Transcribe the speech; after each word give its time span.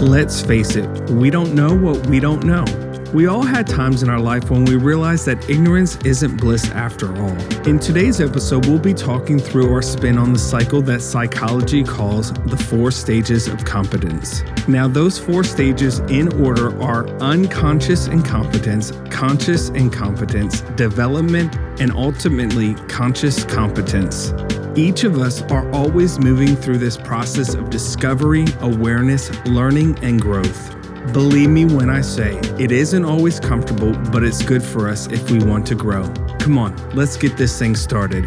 Let's 0.00 0.40
face 0.40 0.76
it, 0.76 0.88
we 1.10 1.28
don't 1.28 1.56
know 1.56 1.76
what 1.76 2.06
we 2.06 2.20
don't 2.20 2.44
know. 2.44 2.64
We 3.12 3.26
all 3.26 3.42
had 3.42 3.66
times 3.66 4.04
in 4.04 4.08
our 4.08 4.20
life 4.20 4.48
when 4.48 4.64
we 4.64 4.76
realized 4.76 5.26
that 5.26 5.50
ignorance 5.50 5.96
isn't 6.04 6.36
bliss 6.36 6.70
after 6.70 7.12
all. 7.20 7.36
In 7.66 7.80
today's 7.80 8.20
episode, 8.20 8.66
we'll 8.66 8.78
be 8.78 8.94
talking 8.94 9.40
through 9.40 9.72
our 9.72 9.82
spin 9.82 10.16
on 10.16 10.32
the 10.32 10.38
cycle 10.38 10.82
that 10.82 11.02
psychology 11.02 11.82
calls 11.82 12.32
the 12.32 12.56
four 12.56 12.92
stages 12.92 13.48
of 13.48 13.64
competence. 13.64 14.44
Now, 14.68 14.86
those 14.86 15.18
four 15.18 15.42
stages 15.42 15.98
in 16.10 16.32
order 16.40 16.80
are 16.80 17.08
unconscious 17.20 18.06
incompetence, 18.06 18.92
conscious 19.10 19.70
incompetence, 19.70 20.60
development, 20.76 21.56
and 21.80 21.90
ultimately 21.90 22.74
conscious 22.86 23.42
competence. 23.42 24.32
Each 24.78 25.02
of 25.02 25.18
us 25.18 25.42
are 25.50 25.68
always 25.72 26.20
moving 26.20 26.54
through 26.54 26.78
this 26.78 26.96
process 26.96 27.54
of 27.54 27.68
discovery, 27.68 28.44
awareness, 28.60 29.28
learning, 29.44 29.98
and 30.02 30.22
growth. 30.22 30.72
Believe 31.12 31.50
me 31.50 31.64
when 31.64 31.90
I 31.90 32.00
say 32.00 32.38
it 32.60 32.70
isn't 32.70 33.04
always 33.04 33.40
comfortable, 33.40 33.92
but 34.12 34.22
it's 34.22 34.40
good 34.40 34.62
for 34.62 34.88
us 34.88 35.08
if 35.08 35.32
we 35.32 35.40
want 35.40 35.66
to 35.66 35.74
grow. 35.74 36.06
Come 36.38 36.56
on, 36.58 36.76
let's 36.94 37.16
get 37.16 37.36
this 37.36 37.58
thing 37.58 37.74
started. 37.74 38.24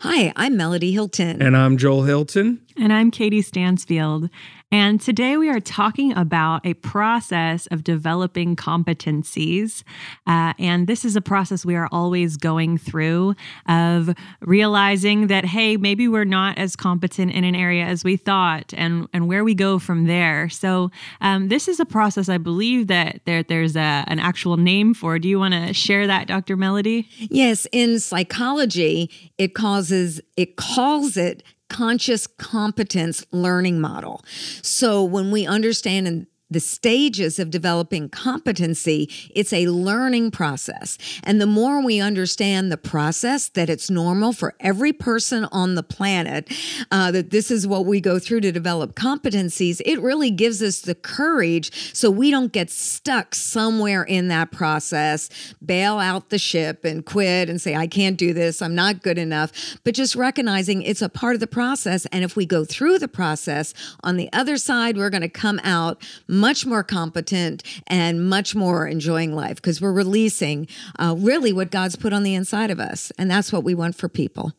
Hi, 0.00 0.32
I'm 0.34 0.56
Melody 0.56 0.90
Hilton. 0.90 1.40
And 1.40 1.56
I'm 1.56 1.76
Joel 1.76 2.02
Hilton. 2.02 2.60
And 2.76 2.92
I'm 2.92 3.12
Katie 3.12 3.42
Stansfield. 3.42 4.30
And 4.72 5.00
today 5.00 5.36
we 5.36 5.48
are 5.48 5.60
talking 5.60 6.12
about 6.12 6.66
a 6.66 6.74
process 6.74 7.68
of 7.68 7.84
developing 7.84 8.56
competencies. 8.56 9.84
Uh, 10.26 10.54
and 10.58 10.88
this 10.88 11.04
is 11.04 11.14
a 11.14 11.20
process 11.20 11.64
we 11.64 11.76
are 11.76 11.88
always 11.92 12.36
going 12.36 12.76
through 12.76 13.36
of 13.68 14.10
realizing 14.40 15.28
that, 15.28 15.44
hey, 15.44 15.76
maybe 15.76 16.08
we're 16.08 16.24
not 16.24 16.58
as 16.58 16.74
competent 16.74 17.30
in 17.30 17.44
an 17.44 17.54
area 17.54 17.84
as 17.84 18.02
we 18.02 18.16
thought 18.16 18.74
and, 18.76 19.06
and 19.12 19.28
where 19.28 19.44
we 19.44 19.54
go 19.54 19.78
from 19.78 20.06
there. 20.06 20.48
So, 20.48 20.90
um, 21.20 21.46
this 21.46 21.68
is 21.68 21.78
a 21.78 21.86
process 21.86 22.28
I 22.28 22.38
believe 22.38 22.88
that 22.88 23.20
there, 23.24 23.44
there's 23.44 23.76
a, 23.76 24.04
an 24.08 24.18
actual 24.18 24.56
name 24.56 24.94
for. 24.94 25.20
Do 25.20 25.28
you 25.28 25.38
want 25.38 25.54
to 25.54 25.72
share 25.74 26.08
that, 26.08 26.26
Dr. 26.26 26.56
Melody? 26.56 27.08
Yes, 27.18 27.68
in 27.70 28.00
psychology, 28.00 29.10
it 29.38 29.54
causes 29.54 30.20
it 30.36 30.56
calls 30.56 31.16
it 31.16 31.42
conscious 31.68 32.26
competence 32.26 33.24
learning 33.32 33.80
model. 33.80 34.24
So 34.62 35.02
when 35.02 35.30
we 35.30 35.46
understand 35.46 36.06
and 36.06 36.26
the 36.50 36.60
stages 36.60 37.38
of 37.38 37.50
developing 37.50 38.08
competency, 38.08 39.10
it's 39.34 39.52
a 39.52 39.66
learning 39.68 40.30
process. 40.30 40.96
And 41.24 41.40
the 41.40 41.46
more 41.46 41.84
we 41.84 42.00
understand 42.00 42.70
the 42.70 42.76
process, 42.76 43.48
that 43.50 43.68
it's 43.68 43.90
normal 43.90 44.32
for 44.32 44.54
every 44.60 44.92
person 44.92 45.46
on 45.46 45.74
the 45.74 45.82
planet, 45.82 46.52
uh, 46.90 47.10
that 47.10 47.30
this 47.30 47.50
is 47.50 47.66
what 47.66 47.84
we 47.84 48.00
go 48.00 48.18
through 48.18 48.40
to 48.40 48.52
develop 48.52 48.94
competencies, 48.94 49.80
it 49.84 50.00
really 50.00 50.30
gives 50.30 50.62
us 50.62 50.80
the 50.80 50.94
courage 50.94 51.94
so 51.94 52.10
we 52.10 52.30
don't 52.30 52.52
get 52.52 52.70
stuck 52.70 53.34
somewhere 53.34 54.04
in 54.04 54.28
that 54.28 54.52
process, 54.52 55.28
bail 55.64 55.98
out 55.98 56.30
the 56.30 56.38
ship 56.38 56.84
and 56.84 57.04
quit 57.04 57.48
and 57.48 57.60
say, 57.60 57.74
I 57.74 57.86
can't 57.86 58.16
do 58.16 58.32
this, 58.32 58.62
I'm 58.62 58.74
not 58.74 59.02
good 59.02 59.18
enough. 59.18 59.78
But 59.84 59.94
just 59.94 60.14
recognizing 60.14 60.82
it's 60.82 61.02
a 61.02 61.08
part 61.08 61.34
of 61.34 61.40
the 61.40 61.46
process. 61.46 62.06
And 62.06 62.22
if 62.24 62.36
we 62.36 62.46
go 62.46 62.64
through 62.64 62.98
the 62.98 63.08
process, 63.08 63.74
on 64.02 64.16
the 64.16 64.32
other 64.32 64.56
side, 64.56 64.96
we're 64.96 65.10
going 65.10 65.22
to 65.22 65.28
come 65.28 65.60
out 65.64 66.02
much 66.40 66.66
more 66.66 66.82
competent 66.82 67.62
and 67.86 68.28
much 68.28 68.54
more 68.54 68.86
enjoying 68.86 69.34
life 69.34 69.56
because 69.56 69.80
we're 69.80 69.92
releasing 69.92 70.68
uh, 70.98 71.14
really 71.18 71.52
what 71.52 71.70
God's 71.70 71.96
put 71.96 72.12
on 72.12 72.22
the 72.22 72.34
inside 72.34 72.70
of 72.70 72.80
us. 72.80 73.10
And 73.18 73.30
that's 73.30 73.52
what 73.52 73.64
we 73.64 73.74
want 73.74 73.96
for 73.96 74.08
people. 74.08 74.52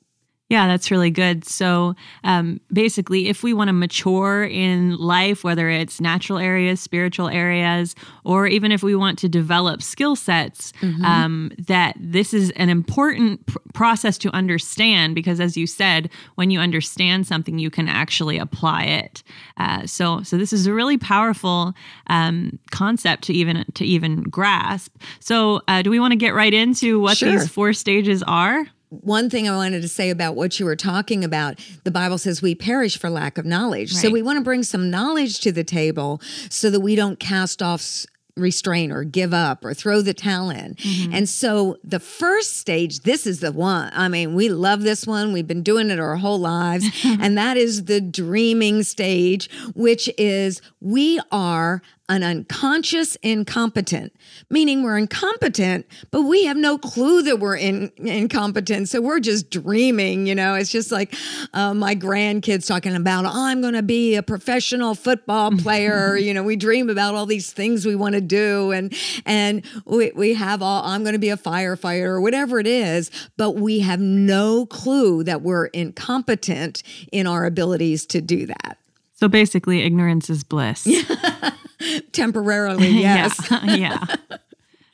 Yeah, 0.50 0.68
that's 0.68 0.92
really 0.92 1.12
good. 1.12 1.44
So 1.44 1.94
um, 2.24 2.62
basically, 2.72 3.28
if 3.28 3.44
we 3.44 3.54
want 3.54 3.68
to 3.68 3.74
mature 3.74 4.46
in 4.46 4.96
life, 4.96 5.44
whether 5.44 5.70
it's 5.70 6.00
natural 6.00 6.40
areas, 6.40 6.80
spiritual 6.80 7.28
areas, 7.28 7.96
or 8.24 8.48
even 8.48 8.72
if 8.72 8.82
we 8.82 8.96
want 8.96 9.20
to 9.20 9.30
develop 9.30 9.84
skill 9.84 10.16
sets, 10.16 10.72
mm-hmm. 10.80 11.04
um, 11.04 11.52
that 11.68 11.98
this 12.00 12.34
is 12.34 12.52
an 12.52 12.70
important 12.70 13.46
pr- 13.46 13.58
process 13.74 14.18
to 14.20 14.34
understand 14.34 15.16
because, 15.16 15.42
as 15.42 15.58
you 15.58 15.68
said, 15.68 16.10
when 16.36 16.50
you 16.50 16.62
understand 16.62 17.28
something, 17.28 17.60
you 17.60 17.70
can 17.70 17.90
actually 17.90 18.38
apply 18.38 18.84
it. 18.84 19.24
Uh, 19.58 19.86
so, 19.86 20.24
so 20.24 20.38
this 20.38 20.54
is 20.54 20.66
a 20.66 20.74
really 20.74 20.98
powerful 20.98 21.74
um, 22.10 22.58
concept 22.72 23.26
to 23.26 23.34
even 23.34 23.66
to 23.74 23.86
even 23.86 24.24
grasp. 24.24 24.96
So, 25.20 25.62
uh, 25.68 25.82
do 25.82 25.90
we 25.90 26.00
want 26.00 26.14
to 26.14 26.18
get 26.18 26.34
right 26.34 26.54
into 26.54 27.02
what 27.02 27.18
sure. 27.18 27.32
these 27.32 27.50
four 27.50 27.74
stages 27.74 28.24
are? 28.24 28.66
One 28.90 29.30
thing 29.30 29.50
I 29.50 29.56
wanted 29.56 29.82
to 29.82 29.90
say 29.90 30.10
about 30.10 30.36
what 30.36 30.60
you 30.60 30.66
were 30.66 30.76
talking 30.76 31.24
about, 31.24 31.60
the 31.84 31.92
Bible 31.92 32.18
says 32.18 32.42
we 32.42 32.56
perish 32.56 32.98
for 32.98 33.10
lack 33.10 33.38
of 33.38 33.46
knowledge. 33.46 33.94
Right. 33.94 34.02
So 34.02 34.10
we 34.10 34.22
want 34.22 34.38
to 34.38 34.44
bring 34.44 34.64
some 34.64 34.90
knowledge 34.90 35.40
to 35.42 35.52
the 35.52 35.64
table 35.64 36.22
so 36.50 36.70
that 36.70 36.80
we 36.80 36.96
don't 36.96 37.20
cast 37.20 37.62
off 37.62 38.06
restrain 38.38 38.92
or 38.92 39.04
give 39.04 39.34
up 39.34 39.66
or 39.66 39.74
throw 39.74 40.02
the 40.02 40.14
towel 40.14 40.50
in. 40.50 40.76
Mm-hmm. 40.76 41.14
And 41.14 41.28
so 41.28 41.78
the 41.84 42.00
first 42.00 42.58
stage, 42.58 43.02
this 43.02 43.28
is 43.28 43.40
the 43.40 43.52
one. 43.52 43.92
I 43.94 44.08
mean, 44.08 44.36
we 44.36 44.50
love 44.50 44.82
this 44.82 45.06
one. 45.06 45.34
We've 45.34 45.48
been 45.48 45.64
doing 45.64 45.90
it 45.90 46.00
our 46.00 46.16
whole 46.16 46.40
lives. 46.40 46.86
and 47.04 47.38
that 47.38 47.58
is 47.58 47.86
the 47.86 48.00
dreaming 48.00 48.84
stage, 48.84 49.50
which 49.76 50.10
is 50.18 50.62
we 50.80 51.20
are 51.32 51.82
an 52.10 52.24
unconscious 52.24 53.16
incompetent, 53.18 54.14
meaning 54.50 54.82
we're 54.82 54.98
incompetent, 54.98 55.86
but 56.10 56.22
we 56.22 56.46
have 56.46 56.56
no 56.56 56.78
clue 56.78 57.22
that 57.24 57.40
we're 57.40 57.58
in, 57.58 57.92
incompetent. 57.98 58.88
So 58.88 59.02
we're 59.02 59.20
just 59.20 59.50
dreaming, 59.50 60.26
you 60.26 60.34
know. 60.34 60.56
It's 60.56 60.72
just 60.72 60.92
like 60.92 61.14
uh, 61.54 61.74
my 61.74 61.96
grandkids 61.96 62.66
talking 62.66 62.96
about, 62.96 63.26
oh, 63.26 63.32
I'm 63.34 63.60
going 63.60 63.74
to 63.74 63.84
be 63.84 64.16
a 64.16 64.24
professional 64.24 64.96
football 64.96 65.52
player. 65.58 66.16
you 66.16 66.34
know, 66.34 66.44
we 66.44 66.56
dream 66.56 66.90
about 66.90 67.16
all 67.16 67.26
these 67.26 67.52
things 67.52 67.86
we 67.86 67.96
want 67.96 68.16
to 68.16 68.22
do, 68.22 68.72
and 68.72 68.94
and 69.26 69.66
we, 69.86 70.12
we 70.16 70.34
have 70.34 70.62
all, 70.62 70.84
I'm 70.86 71.04
going 71.04 71.14
to 71.14 71.20
be 71.20 71.30
a 71.30 71.38
firefighter 71.38 72.06
or 72.06 72.22
whatever 72.22 72.60
it 72.60 72.68
is, 72.68 73.12
but 73.36 73.52
we 73.52 73.80
have 73.80 74.00
no 74.00 74.66
clue 74.66 75.24
that 75.26 75.42
we're 75.42 75.66
incompetent 75.68 76.84
in 77.12 77.28
our 77.28 77.46
abilities 77.46 78.06
to 78.08 78.22
do 78.22 78.46
that. 78.46 78.78
So 79.14 79.28
basically, 79.28 79.82
ignorance 79.82 80.30
is 80.30 80.44
bliss. 80.44 80.88
Temporarily, 82.12 82.88
yes. 82.90 83.40
yeah. 83.50 84.06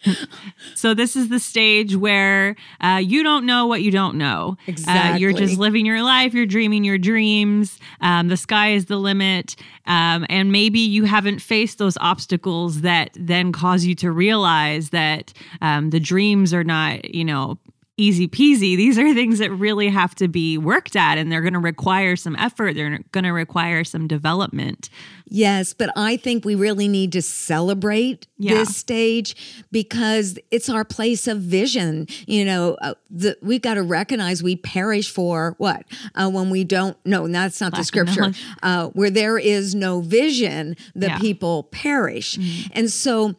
yeah. 0.05 0.13
so 0.75 0.94
this 0.94 1.16
is 1.16 1.29
the 1.29 1.39
stage 1.39 1.95
where 1.95 2.57
uh, 2.81 2.99
you 3.01 3.23
don't 3.23 3.45
know 3.45 3.67
what 3.67 3.81
you 3.81 3.89
don't 3.89 4.17
know. 4.17 4.57
Exactly. 4.67 5.13
Uh, 5.13 5.17
you're 5.17 5.33
just 5.33 5.57
living 5.57 5.85
your 5.85 6.03
life. 6.03 6.33
You're 6.33 6.45
dreaming 6.45 6.83
your 6.83 6.97
dreams. 6.97 7.79
Um, 8.01 8.27
the 8.27 8.35
sky 8.35 8.71
is 8.71 8.85
the 8.85 8.97
limit, 8.97 9.55
um, 9.88 10.25
and 10.29 10.51
maybe 10.51 10.79
you 10.79 11.05
haven't 11.05 11.39
faced 11.39 11.77
those 11.77 11.97
obstacles 12.01 12.81
that 12.81 13.11
then 13.15 13.53
cause 13.53 13.85
you 13.85 13.95
to 13.95 14.11
realize 14.11 14.89
that 14.89 15.31
um, 15.61 15.89
the 15.91 16.01
dreams 16.01 16.53
are 16.53 16.65
not, 16.65 17.15
you 17.15 17.23
know, 17.23 17.57
easy 17.97 18.27
peasy. 18.27 18.75
These 18.75 18.97
are 18.97 19.13
things 19.13 19.39
that 19.39 19.51
really 19.51 19.87
have 19.89 20.15
to 20.15 20.27
be 20.27 20.57
worked 20.57 20.95
at 20.95 21.17
and 21.17 21.31
they're 21.31 21.41
going 21.41 21.53
to 21.53 21.59
require 21.59 22.15
some 22.15 22.35
effort. 22.37 22.73
They're 22.73 22.99
going 23.11 23.23
to 23.23 23.31
require 23.31 23.83
some 23.83 24.07
development. 24.07 24.89
Yes, 25.25 25.73
but 25.73 25.91
I 25.95 26.17
think 26.17 26.43
we 26.43 26.55
really 26.55 26.87
need 26.87 27.11
to 27.11 27.21
celebrate 27.21 28.27
yeah. 28.37 28.55
this 28.55 28.75
stage 28.75 29.65
because 29.71 30.39
it's 30.49 30.69
our 30.69 30.83
place 30.83 31.27
of 31.27 31.39
vision. 31.39 32.07
You 32.27 32.45
know, 32.45 32.77
uh, 32.81 32.95
the, 33.11 33.37
we've 33.41 33.61
got 33.61 33.75
to 33.75 33.83
recognize 33.83 34.41
we 34.41 34.55
perish 34.55 35.11
for 35.11 35.55
what? 35.59 35.85
Uh, 36.15 36.29
when 36.29 36.49
we 36.49 36.63
don't, 36.63 36.97
no, 37.05 37.27
that's 37.27 37.61
not 37.61 37.73
Lack 37.73 37.81
the 37.81 37.85
scripture. 37.85 38.33
Uh, 38.63 38.87
where 38.89 39.11
there 39.11 39.37
is 39.37 39.75
no 39.75 40.01
vision, 40.01 40.75
the 40.95 41.07
yeah. 41.07 41.19
people 41.19 41.63
perish. 41.63 42.37
Mm-hmm. 42.37 42.71
And 42.73 42.89
so, 42.91 43.35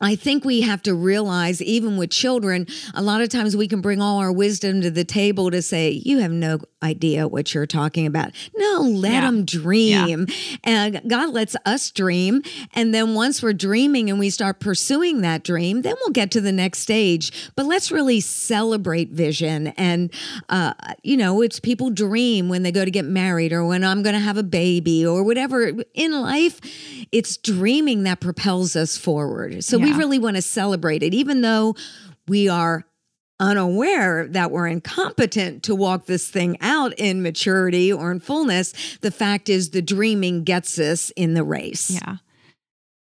I 0.00 0.14
think 0.14 0.44
we 0.44 0.60
have 0.60 0.82
to 0.82 0.94
realize, 0.94 1.60
even 1.60 1.96
with 1.96 2.10
children, 2.10 2.66
a 2.94 3.02
lot 3.02 3.20
of 3.20 3.30
times 3.30 3.56
we 3.56 3.66
can 3.66 3.80
bring 3.80 4.00
all 4.00 4.18
our 4.18 4.30
wisdom 4.30 4.80
to 4.82 4.90
the 4.90 5.04
table 5.04 5.50
to 5.50 5.60
say, 5.60 5.90
You 5.90 6.18
have 6.18 6.30
no 6.30 6.60
idea 6.82 7.26
what 7.26 7.52
you're 7.52 7.66
talking 7.66 8.06
about. 8.06 8.30
No, 8.56 8.80
let 8.80 9.12
yeah. 9.12 9.20
them 9.22 9.44
dream. 9.44 10.26
Yeah. 10.28 10.56
And 10.62 11.02
God 11.08 11.30
lets 11.30 11.56
us 11.66 11.90
dream. 11.90 12.42
And 12.74 12.94
then 12.94 13.14
once 13.14 13.42
we're 13.42 13.52
dreaming 13.52 14.08
and 14.10 14.18
we 14.18 14.30
start 14.30 14.60
pursuing 14.60 15.22
that 15.22 15.42
dream, 15.42 15.82
then 15.82 15.96
we'll 16.00 16.12
get 16.12 16.30
to 16.32 16.40
the 16.40 16.52
next 16.52 16.80
stage. 16.80 17.50
But 17.56 17.66
let's 17.66 17.90
really 17.90 18.20
celebrate 18.20 19.10
vision. 19.10 19.68
And, 19.68 20.12
uh, 20.48 20.74
you 21.02 21.16
know, 21.16 21.42
it's 21.42 21.58
people 21.58 21.90
dream 21.90 22.48
when 22.48 22.62
they 22.62 22.70
go 22.70 22.84
to 22.84 22.90
get 22.90 23.04
married 23.04 23.52
or 23.52 23.64
when 23.64 23.82
I'm 23.82 24.04
going 24.04 24.14
to 24.14 24.20
have 24.20 24.36
a 24.36 24.44
baby 24.44 25.04
or 25.04 25.24
whatever 25.24 25.72
in 25.94 26.12
life. 26.12 26.60
It's 27.10 27.36
dreaming 27.36 28.04
that 28.04 28.20
propels 28.20 28.76
us 28.76 28.96
forward. 28.96 29.64
So 29.64 29.78
yeah. 29.78 29.87
We 29.92 29.98
really 29.98 30.18
want 30.18 30.36
to 30.36 30.42
celebrate 30.42 31.02
it, 31.02 31.14
even 31.14 31.40
though 31.40 31.74
we 32.26 32.48
are 32.48 32.84
unaware 33.40 34.26
that 34.26 34.50
we're 34.50 34.66
incompetent 34.66 35.62
to 35.62 35.74
walk 35.74 36.06
this 36.06 36.28
thing 36.28 36.56
out 36.60 36.92
in 36.98 37.22
maturity 37.22 37.92
or 37.92 38.10
in 38.10 38.20
fullness, 38.20 38.98
the 39.00 39.10
fact 39.10 39.48
is 39.48 39.70
the 39.70 39.82
dreaming 39.82 40.44
gets 40.44 40.78
us 40.78 41.10
in 41.10 41.34
the 41.34 41.44
race. 41.44 41.90
Yeah. 41.90 42.16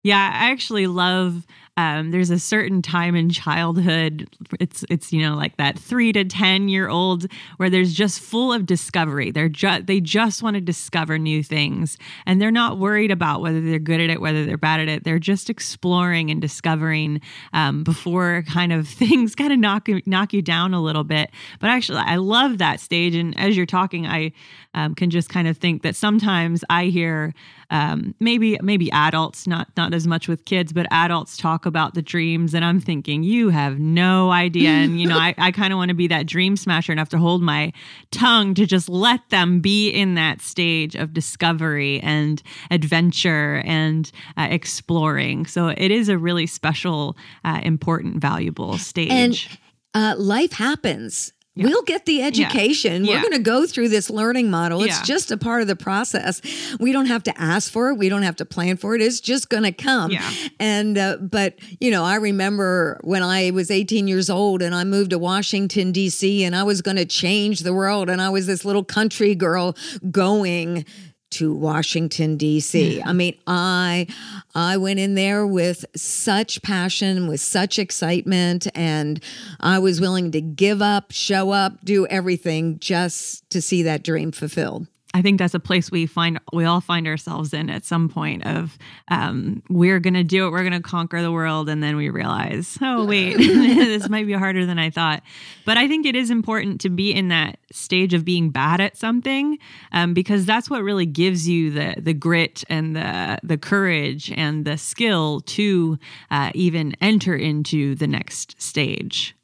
Yeah, 0.03 0.19
I 0.19 0.51
actually 0.51 0.87
love 0.87 1.47
um, 1.77 2.11
there's 2.11 2.31
a 2.31 2.39
certain 2.39 2.81
time 2.81 3.15
in 3.15 3.29
childhood. 3.29 4.29
It's 4.59 4.85
it's 4.89 5.13
you 5.13 5.21
know 5.21 5.35
like 5.37 5.57
that 5.59 5.79
three 5.79 6.13
to 6.13 6.25
ten 6.25 6.69
year 6.69 6.89
old 6.89 7.27
where 7.59 7.69
there's 7.69 7.93
just 7.93 8.21
full 8.21 8.53
of 8.53 8.65
discovery. 8.65 9.31
They're 9.31 9.51
just 9.51 9.87
they 9.87 10.01
just 10.01 10.43
want 10.43 10.55
to 10.55 10.61
discover 10.63 11.19
new 11.19 11.43
things, 11.43 11.99
and 12.25 12.41
they're 12.41 12.51
not 12.51 12.79
worried 12.79 13.11
about 13.11 13.43
whether 13.43 13.61
they're 13.61 13.79
good 13.79 14.01
at 14.01 14.09
it, 14.09 14.21
whether 14.21 14.47
they're 14.47 14.57
bad 14.57 14.81
at 14.81 14.89
it. 14.89 15.05
They're 15.05 15.19
just 15.19 15.51
exploring 15.51 16.31
and 16.31 16.41
discovering 16.41 17.21
um, 17.53 17.85
before 17.85 18.43
kind 18.49 18.73
of 18.73 18.89
things 18.89 19.35
kind 19.35 19.53
of 19.53 19.59
knock 19.59 19.89
knock 20.07 20.33
you 20.33 20.41
down 20.41 20.73
a 20.73 20.83
little 20.83 21.05
bit. 21.05 21.31
But 21.61 21.69
actually, 21.69 21.99
I 21.99 22.17
love 22.17 22.59
that 22.59 22.81
stage, 22.81 23.15
and 23.15 23.39
as 23.39 23.55
you're 23.55 23.67
talking, 23.67 24.07
I 24.07 24.33
um, 24.77 24.95
can 24.95 25.11
just 25.11 25.29
kind 25.31 25.49
of 25.49 25.57
think 25.57 25.83
that 25.83 25.97
sometimes 25.97 26.63
I 26.71 26.85
hear 26.85 27.35
um, 27.71 28.15
maybe 28.21 28.59
maybe 28.63 28.93
adults, 28.93 29.47
not 29.47 29.69
not 29.77 29.93
as 29.93 30.07
much 30.07 30.29
with 30.29 30.45
kids, 30.45 30.73
but 30.73 30.87
adults 30.91 31.37
talk 31.37 31.67
about 31.67 31.95
the 31.95 32.03
dreams, 32.03 32.55
and 32.55 32.65
I'm 32.65 32.79
thinking 32.79 33.25
you 33.25 33.49
have 33.49 33.81
no 33.81 34.31
idea. 34.31 34.69
And 34.69 35.01
you 35.01 35.09
know, 35.09 35.17
I, 35.19 35.35
I 35.39 35.51
kind 35.51 35.73
of 35.73 35.79
want 35.79 35.89
to 35.89 35.95
be 35.95 36.07
that 36.09 36.27
dream 36.27 36.57
smasher 36.57 36.93
enough 36.93 37.09
to 37.09 37.19
hold 37.19 37.43
my 37.43 37.73
tongue 38.13 38.55
to 38.55 38.67
just 38.67 38.89
let 38.89 39.29
them 39.31 39.61
be 39.61 39.91
in 39.91 40.15
that 40.15 40.41
stage 40.43 40.95
of 40.95 41.13
discovery 41.13 41.99
and 42.01 42.43
adventure 42.71 43.63
and 43.65 44.13
uh, 44.37 44.47
exploring. 44.51 45.47
So 45.47 45.69
it 45.69 45.91
is 45.91 46.09
a 46.09 46.19
really 46.19 46.47
special, 46.47 47.17
uh, 47.45 47.61
important, 47.65 48.19
valuable 48.19 48.77
stage. 48.79 49.11
And 49.11 49.59
uh, 49.95 50.15
life 50.19 50.53
happens 50.53 51.33
yeah. 51.57 51.69
We'll 51.69 51.83
get 51.83 52.05
the 52.05 52.23
education. 52.23 53.05
Yeah. 53.05 53.11
We're 53.11 53.17
yeah. 53.17 53.23
going 53.23 53.33
to 53.33 53.39
go 53.39 53.67
through 53.67 53.89
this 53.89 54.11
learning 54.11 54.51
model. 54.51 54.83
It's 54.83 55.01
just 55.01 55.31
a 55.31 55.39
part 55.39 55.63
of 55.63 55.69
the 55.69 55.77
process. 55.77 56.43
We 56.79 56.93
don't 56.93 57.07
have 57.07 57.23
to 57.25 57.41
ask 57.41 57.73
for 57.73 57.89
it. 57.91 57.95
We 57.95 58.11
don't 58.11 58.23
have 58.23 58.37
to 58.37 58.45
plan 58.45 58.77
for 58.77 58.95
it. 58.95 59.01
It's 59.01 59.21
just 59.21 59.49
going 59.49 59.63
to 59.63 59.73
come. 59.73 60.13
And, 60.61 60.99
uh, 60.99 61.17
but, 61.17 61.55
you 61.81 61.91
know, 61.91 62.05
I 62.05 62.17
remember 62.17 63.01
when 63.05 63.23
I 63.23 63.53
was 63.53 63.71
18 63.71 64.07
years 64.07 64.29
old 64.29 64.61
and 64.61 64.75
I 64.75 64.85
moved 64.85 65.11
to 65.11 65.19
Washington, 65.19 65.93
D.C., 65.93 66.45
and 66.45 66.55
I 66.55 66.63
was 66.63 66.83
going 66.83 66.99
to 66.99 67.07
change 67.07 67.61
the 67.61 67.73
world. 67.73 68.11
And 68.11 68.21
I 68.21 68.29
was 68.29 68.47
this 68.47 68.67
little 68.67 68.85
country 68.85 69.35
girl 69.35 69.77
going 70.11 70.85
to 71.31 71.55
Washington 71.55 72.37
D.C. 72.37 73.03
I 73.03 73.13
mean, 73.13 73.37
I 73.47 74.07
I 74.55 74.77
went 74.77 74.99
in 74.99 75.15
there 75.15 75.47
with 75.47 75.85
such 75.95 76.63
passion, 76.63 77.27
with 77.27 77.41
such 77.41 77.79
excitement, 77.79 78.67
and 78.75 79.23
I 79.61 79.79
was 79.79 80.01
willing 80.01 80.31
to 80.33 80.41
give 80.41 80.81
up, 80.83 81.13
show 81.13 81.51
up, 81.51 81.85
do 81.85 82.07
everything 82.07 82.79
just 82.79 83.49
to 83.51 83.61
see 83.61 83.83
that 83.83 84.03
dream 84.03 84.33
fulfilled. 84.33 84.87
I 85.17 85.23
think 85.23 85.39
that's 85.39 85.55
a 85.55 85.61
place 85.61 85.91
we 85.91 86.05
find 86.05 86.39
we 86.53 86.67
all 86.67 86.83
find 86.83 87.07
ourselves 87.07 87.55
in 87.55 87.71
at 87.71 87.87
some 87.87 88.11
point 88.11 88.45
of 88.45 88.77
um, 89.09 89.63
we're 89.71 89.99
gonna 89.99 90.23
do 90.23 90.47
it, 90.47 90.51
we're 90.51 90.63
gonna 90.63 90.83
conquer 90.83 91.23
the 91.23 91.33
world, 91.33 91.71
and 91.71 91.83
then 91.83 91.97
we 91.97 92.11
realize, 92.11 92.77
oh 92.83 93.07
wait, 93.07 93.37
this 93.39 94.11
might 94.11 94.27
be 94.27 94.35
harder 94.35 94.67
than 94.67 94.79
I 94.79 94.91
thought. 94.91 95.23
But 95.65 95.79
I 95.79 95.89
think 95.89 96.05
it 96.05 96.15
is 96.15 96.31
important 96.31 96.83
to 96.83 96.91
be 96.91 97.15
in 97.15 97.29
that 97.29 97.59
stage 97.73 98.13
of 98.13 98.27
being 98.27 98.51
bad 98.51 98.79
at 98.83 98.99
something 98.99 99.59
um, 99.93 100.13
because 100.13 100.45
that's 100.45 100.69
what 100.69 100.83
really 100.83 101.07
gives 101.07 101.49
you 101.49 101.71
the 101.71 101.95
the 101.97 102.13
grit 102.13 102.63
and 102.69 102.95
the 102.95 103.39
the 103.43 103.57
courage 103.57 104.31
and 104.33 104.67
the 104.67 104.77
skill 104.77 105.41
to 105.47 105.99
uh, 106.31 106.51
even 106.55 106.95
enter 107.01 107.35
into 107.35 107.95
the 107.95 108.07
next 108.07 108.61
stage. 108.61 109.36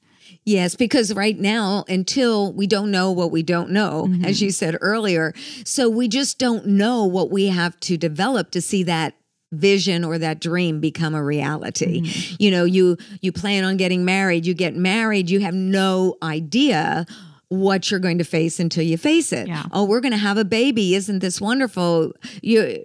Yes, 0.44 0.74
because 0.74 1.14
right 1.14 1.38
now, 1.38 1.84
until 1.88 2.52
we 2.52 2.66
don't 2.66 2.90
know 2.90 3.12
what 3.12 3.30
we 3.30 3.42
don't 3.42 3.70
know, 3.70 4.06
mm-hmm. 4.08 4.24
as 4.24 4.42
you 4.42 4.50
said 4.50 4.76
earlier, 4.80 5.32
so 5.64 5.88
we 5.88 6.08
just 6.08 6.38
don't 6.38 6.66
know 6.66 7.04
what 7.04 7.30
we 7.30 7.46
have 7.46 7.78
to 7.80 7.96
develop 7.96 8.50
to 8.52 8.60
see 8.60 8.82
that 8.82 9.14
vision 9.52 10.02
or 10.02 10.18
that 10.18 10.40
dream 10.40 10.80
become 10.80 11.14
a 11.14 11.22
reality. 11.22 12.02
Mm-hmm. 12.02 12.36
You 12.40 12.50
know, 12.50 12.64
you 12.64 12.96
you 13.20 13.30
plan 13.30 13.64
on 13.64 13.76
getting 13.76 14.04
married, 14.04 14.44
you 14.44 14.54
get 14.54 14.74
married, 14.74 15.30
you 15.30 15.40
have 15.40 15.54
no 15.54 16.16
idea 16.22 17.06
what 17.48 17.90
you're 17.90 18.00
going 18.00 18.18
to 18.18 18.24
face 18.24 18.58
until 18.58 18.82
you 18.82 18.96
face 18.96 19.32
it. 19.32 19.46
Yeah. 19.46 19.64
Oh, 19.72 19.84
we're 19.84 20.00
going 20.00 20.12
to 20.12 20.18
have 20.18 20.38
a 20.38 20.44
baby. 20.44 20.94
Isn't 20.94 21.18
this 21.18 21.40
wonderful? 21.40 22.12
You 22.40 22.82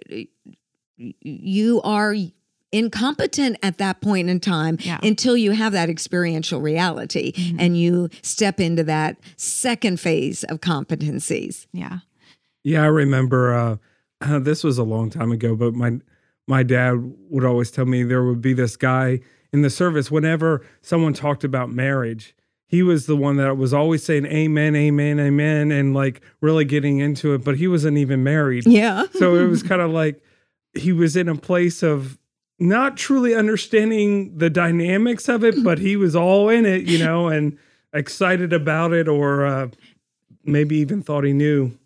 you 0.96 1.80
are 1.82 2.14
incompetent 2.72 3.56
at 3.62 3.78
that 3.78 4.00
point 4.00 4.28
in 4.28 4.40
time 4.40 4.78
yeah. 4.80 4.98
until 5.02 5.36
you 5.36 5.52
have 5.52 5.72
that 5.72 5.88
experiential 5.88 6.60
reality 6.60 7.32
mm-hmm. 7.32 7.60
and 7.60 7.78
you 7.78 8.08
step 8.22 8.60
into 8.60 8.84
that 8.84 9.16
second 9.36 9.98
phase 9.98 10.44
of 10.44 10.60
competencies. 10.60 11.66
Yeah. 11.72 12.00
Yeah, 12.64 12.82
I 12.82 12.86
remember 12.86 13.54
uh, 13.54 13.76
uh, 14.20 14.38
this 14.40 14.62
was 14.62 14.78
a 14.78 14.84
long 14.84 15.10
time 15.10 15.32
ago, 15.32 15.56
but 15.56 15.74
my 15.74 15.98
my 16.46 16.62
dad 16.62 16.94
would 17.28 17.44
always 17.44 17.70
tell 17.70 17.84
me 17.84 18.02
there 18.02 18.24
would 18.24 18.40
be 18.40 18.54
this 18.54 18.76
guy 18.76 19.20
in 19.52 19.62
the 19.62 19.70
service 19.70 20.10
whenever 20.10 20.64
someone 20.80 21.12
talked 21.12 21.44
about 21.44 21.70
marriage 21.70 22.34
he 22.68 22.82
was 22.82 23.06
the 23.06 23.16
one 23.16 23.36
that 23.36 23.56
was 23.56 23.74
always 23.74 24.04
saying 24.04 24.26
amen 24.26 24.76
amen 24.76 25.18
amen 25.18 25.72
and 25.72 25.94
like 25.94 26.20
really 26.40 26.64
getting 26.64 26.98
into 26.98 27.34
it 27.34 27.44
but 27.44 27.56
he 27.56 27.66
wasn't 27.66 27.96
even 27.96 28.22
married 28.22 28.66
yeah 28.66 29.04
so 29.14 29.34
it 29.36 29.46
was 29.46 29.62
kind 29.64 29.80
of 29.80 29.90
like 29.90 30.22
he 30.74 30.92
was 30.92 31.16
in 31.16 31.28
a 31.28 31.34
place 31.34 31.82
of 31.82 32.18
not 32.58 32.96
truly 32.96 33.34
understanding 33.34 34.36
the 34.36 34.50
dynamics 34.50 35.28
of 35.28 35.44
it, 35.44 35.62
but 35.62 35.78
he 35.78 35.96
was 35.96 36.16
all 36.16 36.48
in 36.48 36.66
it, 36.66 36.82
you 36.82 36.98
know, 36.98 37.28
and 37.28 37.56
excited 37.92 38.52
about 38.52 38.92
it, 38.92 39.08
or 39.08 39.46
uh, 39.46 39.68
maybe 40.44 40.76
even 40.76 41.02
thought 41.02 41.24
he 41.24 41.32
knew 41.32 41.77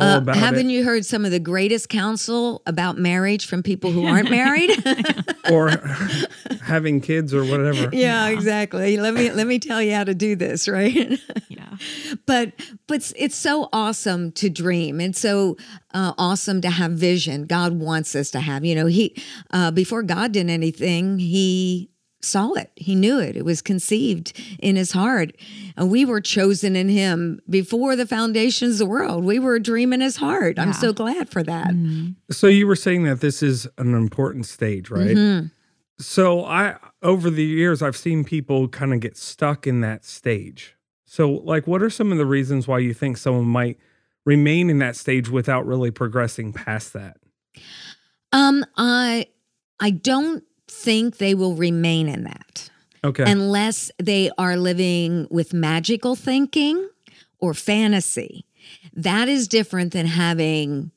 uh, 0.00 0.18
about 0.22 0.36
haven't 0.36 0.70
it. 0.70 0.72
you 0.72 0.84
heard 0.84 1.04
some 1.04 1.24
of 1.24 1.30
the 1.30 1.40
greatest 1.40 1.88
counsel 1.88 2.62
about 2.66 2.98
marriage 2.98 3.46
from 3.46 3.62
people 3.62 3.90
who 3.90 4.06
aren't 4.06 4.30
married 4.30 4.70
or 5.50 5.70
having 6.62 7.00
kids 7.00 7.34
or 7.34 7.44
whatever? 7.44 7.90
Yeah, 7.96 8.28
exactly. 8.28 8.98
Let 8.98 9.14
me 9.14 9.30
let 9.30 9.46
me 9.46 9.58
tell 9.58 9.80
you 9.80 9.94
how 9.94 10.04
to 10.04 10.14
do 10.14 10.36
this, 10.36 10.68
right? 10.68 11.18
yeah. 11.48 11.76
But 12.26 12.52
but 12.86 13.12
it's 13.16 13.36
so 13.36 13.68
awesome 13.72 14.32
to 14.32 14.50
dream 14.50 15.00
and 15.00 15.16
so 15.16 15.56
uh, 15.94 16.12
awesome 16.18 16.60
to 16.60 16.70
have 16.70 16.92
vision. 16.92 17.46
God 17.46 17.74
wants 17.80 18.14
us 18.14 18.30
to 18.32 18.40
have. 18.40 18.64
You 18.64 18.74
know, 18.74 18.86
he 18.86 19.16
uh, 19.50 19.70
before 19.70 20.02
God 20.02 20.32
did 20.32 20.50
anything, 20.50 21.18
he 21.18 21.90
saw 22.20 22.52
it. 22.54 22.70
He 22.76 22.94
knew 22.94 23.18
it. 23.18 23.36
It 23.36 23.44
was 23.44 23.62
conceived 23.62 24.32
in 24.58 24.76
his 24.76 24.92
heart. 24.92 25.36
And 25.76 25.90
we 25.90 26.04
were 26.04 26.20
chosen 26.20 26.76
in 26.76 26.88
him 26.88 27.40
before 27.48 27.96
the 27.96 28.06
foundations 28.06 28.74
of 28.74 28.78
the 28.78 28.86
world. 28.86 29.24
We 29.24 29.38
were 29.38 29.56
a 29.56 29.62
dream 29.62 29.92
in 29.92 30.00
his 30.00 30.16
heart. 30.16 30.56
Yeah. 30.56 30.64
I'm 30.64 30.72
so 30.72 30.92
glad 30.92 31.28
for 31.28 31.42
that. 31.42 31.68
Mm-hmm. 31.68 32.12
So 32.30 32.46
you 32.46 32.66
were 32.66 32.76
saying 32.76 33.04
that 33.04 33.20
this 33.20 33.42
is 33.42 33.68
an 33.78 33.94
important 33.94 34.46
stage, 34.46 34.90
right? 34.90 35.16
Mm-hmm. 35.16 35.46
So 35.98 36.44
I 36.44 36.76
over 37.02 37.30
the 37.30 37.44
years 37.44 37.80
I've 37.80 37.96
seen 37.96 38.24
people 38.24 38.68
kind 38.68 38.92
of 38.92 39.00
get 39.00 39.16
stuck 39.16 39.66
in 39.66 39.80
that 39.80 40.04
stage. 40.04 40.76
So 41.04 41.30
like 41.30 41.66
what 41.66 41.82
are 41.82 41.90
some 41.90 42.12
of 42.12 42.18
the 42.18 42.26
reasons 42.26 42.68
why 42.68 42.80
you 42.80 42.92
think 42.92 43.16
someone 43.16 43.46
might 43.46 43.78
remain 44.24 44.68
in 44.68 44.78
that 44.80 44.96
stage 44.96 45.30
without 45.30 45.66
really 45.66 45.90
progressing 45.90 46.52
past 46.52 46.92
that? 46.92 47.16
Um 48.32 48.64
I 48.76 49.28
I 49.80 49.90
don't 49.90 50.44
think 50.68 51.18
they 51.18 51.34
will 51.34 51.54
remain 51.54 52.08
in 52.08 52.24
that. 52.24 52.70
Okay. 53.04 53.24
Unless 53.30 53.90
they 53.98 54.30
are 54.36 54.56
living 54.56 55.26
with 55.30 55.52
magical 55.52 56.16
thinking 56.16 56.88
or 57.38 57.54
fantasy. 57.54 58.44
That 58.94 59.28
is 59.28 59.46
different 59.46 59.92
than 59.92 60.06
having 60.06 60.90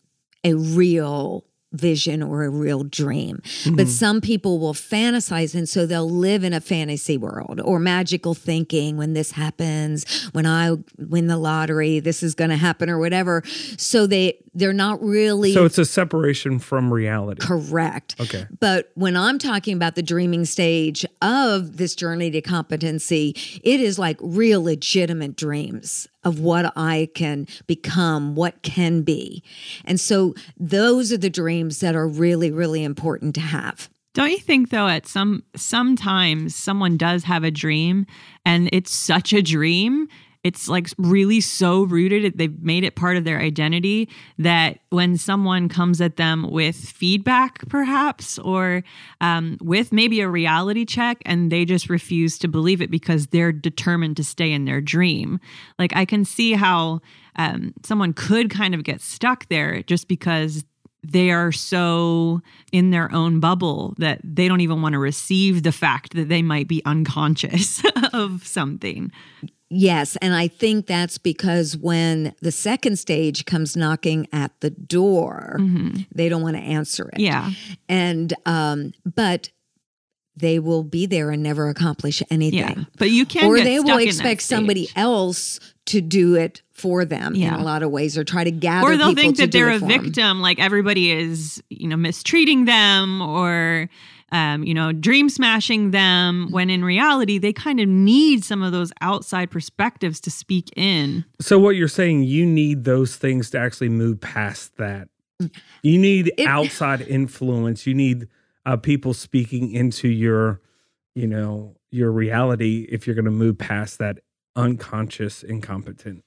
a 0.44 0.54
real 0.54 1.46
vision 1.72 2.24
or 2.24 2.44
a 2.44 2.50
real 2.50 2.84
dream. 2.84 3.38
Mm-hmm. 3.44 3.76
But 3.76 3.88
some 3.88 4.22
people 4.22 4.60
will 4.60 4.74
fantasize 4.74 5.54
and 5.54 5.70
so 5.70 5.86
they'll 5.86 6.10
live 6.10 6.44
in 6.44 6.54
a 6.54 6.62
fantasy 6.62 7.18
world 7.18 7.62
or 7.64 7.80
magical 7.80 8.34
thinking 8.34 8.98
when 8.98 9.14
this 9.14 9.32
happens, 9.32 10.30
when 10.32 10.46
I 10.46 10.78
win 10.98 11.28
the 11.28 11.38
lottery, 11.38 12.00
this 12.00 12.24
is 12.24 12.34
going 12.34 12.50
to 12.50 12.56
happen 12.56 12.90
or 12.90 12.98
whatever. 12.98 13.44
So 13.78 14.08
they 14.08 14.40
they're 14.60 14.74
not 14.74 15.02
really 15.02 15.54
So 15.54 15.66
it's 15.66 15.78
a 15.78 15.86
separation 15.86 16.60
from 16.60 16.94
reality. 16.94 17.42
Correct. 17.42 18.16
Okay. 18.20 18.46
But 18.60 18.92
when 18.96 19.16
I'm 19.16 19.40
talking 19.40 19.76
about 19.76 19.96
the 19.96 20.04
dreaming 20.04 20.46
stage 20.46 21.06
of 21.22 21.78
this 21.78 21.96
journey 21.96 22.30
to 22.32 22.42
competency, 22.42 23.36
it 23.64 23.80
is 23.80 23.98
like 23.98 24.18
real 24.22 24.64
legitimate 24.64 25.36
dreams 25.36 26.08
of 26.24 26.40
what 26.40 26.74
I 26.76 27.10
can 27.16 27.48
become, 27.66 28.36
what 28.36 28.62
can 28.62 29.02
be. 29.02 29.44
And 29.86 30.00
so 30.00 30.36
those 30.58 31.12
are 31.12 31.18
the 31.18 31.30
dreams 31.30 31.80
that 31.80 31.96
are 31.96 32.08
really, 32.08 32.52
really 32.52 32.84
important 32.84 33.36
to 33.36 33.42
have. 33.42 33.90
Don't 34.14 34.32
you 34.32 34.40
think 34.40 34.70
though 34.70 34.88
at 34.88 35.08
some 35.08 35.44
sometimes 35.56 36.56
someone 36.56 36.98
does 36.98 37.24
have 37.24 37.44
a 37.44 37.52
dream 37.52 38.06
and 38.46 38.70
it's 38.74 38.92
such 38.92 39.34
a 39.34 39.42
dream 39.42 40.08
it's 40.44 40.70
like 40.70 40.88
really 40.98 41.42
so 41.42 41.84
rooted 41.84 42.38
they've 42.38 42.62
made 42.62 42.84
it 42.84 42.96
part 42.96 43.18
of 43.18 43.26
their 43.26 43.40
identity 43.40 44.08
that 44.38 44.80
when 44.90 45.18
someone 45.18 45.68
comes 45.68 46.00
at 46.00 46.16
them 46.16 46.50
with 46.50 46.76
feedback 46.76 47.68
perhaps 47.68 48.40
or 48.40 48.84
um, 49.22 49.58
with 49.62 49.92
maybe 49.92 50.22
a 50.22 50.30
reality 50.30 50.86
check 50.86 51.18
and 51.26 51.52
they 51.52 51.66
just 51.66 51.90
refuse 51.90 52.38
to 52.38 52.48
believe 52.48 52.82
it 52.82 52.90
because 52.90 53.28
they're 53.28 53.52
determined 53.52 54.16
to 54.16 54.24
stay 54.24 54.52
in 54.52 54.66
their 54.66 54.82
dream. 54.82 55.40
Like 55.78 55.96
i 55.96 56.06
can 56.06 56.24
see 56.26 56.54
how 56.54 57.02
um, 57.36 57.74
someone 57.84 58.14
could 58.14 58.50
kind 58.50 58.76
of 58.76 58.84
get 58.84 59.02
stuck 59.02 59.48
there 59.48 59.82
just 59.84 60.08
because 60.08 60.64
they 61.12 61.32
are 61.32 61.52
so 61.52 62.42
in 62.72 62.92
their 62.92 63.12
own 63.14 63.40
bubble 63.40 63.96
that 63.98 64.20
they 64.24 64.48
don't 64.48 64.62
even 64.62 64.82
want 64.82 64.94
to 64.94 65.00
receive 65.00 65.64
the 65.64 65.72
fact 65.72 66.14
that 66.14 66.30
they 66.30 66.42
might 66.42 66.68
be 66.68 66.82
unconscious 66.86 67.82
of 68.14 68.46
something. 68.46 69.12
Yes, 69.72 70.16
and 70.22 70.34
I 70.34 70.48
think 70.48 70.88
that's 70.88 71.20
because 71.20 71.78
when 71.78 72.34
the 72.42 72.52
second 72.52 72.98
stage 72.98 73.46
comes 73.46 73.78
knocking 73.78 74.28
at 74.34 74.52
the 74.62 74.72
door, 74.72 75.58
mm-hmm. 75.60 76.02
they 76.14 76.28
don't 76.28 76.42
want 76.42 76.56
to 76.56 76.62
answer 76.62 77.10
it. 77.10 77.20
Yeah. 77.20 77.52
And 77.88 78.34
um 78.46 78.94
but 79.06 79.50
they 80.36 80.60
will 80.60 80.84
be 80.84 81.06
there 81.06 81.32
and 81.32 81.44
never 81.44 81.68
accomplish 81.70 82.24
anything. 82.30 82.60
Yeah, 82.60 82.84
but 82.98 83.10
you 83.10 83.26
can, 83.26 83.46
or 83.46 83.60
they 83.60 83.80
will 83.80 83.98
expect 83.98 84.42
somebody 84.42 84.90
else 84.96 85.60
to 85.88 86.02
do 86.02 86.36
it 86.36 86.62
for 86.72 87.04
them 87.04 87.36
yeah. 87.36 87.56
in 87.56 87.60
a 87.60 87.64
lot 87.64 87.84
of 87.84 87.92
ways, 87.92 88.18
or 88.18 88.24
try 88.24 88.44
to 88.44 88.52
gather. 88.52 88.88
Or 88.88 88.98
they'll 88.98 89.16
think 89.16 89.38
that 89.38 89.52
they're 89.52 89.72
a 89.72 89.80
victim, 89.80 90.14
them. 90.14 90.42
like 90.42 90.60
everybody 90.60 91.12
is, 91.12 91.62
you 91.70 91.88
know, 91.88 91.98
mistreating 91.98 92.66
them 92.66 93.22
or. 93.22 93.90
Um, 94.32 94.64
you 94.64 94.76
know, 94.76 94.92
dream 94.92 95.28
smashing 95.28 95.90
them 95.90 96.50
when 96.52 96.70
in 96.70 96.86
reality 96.86 97.40
they 97.40 97.52
kind 97.52 97.80
of 97.80 97.88
need 97.90 98.46
some 98.46 98.62
of 98.62 98.72
those 98.72 98.92
outside 99.02 99.50
perspectives 99.50 100.20
to 100.20 100.30
speak 100.30 100.70
in. 100.76 101.26
So, 101.42 101.58
what 101.58 101.72
you're 101.76 101.88
saying, 101.88 102.26
you 102.26 102.46
need 102.46 102.84
those 102.84 103.16
things 103.16 103.50
to 103.50 103.58
actually 103.58 103.90
move 103.90 104.22
past 104.22 104.78
that. 104.78 105.10
You 105.82 105.98
need 105.98 106.32
it, 106.38 106.46
outside 106.46 107.02
influence. 107.02 107.88
You 107.88 107.96
need 107.96 108.28
uh, 108.66 108.78
people 108.78 109.14
speaking 109.14 109.72
into 109.72 110.08
your, 110.08 110.62
you 111.16 111.28
know, 111.28 111.76
your 111.92 112.12
reality 112.12 112.88
if 112.90 113.08
you're 113.08 113.16
going 113.16 113.26
to 113.26 113.32
move 113.32 113.58
past 113.58 114.00
that 114.00 114.20
unconscious 114.56 115.44
incompetent? 115.44 116.24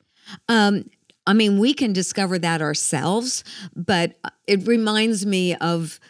Um, 0.49 0.85
I 1.27 1.35
mean, 1.35 1.59
we 1.59 1.73
can 1.75 1.93
discover 1.93 2.39
that 2.39 2.61
ourselves, 2.61 3.45
but 3.77 4.19
it 4.47 4.67
reminds 4.67 5.25
me 5.25 5.55
of 5.57 6.01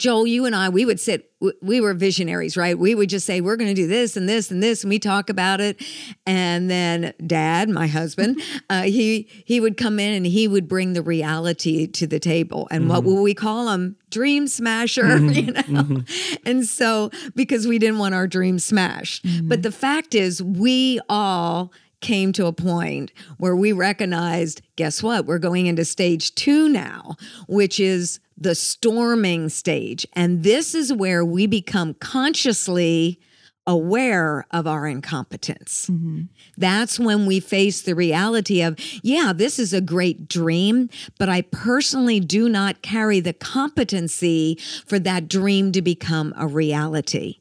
Joel, 0.00 0.26
you 0.26 0.46
and 0.46 0.56
I, 0.56 0.70
we 0.70 0.86
would 0.86 0.98
sit, 0.98 1.30
we 1.60 1.78
were 1.78 1.92
visionaries, 1.92 2.56
right? 2.56 2.76
We 2.76 2.94
would 2.94 3.10
just 3.10 3.26
say, 3.26 3.42
we're 3.42 3.56
going 3.56 3.68
to 3.68 3.74
do 3.74 3.86
this 3.86 4.16
and 4.16 4.26
this 4.26 4.50
and 4.50 4.62
this, 4.62 4.82
and 4.82 4.88
we 4.88 4.98
talk 4.98 5.28
about 5.28 5.60
it. 5.60 5.84
And 6.24 6.70
then 6.70 7.12
dad, 7.26 7.68
my 7.68 7.86
husband, 7.86 8.40
uh, 8.70 8.82
he 8.82 9.28
he 9.44 9.60
would 9.60 9.76
come 9.76 10.00
in 10.00 10.14
and 10.14 10.24
he 10.24 10.48
would 10.48 10.68
bring 10.68 10.94
the 10.94 11.02
reality 11.02 11.86
to 11.86 12.06
the 12.06 12.18
table. 12.18 12.66
And 12.70 12.84
mm-hmm. 12.84 12.90
what 12.90 13.04
will 13.04 13.22
we 13.22 13.34
call 13.34 13.68
him? 13.68 13.96
Dream 14.08 14.48
smasher, 14.48 15.02
mm-hmm. 15.04 15.28
you 15.28 15.52
know? 15.52 15.82
Mm-hmm. 15.82 16.48
And 16.48 16.66
so, 16.66 17.10
because 17.36 17.68
we 17.68 17.78
didn't 17.78 17.98
want 17.98 18.14
our 18.14 18.26
dreams 18.26 18.64
smashed. 18.64 19.26
Mm-hmm. 19.26 19.48
But 19.48 19.62
the 19.62 19.72
fact 19.72 20.14
is, 20.14 20.42
we 20.42 20.98
all 21.10 21.72
came 22.00 22.32
to 22.32 22.46
a 22.46 22.52
point 22.52 23.12
where 23.38 23.56
we 23.56 23.72
recognized 23.72 24.62
guess 24.76 25.02
what? 25.02 25.26
We're 25.26 25.38
going 25.38 25.66
into 25.66 25.84
stage 25.84 26.34
two 26.34 26.68
now, 26.68 27.16
which 27.46 27.78
is 27.78 28.20
the 28.36 28.54
storming 28.54 29.48
stage. 29.50 30.06
And 30.14 30.42
this 30.42 30.74
is 30.74 30.92
where 30.92 31.24
we 31.24 31.46
become 31.46 31.94
consciously 31.94 33.20
aware 33.66 34.46
of 34.50 34.66
our 34.66 34.86
incompetence. 34.86 35.86
Mm-hmm. 35.90 36.22
That's 36.56 36.98
when 36.98 37.26
we 37.26 37.40
face 37.40 37.82
the 37.82 37.94
reality 37.94 38.62
of, 38.62 38.76
yeah, 39.02 39.32
this 39.34 39.58
is 39.58 39.72
a 39.72 39.80
great 39.80 40.28
dream, 40.28 40.88
but 41.18 41.28
I 41.28 41.42
personally 41.42 42.20
do 42.20 42.48
not 42.48 42.82
carry 42.82 43.20
the 43.20 43.34
competency 43.34 44.58
for 44.86 44.98
that 45.00 45.28
dream 45.28 45.72
to 45.72 45.82
become 45.82 46.32
a 46.36 46.46
reality. 46.46 47.39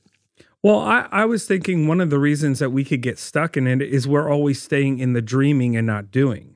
Well, 0.62 0.80
I, 0.80 1.08
I 1.12 1.25
was 1.25 1.46
thinking 1.46 1.88
one 1.88 2.01
of 2.01 2.10
the 2.10 2.20
reasons 2.20 2.60
that 2.60 2.72
we 2.72 2.84
could 2.84 3.01
get 3.01 3.18
stuck 3.18 3.56
in 3.56 3.66
it 3.66 3.82
is 3.82 4.08
we're 4.08 4.30
always 4.30 4.62
staying 4.62 5.00
in 5.00 5.13
the 5.13 5.22
dreaming 5.22 5.78
and 5.78 5.88
not 5.88 6.12
doing. 6.12 6.56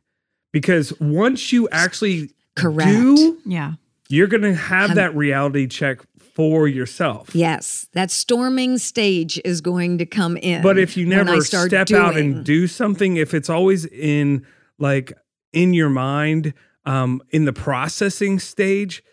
Because 0.51 0.97
once 0.99 1.51
you 1.51 1.69
actually 1.69 2.31
Correct. 2.55 2.89
do, 2.89 3.39
yeah, 3.45 3.73
you're 4.09 4.27
going 4.27 4.43
to 4.43 4.53
have 4.53 4.95
that 4.95 5.15
reality 5.15 5.67
check 5.67 6.01
for 6.35 6.67
yourself. 6.67 7.33
Yes, 7.33 7.87
that 7.93 8.11
storming 8.11 8.77
stage 8.77 9.39
is 9.45 9.61
going 9.61 9.97
to 9.99 10.05
come 10.05 10.37
in. 10.37 10.61
But 10.61 10.77
if 10.77 10.97
you 10.97 11.05
never 11.05 11.41
step 11.41 11.87
doing. 11.87 12.01
out 12.01 12.17
and 12.17 12.43
do 12.43 12.67
something, 12.67 13.17
if 13.17 13.33
it's 13.33 13.49
always 13.49 13.85
in 13.85 14.45
like 14.77 15.13
in 15.53 15.73
your 15.73 15.89
mind, 15.89 16.53
um, 16.85 17.21
in 17.29 17.45
the 17.45 17.53
processing 17.53 18.37
stage, 18.39 19.03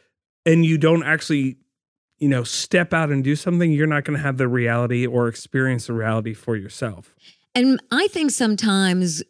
and 0.45 0.65
you 0.65 0.77
don't 0.79 1.03
actually 1.03 1.57
you 2.21 2.29
know, 2.29 2.45
step 2.45 2.93
out 2.93 3.11
and 3.11 3.25
do 3.25 3.35
something, 3.35 3.73
you're 3.73 3.87
not 3.87 4.05
going 4.05 4.17
to 4.17 4.23
have 4.23 4.37
the 4.37 4.47
reality 4.47 5.07
or 5.07 5.27
experience 5.27 5.87
the 5.87 5.95
reality 5.95 6.35
for 6.35 6.55
yourself. 6.55 7.15
And 7.55 7.83
I 7.91 8.09
think 8.09 8.31
sometimes 8.31 9.23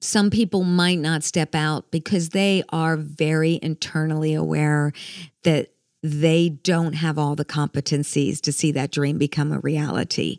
some 0.00 0.30
people 0.30 0.64
might 0.64 0.98
not 0.98 1.24
step 1.24 1.54
out 1.54 1.90
because 1.90 2.30
they 2.30 2.62
are 2.70 2.96
very 2.96 3.58
internally 3.62 4.34
aware 4.34 4.92
that 5.42 5.70
they 6.02 6.50
don't 6.50 6.92
have 6.92 7.18
all 7.18 7.34
the 7.34 7.44
competencies 7.44 8.40
to 8.42 8.52
see 8.52 8.70
that 8.72 8.92
dream 8.92 9.18
become 9.18 9.50
a 9.50 9.58
reality. 9.60 10.38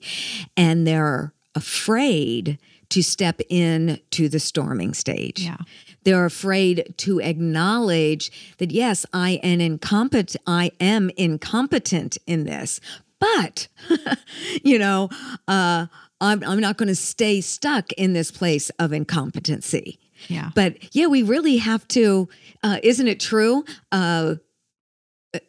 And 0.55 0.85
they're 0.85 1.33
afraid 1.55 2.59
to 2.89 3.01
step 3.01 3.41
in 3.49 3.99
to 4.11 4.29
the 4.29 4.39
storming 4.39 4.93
stage. 4.93 5.41
Yeah. 5.41 5.57
They're 6.05 6.25
afraid 6.25 6.93
to 6.97 7.19
acknowledge 7.19 8.55
that 8.59 8.71
yes, 8.71 9.05
I 9.11 9.31
am 9.43 9.59
incompetent 9.59 10.41
I 10.47 10.71
am 10.79 11.11
incompetent 11.17 12.17
in 12.25 12.45
this. 12.45 12.79
But 13.19 13.67
you 14.63 14.79
know, 14.79 15.09
uh 15.47 15.87
I'm, 16.21 16.43
I'm 16.43 16.59
not 16.59 16.77
going 16.77 16.87
to 16.87 16.95
stay 16.95 17.41
stuck 17.41 17.91
in 17.93 18.13
this 18.13 18.31
place 18.31 18.69
of 18.79 18.93
incompetency. 18.93 19.99
Yeah. 20.27 20.51
But 20.55 20.95
yeah, 20.95 21.07
we 21.07 21.23
really 21.23 21.57
have 21.57 21.87
to, 21.89 22.29
uh, 22.63 22.77
isn't 22.83 23.07
it 23.07 23.19
true? 23.19 23.65
Uh, 23.91 24.35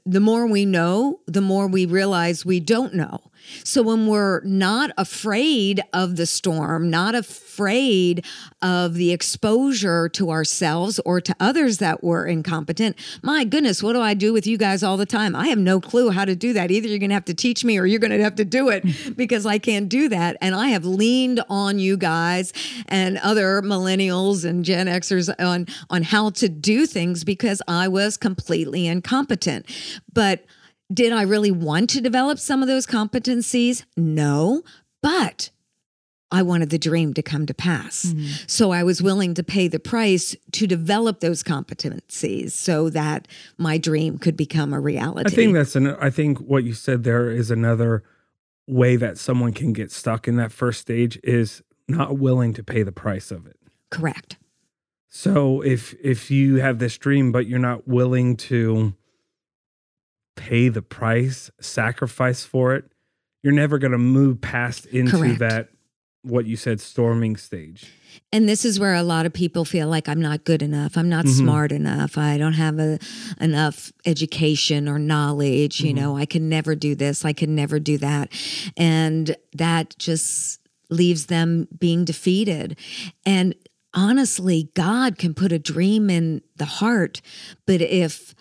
the 0.04 0.20
more 0.20 0.46
we 0.46 0.64
know, 0.66 1.20
the 1.26 1.40
more 1.40 1.68
we 1.68 1.86
realize 1.86 2.44
we 2.44 2.58
don't 2.60 2.94
know. 2.94 3.30
So 3.64 3.82
when 3.82 4.06
we're 4.06 4.40
not 4.42 4.90
afraid 4.96 5.82
of 5.92 6.16
the 6.16 6.26
storm, 6.26 6.90
not 6.90 7.14
afraid 7.14 8.24
of 8.62 8.94
the 8.94 9.12
exposure 9.12 10.08
to 10.10 10.30
ourselves 10.30 11.00
or 11.04 11.20
to 11.20 11.34
others 11.40 11.78
that 11.78 12.02
were 12.02 12.26
incompetent, 12.26 12.96
my 13.22 13.44
goodness, 13.44 13.82
what 13.82 13.92
do 13.94 14.00
I 14.00 14.14
do 14.14 14.32
with 14.32 14.46
you 14.46 14.58
guys 14.58 14.82
all 14.82 14.96
the 14.96 15.06
time? 15.06 15.34
I 15.34 15.48
have 15.48 15.58
no 15.58 15.80
clue 15.80 16.10
how 16.10 16.24
to 16.24 16.36
do 16.36 16.52
that. 16.52 16.70
Either 16.70 16.88
you're 16.88 16.98
going 16.98 17.10
to 17.10 17.14
have 17.14 17.24
to 17.26 17.34
teach 17.34 17.64
me 17.64 17.78
or 17.78 17.86
you're 17.86 18.00
going 18.00 18.16
to 18.16 18.22
have 18.22 18.36
to 18.36 18.44
do 18.44 18.68
it 18.68 18.82
hmm. 18.82 19.12
because 19.16 19.46
I 19.46 19.58
can't 19.58 19.88
do 19.88 20.08
that. 20.08 20.36
And 20.40 20.54
I 20.54 20.68
have 20.68 20.84
leaned 20.84 21.40
on 21.48 21.78
you 21.78 21.96
guys 21.96 22.52
and 22.88 23.18
other 23.18 23.62
millennials 23.62 24.44
and 24.44 24.64
Gen 24.64 24.86
Xers 24.86 25.34
on 25.38 25.66
on 25.90 26.02
how 26.02 26.30
to 26.30 26.48
do 26.48 26.86
things 26.86 27.24
because 27.24 27.62
I 27.68 27.88
was 27.88 28.16
completely 28.16 28.86
incompetent. 28.86 29.66
But 30.12 30.44
did 30.92 31.12
I 31.12 31.22
really 31.22 31.50
want 31.50 31.90
to 31.90 32.00
develop 32.00 32.38
some 32.38 32.62
of 32.62 32.68
those 32.68 32.86
competencies? 32.86 33.84
No, 33.96 34.62
but 35.02 35.50
I 36.30 36.42
wanted 36.42 36.70
the 36.70 36.78
dream 36.78 37.14
to 37.14 37.22
come 37.22 37.46
to 37.46 37.54
pass. 37.54 38.06
Mm-hmm. 38.06 38.44
So 38.46 38.72
I 38.72 38.82
was 38.82 39.00
willing 39.00 39.34
to 39.34 39.44
pay 39.44 39.68
the 39.68 39.78
price 39.78 40.34
to 40.52 40.66
develop 40.66 41.20
those 41.20 41.42
competencies 41.42 42.50
so 42.50 42.90
that 42.90 43.28
my 43.58 43.78
dream 43.78 44.18
could 44.18 44.36
become 44.36 44.72
a 44.72 44.80
reality. 44.80 45.30
I 45.30 45.34
think 45.34 45.54
that's 45.54 45.76
an 45.76 45.88
I 46.00 46.10
think 46.10 46.38
what 46.38 46.64
you 46.64 46.72
said 46.72 47.04
there 47.04 47.30
is 47.30 47.50
another 47.50 48.02
way 48.66 48.96
that 48.96 49.18
someone 49.18 49.52
can 49.52 49.72
get 49.72 49.92
stuck 49.92 50.26
in 50.26 50.36
that 50.36 50.50
first 50.50 50.80
stage 50.80 51.18
is 51.22 51.62
not 51.86 52.18
willing 52.18 52.52
to 52.54 52.64
pay 52.64 52.82
the 52.82 52.92
price 52.92 53.30
of 53.30 53.46
it. 53.46 53.56
Correct. 53.90 54.36
So 55.08 55.60
if 55.60 55.94
if 56.02 56.30
you 56.30 56.56
have 56.56 56.80
this 56.80 56.98
dream 56.98 57.30
but 57.30 57.46
you're 57.46 57.60
not 57.60 57.86
willing 57.86 58.36
to 58.36 58.94
pay 60.36 60.68
the 60.68 60.82
price, 60.82 61.50
sacrifice 61.60 62.44
for 62.44 62.74
it, 62.74 62.84
you're 63.42 63.52
never 63.52 63.78
going 63.78 63.92
to 63.92 63.98
move 63.98 64.40
past 64.40 64.86
into 64.86 65.18
Correct. 65.18 65.38
that 65.40 65.68
what 66.22 66.46
you 66.46 66.56
said 66.56 66.80
storming 66.80 67.36
stage. 67.36 67.92
And 68.32 68.48
this 68.48 68.64
is 68.64 68.80
where 68.80 68.94
a 68.94 69.02
lot 69.02 69.26
of 69.26 69.32
people 69.32 69.64
feel 69.64 69.88
like 69.88 70.08
I'm 70.08 70.20
not 70.20 70.44
good 70.44 70.62
enough. 70.62 70.96
I'm 70.96 71.08
not 71.08 71.24
mm-hmm. 71.26 71.38
smart 71.38 71.72
enough. 71.72 72.18
I 72.18 72.38
don't 72.38 72.54
have 72.54 72.78
a, 72.78 72.98
enough 73.40 73.92
education 74.04 74.88
or 74.88 74.98
knowledge. 74.98 75.78
Mm-hmm. 75.78 75.86
You 75.86 75.94
know, 75.94 76.16
I 76.16 76.26
can 76.26 76.48
never 76.48 76.74
do 76.74 76.94
this. 76.94 77.24
I 77.24 77.32
can 77.32 77.54
never 77.54 77.78
do 77.78 77.98
that. 77.98 78.32
And 78.76 79.36
that 79.54 79.96
just 79.98 80.60
leaves 80.90 81.26
them 81.26 81.68
being 81.78 82.04
defeated. 82.04 82.78
And 83.24 83.54
honestly, 83.94 84.70
God 84.74 85.18
can 85.18 85.34
put 85.34 85.52
a 85.52 85.58
dream 85.58 86.10
in 86.10 86.42
the 86.56 86.64
heart, 86.64 87.20
but 87.66 87.80
if 87.80 88.34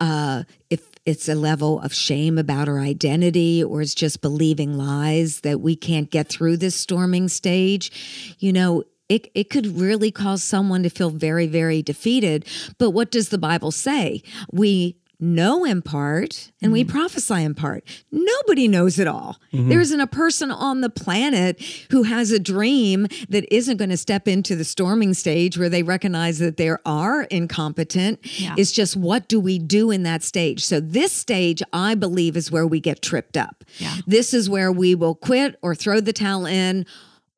uh, 0.00 0.42
if 0.68 0.91
it's 1.04 1.28
a 1.28 1.34
level 1.34 1.80
of 1.80 1.92
shame 1.92 2.38
about 2.38 2.68
our 2.68 2.78
identity 2.78 3.62
or 3.62 3.82
it's 3.82 3.94
just 3.94 4.20
believing 4.20 4.76
lies 4.76 5.40
that 5.40 5.60
we 5.60 5.74
can't 5.74 6.10
get 6.10 6.28
through 6.28 6.56
this 6.56 6.74
storming 6.74 7.28
stage, 7.28 8.36
you 8.38 8.52
know, 8.52 8.84
it, 9.08 9.30
it 9.34 9.50
could 9.50 9.78
really 9.78 10.10
cause 10.10 10.42
someone 10.42 10.82
to 10.84 10.88
feel 10.88 11.10
very, 11.10 11.46
very 11.46 11.82
defeated. 11.82 12.46
But 12.78 12.90
what 12.90 13.10
does 13.10 13.28
the 13.28 13.38
Bible 13.38 13.70
say? 13.70 14.22
We 14.52 14.96
know 15.22 15.64
in 15.64 15.80
part 15.80 16.50
and 16.60 16.72
we 16.72 16.84
mm. 16.84 16.88
prophesy 16.88 17.42
in 17.44 17.54
part. 17.54 17.84
Nobody 18.10 18.66
knows 18.66 18.98
it 18.98 19.06
all. 19.06 19.38
Mm-hmm. 19.52 19.68
There 19.68 19.80
isn't 19.80 20.00
a 20.00 20.06
person 20.06 20.50
on 20.50 20.80
the 20.80 20.90
planet 20.90 21.62
who 21.90 22.02
has 22.02 22.32
a 22.32 22.38
dream 22.40 23.06
that 23.28 23.52
isn't 23.54 23.76
going 23.76 23.90
to 23.90 23.96
step 23.96 24.26
into 24.26 24.56
the 24.56 24.64
storming 24.64 25.14
stage 25.14 25.56
where 25.56 25.68
they 25.68 25.84
recognize 25.84 26.40
that 26.40 26.56
they 26.56 26.70
are 26.84 27.22
incompetent. 27.22 28.18
Yeah. 28.40 28.56
It's 28.58 28.72
just 28.72 28.96
what 28.96 29.28
do 29.28 29.38
we 29.38 29.58
do 29.58 29.90
in 29.90 30.02
that 30.02 30.24
stage? 30.24 30.64
So, 30.64 30.80
this 30.80 31.12
stage, 31.12 31.62
I 31.72 31.94
believe, 31.94 32.36
is 32.36 32.50
where 32.50 32.66
we 32.66 32.80
get 32.80 33.00
tripped 33.00 33.36
up. 33.36 33.64
Yeah. 33.78 33.96
This 34.06 34.34
is 34.34 34.50
where 34.50 34.72
we 34.72 34.94
will 34.94 35.14
quit 35.14 35.56
or 35.62 35.74
throw 35.74 36.00
the 36.00 36.12
towel 36.12 36.46
in 36.46 36.84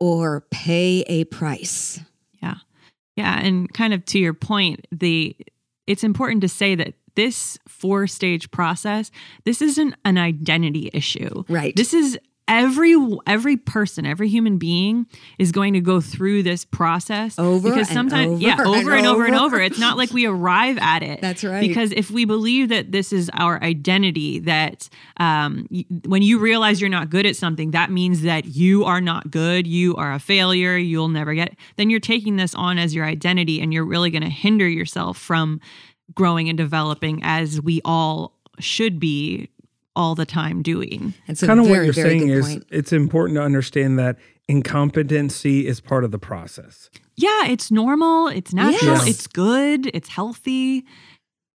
or 0.00 0.46
pay 0.50 1.04
a 1.06 1.24
price. 1.24 2.00
Yeah. 2.42 2.54
Yeah. 3.16 3.38
And 3.38 3.72
kind 3.72 3.92
of 3.92 4.04
to 4.06 4.18
your 4.18 4.34
point, 4.34 4.86
the 4.90 5.36
it's 5.86 6.02
important 6.02 6.40
to 6.40 6.48
say 6.48 6.74
that 6.74 6.94
this 7.14 7.58
four 7.68 8.06
stage 8.06 8.50
process, 8.50 9.10
this 9.44 9.62
isn't 9.62 9.94
an 10.04 10.18
identity 10.18 10.90
issue. 10.92 11.44
Right. 11.48 11.74
This 11.76 11.94
is 11.94 12.18
every 12.46 12.94
every 13.26 13.56
person 13.56 14.04
every 14.04 14.28
human 14.28 14.58
being 14.58 15.06
is 15.38 15.50
going 15.50 15.72
to 15.72 15.80
go 15.80 15.98
through 15.98 16.42
this 16.42 16.62
process 16.66 17.38
Over 17.38 17.70
because 17.70 17.88
and 17.88 17.94
sometimes 17.94 18.32
over 18.32 18.40
yeah 18.42 18.58
and 18.58 18.66
over 18.66 18.92
and 18.94 19.06
over 19.06 19.24
and 19.24 19.34
over. 19.34 19.56
over 19.56 19.60
it's 19.62 19.78
not 19.78 19.96
like 19.96 20.10
we 20.10 20.26
arrive 20.26 20.76
at 20.78 21.02
it 21.02 21.22
That's 21.22 21.42
right. 21.42 21.66
because 21.66 21.90
if 21.92 22.10
we 22.10 22.26
believe 22.26 22.68
that 22.68 22.92
this 22.92 23.14
is 23.14 23.30
our 23.32 23.62
identity 23.64 24.40
that 24.40 24.90
um, 25.16 25.66
y- 25.70 25.86
when 26.04 26.20
you 26.20 26.38
realize 26.38 26.82
you're 26.82 26.90
not 26.90 27.08
good 27.08 27.24
at 27.24 27.34
something 27.34 27.70
that 27.70 27.90
means 27.90 28.20
that 28.22 28.44
you 28.44 28.84
are 28.84 29.00
not 29.00 29.30
good 29.30 29.66
you 29.66 29.96
are 29.96 30.12
a 30.12 30.18
failure 30.18 30.76
you'll 30.76 31.08
never 31.08 31.32
get 31.32 31.56
then 31.76 31.88
you're 31.88 31.98
taking 31.98 32.36
this 32.36 32.54
on 32.54 32.76
as 32.76 32.94
your 32.94 33.06
identity 33.06 33.58
and 33.62 33.72
you're 33.72 33.86
really 33.86 34.10
going 34.10 34.22
to 34.22 34.28
hinder 34.28 34.68
yourself 34.68 35.16
from 35.16 35.62
growing 36.14 36.48
and 36.48 36.58
developing 36.58 37.20
as 37.22 37.60
we 37.60 37.80
all 37.84 38.36
should 38.58 38.98
be 39.00 39.48
all 39.96 40.14
the 40.16 40.26
time 40.26 40.60
doing 40.62 41.14
It's 41.28 41.40
kind 41.44 41.60
of 41.60 41.68
what 41.68 41.84
you're 41.84 41.92
saying 41.92 42.28
is 42.28 42.46
point. 42.48 42.66
it's 42.70 42.92
important 42.92 43.36
to 43.36 43.42
understand 43.42 43.98
that 44.00 44.16
incompetency 44.48 45.66
is 45.66 45.80
part 45.80 46.04
of 46.04 46.10
the 46.10 46.18
process. 46.18 46.90
yeah, 47.16 47.46
it's 47.46 47.70
normal, 47.70 48.26
it's 48.28 48.52
natural, 48.52 48.94
Yes. 48.96 49.06
it's 49.06 49.26
good, 49.28 49.86
it's 49.94 50.08
healthy. 50.08 50.84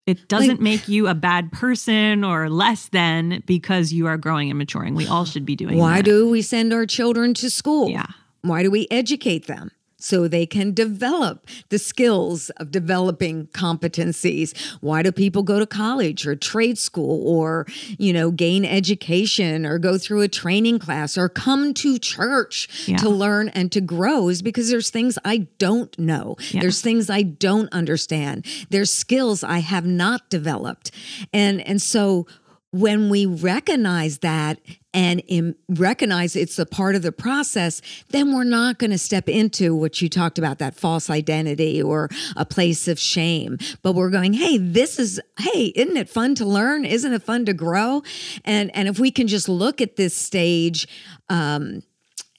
It 0.07 0.29
doesn't 0.29 0.49
Like- 0.51 0.61
make 0.61 0.89
you 0.89 1.09
a 1.09 1.15
bad 1.15 1.51
person 1.51 2.23
or 2.23 2.49
less 2.51 2.89
than 2.91 3.43
because 3.47 3.93
you 3.93 4.07
are 4.07 4.17
growing 4.19 4.51
and 4.51 4.59
maturing. 4.59 4.95
We 4.95 5.07
all 5.07 5.25
should 5.25 5.45
be 5.47 5.57
doing 5.57 5.79
Why 5.79 5.97
that. 5.97 6.05
do 6.05 6.29
we 6.29 6.43
send 6.43 6.73
our 6.73 6.87
children 6.87 7.33
to 7.35 7.51
school? 7.51 7.89
Yeah. 7.91 8.07
Why 8.43 8.63
do 8.63 8.71
we 8.71 8.87
educate 8.91 9.47
them? 9.47 9.71
So 10.07 10.29
they 10.29 10.47
can 10.47 10.73
develop 10.73 11.47
the 11.69 11.79
skills 11.79 12.51
of 12.59 12.71
developing 12.71 13.49
competencies. 13.49 14.57
Why 14.81 15.03
do 15.03 15.11
people 15.11 15.43
go 15.43 15.59
to 15.59 15.67
college 15.67 16.27
or 16.27 16.37
trade 16.37 16.79
school 16.79 17.27
or, 17.27 17.67
you 17.99 18.13
know, 18.13 18.31
gain 18.31 18.65
education 18.65 19.67
or 19.67 19.79
go 19.79 19.99
through 19.99 20.21
a 20.23 20.29
training 20.29 20.79
class 20.79 21.19
or 21.19 21.29
come 21.29 21.75
to 21.75 21.99
church 21.99 22.69
Yeah. 22.87 22.97
to 22.99 23.09
learn 23.09 23.49
and 23.49 23.73
to 23.73 23.81
grow? 23.81 24.29
Is 24.29 24.43
because 24.43 24.71
there's 24.71 24.91
things 24.91 25.19
I 25.25 25.49
don't 25.59 25.97
know. 25.99 26.37
Yeah. 26.53 26.61
There's 26.61 26.81
things 26.81 27.11
I 27.11 27.23
don't 27.23 27.69
understand. 27.73 28.47
There's 28.71 28.93
skills 28.93 29.43
I 29.43 29.59
have 29.59 29.87
not 29.87 30.31
developed. 30.31 30.91
And 31.33 31.61
and 31.67 31.83
so 31.83 32.27
when 32.73 33.09
we 33.09 33.27
recognize 33.27 34.19
that 34.19 34.59
and 34.93 35.23
im- 35.29 35.55
recognize 35.69 36.37
it's 36.37 36.59
a 36.59 36.67
part 36.67 36.95
of 36.95 37.03
the 37.03 37.13
process, 37.13 37.81
then 38.11 38.35
we're 38.35 38.45
not 38.45 38.79
going 38.79 38.91
to 38.91 38.99
step 38.99 39.29
into 39.29 39.75
what 39.75 40.01
you 40.03 40.09
talked 40.09 40.39
about 40.39 40.59
that 40.59 40.75
false 40.75 41.09
identity 41.09 41.83
or 41.83 42.09
a 42.37 42.45
place 42.45 42.89
of 42.89 42.99
shame. 42.99 43.59
But 43.83 43.95
we're 43.95 44.11
going, 44.11 44.33
hey, 44.33 44.59
this 44.59 44.99
is, 44.99 45.21
hey, 45.39 45.73
isn't 45.75 45.97
it 45.97 46.09
fun 46.09 46.35
to 46.37 46.45
learn? 46.45 46.85
Isn't 46.85 47.13
it 47.13 47.23
fun 47.23 47.45
to 47.47 47.55
grow? 47.55 48.03
And 48.45 48.75
and 48.75 48.89
if 48.89 48.99
we 48.99 49.11
can 49.11 49.27
just 49.27 49.49
look 49.49 49.81
at 49.81 49.97
this 49.97 50.15
stage, 50.15 50.89
um, 51.29 51.83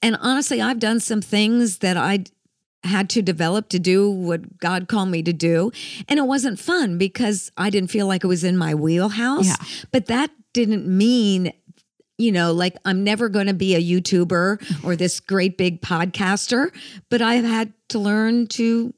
and 0.01 0.17
honestly, 0.21 0.61
I've 0.61 0.79
done 0.79 0.99
some 0.99 1.21
things 1.21 1.79
that 1.79 1.97
I 1.97 2.25
had 2.83 3.09
to 3.11 3.21
develop 3.21 3.69
to 3.69 3.79
do 3.79 4.09
what 4.09 4.59
God 4.59 4.87
called 4.87 5.09
me 5.09 5.23
to 5.23 5.33
do. 5.33 5.71
And 6.07 6.19
it 6.19 6.23
wasn't 6.23 6.59
fun 6.59 6.97
because 6.97 7.51
I 7.57 7.69
didn't 7.69 7.89
feel 7.89 8.07
like 8.07 8.23
it 8.23 8.27
was 8.27 8.43
in 8.43 8.57
my 8.57 8.75
wheelhouse. 8.75 9.47
Yeah. 9.47 9.55
But 9.91 10.05
that 10.07 10.31
didn't 10.53 10.87
mean, 10.87 11.51
you 12.17 12.31
know, 12.31 12.53
like 12.53 12.75
I'm 12.85 13.03
never 13.03 13.29
going 13.29 13.47
to 13.47 13.53
be 13.53 13.75
a 13.75 13.81
YouTuber 13.81 14.83
or 14.83 14.95
this 14.95 15.19
great 15.19 15.57
big 15.57 15.81
podcaster, 15.81 16.71
but 17.09 17.21
I've 17.21 17.45
had 17.45 17.73
to 17.89 17.99
learn 17.99 18.47
to 18.47 18.93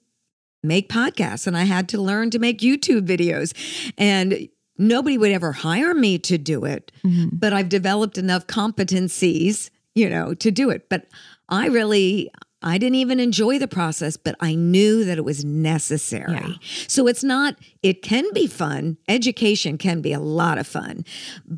make 0.64 0.90
podcasts 0.90 1.48
and 1.48 1.58
I 1.58 1.64
had 1.64 1.90
to 1.90 2.02
learn 2.02 2.30
to 2.32 2.40
make 2.40 2.60
YouTube 2.60 3.08
videos. 3.08 3.54
And 3.98 4.50
nobody 4.78 5.18
would 5.18 5.32
ever 5.32 5.52
hire 5.52 5.94
me 5.94 6.18
to 6.20 6.38
do 6.38 6.66
it, 6.66 6.92
mm-hmm. 7.04 7.30
but 7.34 7.54
I've 7.54 7.70
developed 7.70 8.18
enough 8.18 8.48
competencies, 8.48 9.70
you 9.96 10.10
know, 10.10 10.34
to 10.36 10.52
do 10.52 10.70
it. 10.70 10.90
But 10.90 11.08
I 11.50 11.68
really 11.68 12.32
I 12.62 12.78
didn't 12.78 12.96
even 12.96 13.20
enjoy 13.20 13.58
the 13.58 13.68
process, 13.68 14.18
but 14.18 14.36
I 14.40 14.56
knew 14.56 15.06
that 15.06 15.18
it 15.18 15.24
was 15.24 15.46
necessary. 15.46 16.34
Yeah. 16.34 16.54
So 16.88 17.08
it's 17.08 17.24
not 17.24 17.56
it 17.84 18.02
can 18.02 18.26
be 18.34 18.48
fun. 18.48 18.98
Education 19.08 19.78
can 19.78 20.02
be 20.02 20.12
a 20.14 20.20
lot 20.20 20.58
of 20.58 20.68
fun, 20.68 21.06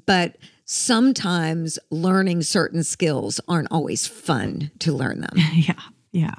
but 0.05 0.37
sometimes 0.65 1.79
learning 1.89 2.43
certain 2.43 2.83
skills 2.83 3.41
aren't 3.47 3.67
always 3.71 4.07
fun 4.07 4.71
to 4.79 4.93
learn 4.93 5.21
them. 5.21 5.33
yeah. 5.53 5.73
Yeah. 6.11 6.35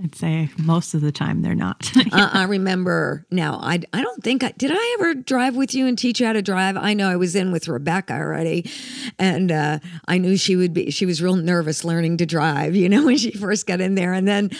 I'd 0.00 0.14
say 0.14 0.48
most 0.56 0.94
of 0.94 1.00
the 1.00 1.10
time 1.10 1.42
they're 1.42 1.56
not. 1.56 1.90
uh, 2.12 2.30
I 2.32 2.44
remember 2.44 3.26
now. 3.32 3.58
I 3.60 3.80
I 3.92 4.00
don't 4.00 4.22
think 4.22 4.44
I 4.44 4.52
did. 4.52 4.70
I 4.72 4.96
ever 4.98 5.14
drive 5.14 5.56
with 5.56 5.74
you 5.74 5.86
and 5.86 5.98
teach 5.98 6.20
you 6.20 6.26
how 6.26 6.34
to 6.34 6.42
drive. 6.42 6.76
I 6.76 6.94
know 6.94 7.08
I 7.08 7.16
was 7.16 7.34
in 7.34 7.50
with 7.50 7.66
Rebecca 7.66 8.12
already, 8.12 8.70
and 9.18 9.50
uh, 9.50 9.80
I 10.06 10.18
knew 10.18 10.36
she 10.36 10.54
would 10.54 10.72
be. 10.72 10.92
She 10.92 11.04
was 11.04 11.20
real 11.20 11.34
nervous 11.34 11.84
learning 11.84 12.18
to 12.18 12.26
drive. 12.26 12.76
You 12.76 12.88
know 12.88 13.04
when 13.06 13.16
she 13.16 13.32
first 13.32 13.66
got 13.66 13.80
in 13.80 13.96
there, 13.96 14.12
and 14.12 14.28
then 14.28 14.50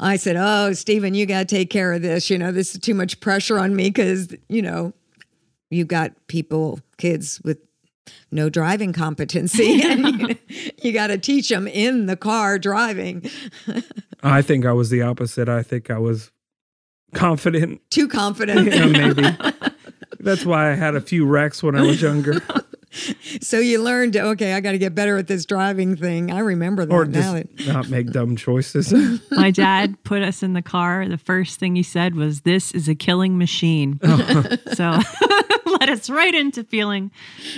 I 0.00 0.16
said, 0.16 0.36
"Oh, 0.38 0.72
Stephen, 0.72 1.14
you 1.14 1.26
got 1.26 1.40
to 1.40 1.54
take 1.54 1.68
care 1.68 1.92
of 1.92 2.00
this. 2.00 2.30
You 2.30 2.38
know 2.38 2.50
this 2.50 2.74
is 2.74 2.80
too 2.80 2.94
much 2.94 3.20
pressure 3.20 3.58
on 3.58 3.76
me 3.76 3.90
because 3.90 4.34
you 4.48 4.62
know 4.62 4.94
you 5.68 5.84
got 5.84 6.12
people, 6.26 6.80
kids 6.96 7.40
with." 7.44 7.58
No 8.30 8.48
driving 8.48 8.92
competency, 8.92 9.82
and 9.84 10.06
you, 10.20 10.36
you 10.82 10.92
got 10.92 11.08
to 11.08 11.18
teach 11.18 11.48
them 11.48 11.66
in 11.66 12.06
the 12.06 12.16
car 12.16 12.58
driving. 12.58 13.28
I 14.22 14.42
think 14.42 14.64
I 14.66 14.72
was 14.72 14.90
the 14.90 15.02
opposite. 15.02 15.48
I 15.48 15.62
think 15.62 15.90
I 15.90 15.98
was 15.98 16.30
confident. 17.14 17.80
Too 17.90 18.08
confident. 18.08 18.66
Yeah, 18.74 18.86
maybe. 18.86 19.24
That's 20.20 20.44
why 20.44 20.70
I 20.70 20.74
had 20.74 20.94
a 20.96 21.00
few 21.00 21.24
wrecks 21.26 21.62
when 21.62 21.76
I 21.76 21.82
was 21.82 22.00
younger. 22.02 22.40
So 23.42 23.58
you 23.58 23.82
learned, 23.82 24.16
okay, 24.16 24.54
I 24.54 24.60
got 24.60 24.72
to 24.72 24.78
get 24.78 24.94
better 24.94 25.18
at 25.18 25.26
this 25.26 25.44
driving 25.44 25.96
thing. 25.96 26.30
I 26.30 26.38
remember 26.38 26.86
that 26.86 26.94
or 26.94 27.04
now. 27.04 27.42
just 27.42 27.68
not 27.68 27.90
make 27.90 28.10
dumb 28.10 28.36
choices. 28.36 28.90
My 29.30 29.50
dad 29.50 30.02
put 30.02 30.22
us 30.22 30.42
in 30.42 30.54
the 30.54 30.62
car. 30.62 31.06
The 31.06 31.18
first 31.18 31.60
thing 31.60 31.76
he 31.76 31.82
said 31.82 32.14
was, 32.14 32.40
This 32.42 32.72
is 32.72 32.88
a 32.88 32.94
killing 32.94 33.36
machine. 33.36 34.00
so 34.72 34.98
let 35.80 35.88
us 35.88 36.10
right 36.10 36.34
into 36.34 36.64
feeling 36.64 37.10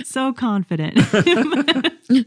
so 0.03 0.33
confident. 0.33 0.97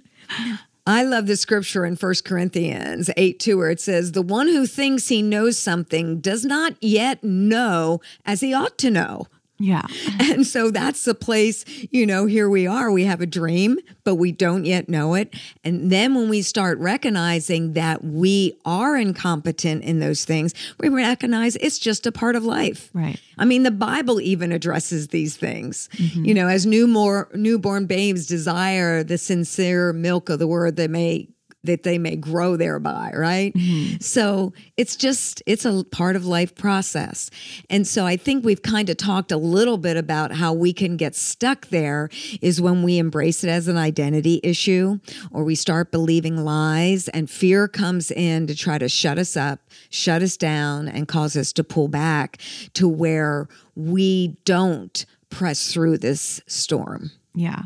I 0.86 1.04
love 1.04 1.26
the 1.26 1.36
scripture 1.36 1.84
in 1.84 1.94
1 1.94 2.14
Corinthians 2.24 3.08
8 3.16 3.38
2, 3.38 3.56
where 3.56 3.70
it 3.70 3.80
says, 3.80 4.12
The 4.12 4.22
one 4.22 4.48
who 4.48 4.66
thinks 4.66 5.08
he 5.08 5.22
knows 5.22 5.56
something 5.58 6.20
does 6.20 6.44
not 6.44 6.74
yet 6.80 7.22
know 7.22 8.00
as 8.24 8.40
he 8.40 8.52
ought 8.52 8.78
to 8.78 8.90
know. 8.90 9.26
Yeah. 9.62 9.86
And 10.32 10.46
so 10.46 10.70
that's 10.70 11.04
the 11.04 11.14
place, 11.14 11.64
you 11.90 12.06
know, 12.06 12.26
here 12.26 12.48
we 12.48 12.66
are. 12.66 12.90
We 12.90 13.04
have 13.04 13.20
a 13.20 13.26
dream, 13.26 13.78
but 14.02 14.14
we 14.14 14.32
don't 14.32 14.64
yet 14.64 14.88
know 14.88 15.14
it. 15.14 15.34
And 15.62 15.90
then 15.90 16.14
when 16.14 16.28
we 16.28 16.42
start 16.42 16.78
recognizing 16.78 17.74
that 17.74 18.02
we 18.02 18.58
are 18.64 18.96
incompetent 18.96 19.84
in 19.84 20.00
those 20.00 20.24
things, 20.24 20.54
we 20.78 20.88
recognize 20.88 21.56
it's 21.56 21.78
just 21.78 22.06
a 22.06 22.12
part 22.12 22.34
of 22.34 22.44
life. 22.44 22.88
Right. 22.94 23.20
I 23.36 23.44
mean, 23.44 23.62
the 23.62 23.70
Bible 23.70 24.20
even 24.20 24.52
addresses 24.52 25.08
these 25.08 25.36
things. 25.36 25.88
Mm-hmm. 25.94 26.24
You 26.24 26.34
know, 26.34 26.48
as 26.48 26.64
new 26.64 26.86
more 26.86 27.28
newborn 27.34 27.86
babes 27.86 28.26
desire 28.26 29.02
the 29.02 29.18
sincere 29.18 29.92
milk 29.92 30.30
of 30.30 30.38
the 30.38 30.46
word 30.46 30.76
that 30.76 30.90
may 30.90 31.28
that 31.64 31.84
they 31.84 31.98
may 31.98 32.16
grow 32.16 32.56
thereby, 32.56 33.12
right? 33.14 33.54
Mm-hmm. 33.54 33.98
So 34.00 34.52
it's 34.76 34.96
just 34.96 35.42
it's 35.46 35.64
a 35.64 35.84
part 35.84 36.16
of 36.16 36.26
life 36.26 36.54
process. 36.54 37.30
And 37.70 37.86
so 37.86 38.04
I 38.04 38.16
think 38.16 38.44
we've 38.44 38.62
kind 38.62 38.90
of 38.90 38.96
talked 38.96 39.30
a 39.30 39.36
little 39.36 39.78
bit 39.78 39.96
about 39.96 40.32
how 40.32 40.52
we 40.52 40.72
can 40.72 40.96
get 40.96 41.14
stuck 41.14 41.68
there 41.68 42.08
is 42.40 42.60
when 42.60 42.82
we 42.82 42.98
embrace 42.98 43.44
it 43.44 43.50
as 43.50 43.68
an 43.68 43.76
identity 43.76 44.40
issue 44.42 44.98
or 45.30 45.44
we 45.44 45.54
start 45.54 45.92
believing 45.92 46.44
lies 46.44 47.08
and 47.08 47.30
fear 47.30 47.68
comes 47.68 48.10
in 48.10 48.46
to 48.46 48.54
try 48.54 48.78
to 48.78 48.88
shut 48.88 49.18
us 49.18 49.36
up, 49.36 49.60
shut 49.90 50.22
us 50.22 50.36
down 50.36 50.88
and 50.88 51.06
cause 51.06 51.36
us 51.36 51.52
to 51.52 51.64
pull 51.64 51.88
back 51.88 52.38
to 52.74 52.88
where 52.88 53.48
we 53.76 54.36
don't 54.44 55.06
press 55.30 55.72
through 55.72 55.98
this 55.98 56.40
storm. 56.46 57.10
Yeah. 57.34 57.62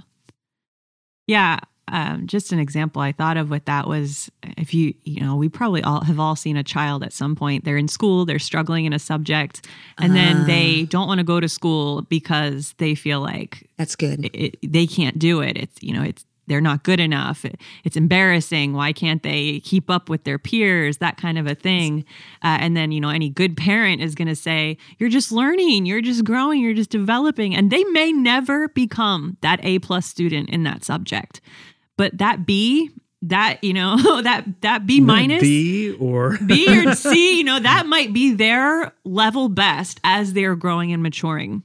Yeah. 1.27 1.59
Um, 1.89 2.27
just 2.27 2.53
an 2.53 2.59
example 2.59 3.01
I 3.01 3.13
thought 3.13 3.37
of 3.37 3.51
with 3.51 3.65
that 3.67 3.87
was 3.87 4.31
if 4.57 4.75
you, 4.75 4.95
you 5.05 5.21
know, 5.21 5.37
we 5.37 5.49
probably 5.49 5.83
all 5.83 6.03
have 6.03 6.19
all 6.19 6.35
seen 6.35 6.57
a 6.57 6.65
child 6.65 7.03
at 7.05 7.13
some 7.13 7.37
point. 7.37 7.65
They're 7.65 7.77
in 7.77 7.89
school, 7.89 8.25
they're 8.25 8.39
struggling 8.39 8.87
in 8.87 8.93
a 8.93 8.99
subject, 8.99 9.67
and 9.99 10.13
uh, 10.13 10.15
then 10.15 10.47
they 10.47 10.83
ah. 10.83 10.87
don't 10.89 11.07
want 11.07 11.19
to 11.19 11.25
go 11.25 11.39
to 11.39 11.49
school 11.49 12.03
because 12.03 12.75
they 12.79 12.95
feel 12.95 13.21
like 13.21 13.69
that's 13.77 13.95
good. 13.95 14.31
It, 14.35 14.59
they 14.63 14.87
can't 14.87 15.19
do 15.19 15.41
it. 15.41 15.57
It's, 15.57 15.83
you 15.83 15.93
know, 15.93 16.03
it's 16.03 16.25
they're 16.47 16.61
not 16.61 16.85
good 16.85 17.01
enough. 17.01 17.45
It's 17.85 17.97
embarrassing. 17.97 18.73
Why 18.73 18.93
can't 18.93 19.23
they 19.23 19.61
keep 19.61 19.91
up 19.91 20.09
with 20.09 20.25
their 20.25 20.39
peers? 20.39 20.99
That 20.99 21.17
kind 21.17 21.39
of 21.39 21.47
a 21.47 21.55
thing. 21.55 22.05
Uh, 22.43 22.59
and 22.61 22.77
then, 22.77 22.93
you 22.93 23.01
know, 23.01 23.09
any 23.09 23.29
good 23.29 23.57
parent 23.57 24.01
is 24.01 24.15
going 24.15 24.29
to 24.29 24.37
say, 24.37 24.79
You're 24.99 25.09
just 25.09 25.33
learning, 25.33 25.87
you're 25.87 26.01
just 26.01 26.25
growing, 26.25 26.61
you're 26.61 26.75
just 26.75 26.91
developing. 26.91 27.55
And 27.55 27.71
they 27.71 27.85
may 27.85 28.13
never 28.13 28.69
become 28.69 29.37
that 29.41 29.61
A 29.63 29.79
plus 29.81 30.07
student 30.07 30.49
in 30.51 30.63
that 30.65 30.85
subject. 30.85 31.41
But 31.97 32.19
that 32.19 32.47
B, 32.47 32.91
that 33.23 33.63
you 33.63 33.73
know 33.73 34.21
that 34.23 34.45
that 34.63 34.87
B 34.87 35.01
minus 35.01 35.41
B 35.41 35.93
or 35.93 36.39
B 36.47 36.87
or 36.87 36.93
C, 36.95 37.39
you 37.39 37.45
know 37.45 37.59
that 37.59 37.87
might 37.87 38.13
be 38.13 38.33
their 38.33 38.93
level 39.05 39.49
best 39.49 40.01
as 40.05 40.33
they're 40.33 40.57
growing 40.57 40.93
and 40.93 41.03
maturing. 41.03 41.63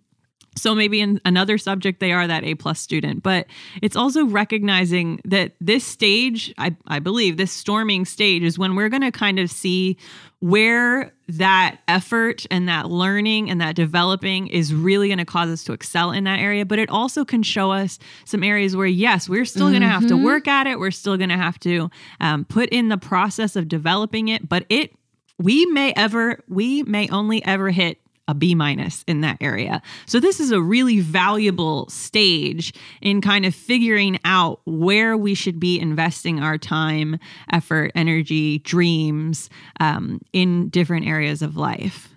So 0.58 0.76
maybe 0.76 1.00
in 1.00 1.22
another 1.24 1.58
subject 1.58 2.02
they 2.02 2.12
are 2.12 2.28
that 2.28 2.44
A 2.44 2.56
plus 2.56 2.80
student, 2.80 3.24
but 3.24 3.48
it's 3.82 3.96
also 3.96 4.26
recognizing 4.26 5.22
that 5.24 5.54
this 5.62 5.86
stage, 5.86 6.54
I, 6.58 6.76
I 6.88 7.00
believe, 7.00 7.38
this 7.38 7.54
storming 7.54 8.04
stage 8.04 8.44
is 8.44 8.60
when 8.60 8.76
we're 8.76 8.90
going 8.90 9.02
to 9.02 9.12
kind 9.12 9.40
of 9.40 9.50
see 9.50 9.98
where 10.42 11.14
that 11.28 11.78
effort 11.88 12.48
and 12.50 12.68
that 12.68 12.90
learning 12.90 13.50
and 13.50 13.62
that 13.62 13.76
developing 13.76 14.48
is 14.48 14.74
really 14.74 15.08
going 15.08 15.20
to 15.20 15.26
cause 15.26 15.50
us 15.50 15.64
to 15.64 15.72
excel 15.72 16.12
in 16.12 16.24
that 16.24 16.40
area. 16.40 16.66
But 16.66 16.80
it 16.80 16.90
also 16.90 17.24
can 17.24 17.44
show 17.44 17.72
us 17.72 18.00
some 18.26 18.44
areas 18.44 18.76
where, 18.76 18.88
yes, 18.88 19.30
we're 19.30 19.46
still 19.46 19.68
mm-hmm. 19.68 19.74
going 19.74 19.82
to 19.84 19.88
have 19.88 20.08
to 20.08 20.16
mm-hmm. 20.16 20.26
work 20.26 20.48
at 20.48 20.66
it. 20.66 20.80
We're 20.80 20.92
still 20.92 21.16
going 21.16 21.30
to 21.30 21.38
have 21.38 21.60
to 21.60 21.92
um, 22.20 22.44
put 22.46 22.70
in 22.70 22.90
the 22.90 22.98
process 22.98 23.56
of 23.56 23.68
developing 23.68 24.30
it, 24.30 24.50
but 24.50 24.66
it 24.68 24.94
we 25.38 25.66
may 25.68 25.94
ever 25.94 26.44
we 26.48 26.84
may 26.84 27.08
only 27.10 27.44
ever 27.46 27.70
hit 27.70 28.01
a 28.32 28.34
B 28.34 28.56
minus 28.56 29.04
in 29.08 29.22
that 29.22 29.38
area. 29.42 29.82
So 30.06 30.20
this 30.22 30.40
is 30.40 30.52
a 30.52 30.62
really 30.62 31.02
valuable 31.02 31.88
stage 31.90 32.74
in 33.02 33.20
kind 33.20 33.46
of 33.46 33.54
figuring 33.54 34.18
out 34.24 34.62
where 34.66 35.18
we 35.18 35.36
should 35.36 35.60
be 35.60 35.78
investing 35.80 36.40
our 36.40 36.58
time, 36.58 37.20
effort, 37.52 37.92
energy, 37.94 38.60
dreams 38.60 39.50
um, 39.82 40.22
in 40.32 40.70
different 40.70 41.06
areas 41.08 41.42
of 41.42 41.58
life. 41.58 42.08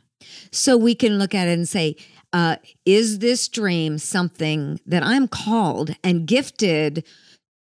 So 0.53 0.77
we 0.77 0.94
can 0.94 1.18
look 1.18 1.35
at 1.35 1.48
it 1.48 1.53
and 1.53 1.68
say, 1.68 1.96
uh, 2.33 2.57
is 2.87 3.18
this 3.18 3.48
dream 3.48 3.98
something 3.98 4.81
that 4.87 5.03
I'm 5.03 5.29
called 5.29 5.96
and 6.03 6.27
gifted? 6.27 7.05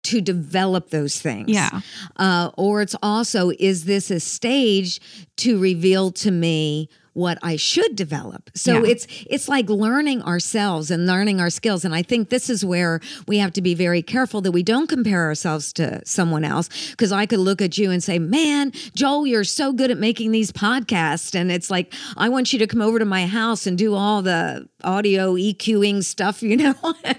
to 0.04 0.20
develop 0.20 0.90
those 0.90 1.22
things. 1.22 1.48
Yeah. 1.48 1.80
Uh, 2.18 2.50
or 2.58 2.82
it's 2.82 2.94
also, 3.02 3.52
is 3.58 3.86
this 3.86 4.12
a 4.12 4.20
stage 4.20 5.00
to 5.38 5.58
reveal 5.58 6.12
to 6.12 6.30
me 6.30 6.90
what 7.14 7.38
I 7.42 7.56
should 7.56 7.96
develop. 7.96 8.50
So 8.56 8.84
yeah. 8.84 8.92
it's 8.92 9.08
it's 9.28 9.48
like 9.48 9.70
learning 9.70 10.22
ourselves 10.24 10.92
and 10.92 11.06
learning 11.06 11.40
our 11.40 11.50
skills 11.50 11.86
and 11.86 11.94
I 11.94 12.02
think 12.02 12.30
this 12.30 12.50
is 12.50 12.66
where 12.66 13.00
we 13.28 13.38
have 13.38 13.54
to 13.54 13.62
be 13.62 13.76
very 13.76 14.02
careful 14.02 14.42
that 14.42 14.52
we 14.52 14.64
don't 14.64 14.88
compare 14.88 15.24
ourselves 15.24 15.72
to 15.74 16.02
someone 16.06 16.44
else 16.44 16.92
because 16.92 17.12
I 17.12 17.26
could 17.26 17.40
look 17.40 17.62
at 17.62 17.78
you 17.78 17.92
and 17.92 18.04
say, 18.04 18.20
"Man, 18.20 18.72
Joel, 18.96 19.28
you're 19.28 19.44
so 19.44 19.72
good 19.72 19.92
at 19.92 19.98
making 19.98 20.32
these 20.32 20.52
podcasts." 20.52 21.36
And 21.36 21.52
it's 21.52 21.70
like, 21.70 21.94
"I 22.18 22.30
want 22.30 22.52
you 22.54 22.60
to 22.60 22.68
come 22.68 22.82
over 22.82 23.00
to 23.00 23.06
my 23.06 23.28
house 23.28 23.68
and 23.68 23.78
do 23.78 23.94
all 23.94 24.22
the 24.22 24.68
audio 24.84 25.36
EQing 25.36 26.04
stuff, 26.04 26.42
you 26.42 26.58
know, 26.58 26.76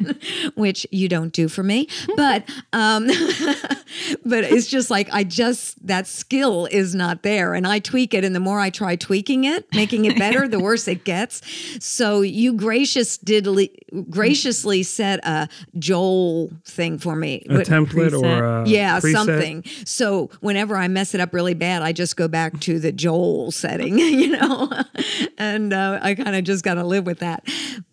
which 0.54 0.86
you 0.90 1.08
don't 1.08 1.32
do 1.32 1.48
for 1.48 1.62
me." 1.62 1.88
But 2.16 2.48
um 2.72 3.06
but 4.24 4.44
it's 4.44 4.66
just 4.66 4.90
like 4.90 5.08
I 5.12 5.24
just 5.24 5.86
that 5.86 6.06
skill 6.06 6.66
is 6.66 6.94
not 6.94 7.22
there 7.22 7.54
and 7.54 7.66
I 7.66 7.78
tweak 7.78 8.14
it 8.14 8.24
and 8.24 8.34
the 8.34 8.40
more 8.40 8.60
I 8.60 8.70
try 8.70 8.96
tweaking 8.96 9.44
it, 9.44 9.66
making 9.84 10.06
it 10.06 10.18
better, 10.18 10.48
the 10.48 10.60
worse 10.68 10.88
it 10.88 11.04
gets. 11.04 11.42
So 11.84 12.22
you 12.22 12.54
gracious 12.54 13.18
did 13.18 13.46
graciously 14.08 14.82
set 14.82 15.20
a 15.26 15.48
Joel 15.78 16.50
thing 16.64 16.98
for 16.98 17.14
me, 17.14 17.44
a 17.50 17.58
template 17.58 18.10
preset. 18.10 18.40
or 18.40 18.44
a 18.62 18.68
yeah, 18.68 18.98
preset. 19.00 19.12
something. 19.12 19.64
So 19.84 20.30
whenever 20.40 20.76
I 20.76 20.88
mess 20.88 21.14
it 21.14 21.20
up 21.20 21.34
really 21.34 21.54
bad, 21.54 21.82
I 21.82 21.92
just 21.92 22.16
go 22.16 22.28
back 22.28 22.58
to 22.60 22.78
the 22.78 22.92
Joel 22.92 23.50
setting, 23.50 23.98
you 23.98 24.30
know, 24.30 24.72
and 25.36 25.72
uh, 25.72 25.98
I 26.02 26.14
kind 26.14 26.34
of 26.34 26.44
just 26.44 26.64
got 26.64 26.74
to 26.74 26.84
live 26.84 27.04
with 27.04 27.18
that. 27.18 27.46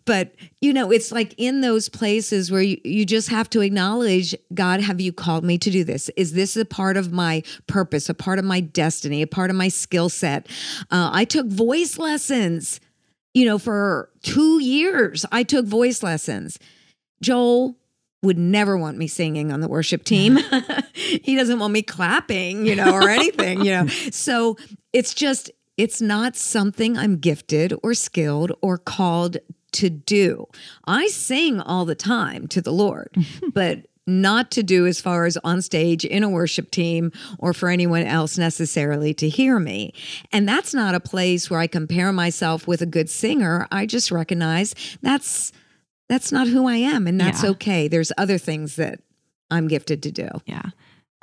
But 0.04 0.34
you 0.62 0.72
know, 0.72 0.92
it's 0.92 1.10
like 1.10 1.34
in 1.38 1.60
those 1.60 1.88
places 1.88 2.52
where 2.52 2.62
you, 2.62 2.80
you 2.84 3.04
just 3.04 3.28
have 3.30 3.50
to 3.50 3.62
acknowledge, 3.62 4.32
God, 4.54 4.80
have 4.80 5.00
you 5.00 5.12
called 5.12 5.42
me 5.42 5.58
to 5.58 5.70
do 5.70 5.82
this? 5.82 6.08
Is 6.16 6.34
this 6.34 6.56
a 6.56 6.64
part 6.64 6.96
of 6.96 7.12
my 7.12 7.42
purpose, 7.66 8.08
a 8.08 8.14
part 8.14 8.38
of 8.38 8.44
my 8.44 8.60
destiny, 8.60 9.22
a 9.22 9.26
part 9.26 9.50
of 9.50 9.56
my 9.56 9.66
skill 9.66 10.08
set? 10.08 10.46
Uh, 10.92 11.10
I 11.12 11.24
took 11.24 11.48
voice 11.48 11.81
lessons, 11.98 12.80
you 13.34 13.44
know, 13.44 13.58
for 13.58 14.10
two 14.22 14.60
years. 14.60 15.24
I 15.32 15.42
took 15.42 15.66
voice 15.66 16.02
lessons. 16.02 16.58
Joel 17.22 17.76
would 18.22 18.38
never 18.38 18.76
want 18.76 18.96
me 18.96 19.08
singing 19.08 19.52
on 19.52 19.60
the 19.60 19.68
worship 19.68 20.04
team. 20.04 20.38
he 20.94 21.36
doesn't 21.36 21.58
want 21.58 21.72
me 21.72 21.82
clapping, 21.82 22.66
you 22.66 22.76
know, 22.76 22.92
or 22.92 23.08
anything, 23.08 23.64
you 23.64 23.72
know. 23.72 23.86
So 24.12 24.56
it's 24.92 25.14
just, 25.14 25.50
it's 25.76 26.00
not 26.00 26.36
something 26.36 26.96
I'm 26.96 27.16
gifted 27.16 27.74
or 27.82 27.94
skilled 27.94 28.52
or 28.60 28.78
called 28.78 29.38
to 29.72 29.90
do. 29.90 30.46
I 30.86 31.08
sing 31.08 31.60
all 31.60 31.84
the 31.84 31.94
time 31.94 32.46
to 32.48 32.60
the 32.60 32.72
Lord, 32.72 33.14
but 33.52 33.86
not 34.06 34.50
to 34.52 34.62
do 34.62 34.86
as 34.86 35.00
far 35.00 35.26
as 35.26 35.36
on 35.44 35.62
stage 35.62 36.04
in 36.04 36.22
a 36.22 36.28
worship 36.28 36.70
team 36.70 37.12
or 37.38 37.52
for 37.52 37.68
anyone 37.68 38.02
else 38.02 38.36
necessarily 38.36 39.14
to 39.14 39.28
hear 39.28 39.58
me. 39.58 39.92
And 40.32 40.48
that's 40.48 40.74
not 40.74 40.94
a 40.94 41.00
place 41.00 41.50
where 41.50 41.60
I 41.60 41.66
compare 41.66 42.12
myself 42.12 42.66
with 42.66 42.82
a 42.82 42.86
good 42.86 43.08
singer. 43.08 43.66
I 43.70 43.86
just 43.86 44.10
recognize 44.10 44.74
that's 45.02 45.52
that's 46.08 46.32
not 46.32 46.48
who 46.48 46.66
I 46.66 46.76
am 46.76 47.06
and 47.06 47.20
that's 47.20 47.42
yeah. 47.42 47.50
okay. 47.50 47.88
There's 47.88 48.12
other 48.18 48.38
things 48.38 48.76
that 48.76 49.00
I'm 49.50 49.68
gifted 49.68 50.02
to 50.02 50.10
do. 50.10 50.28
Yeah. 50.46 50.70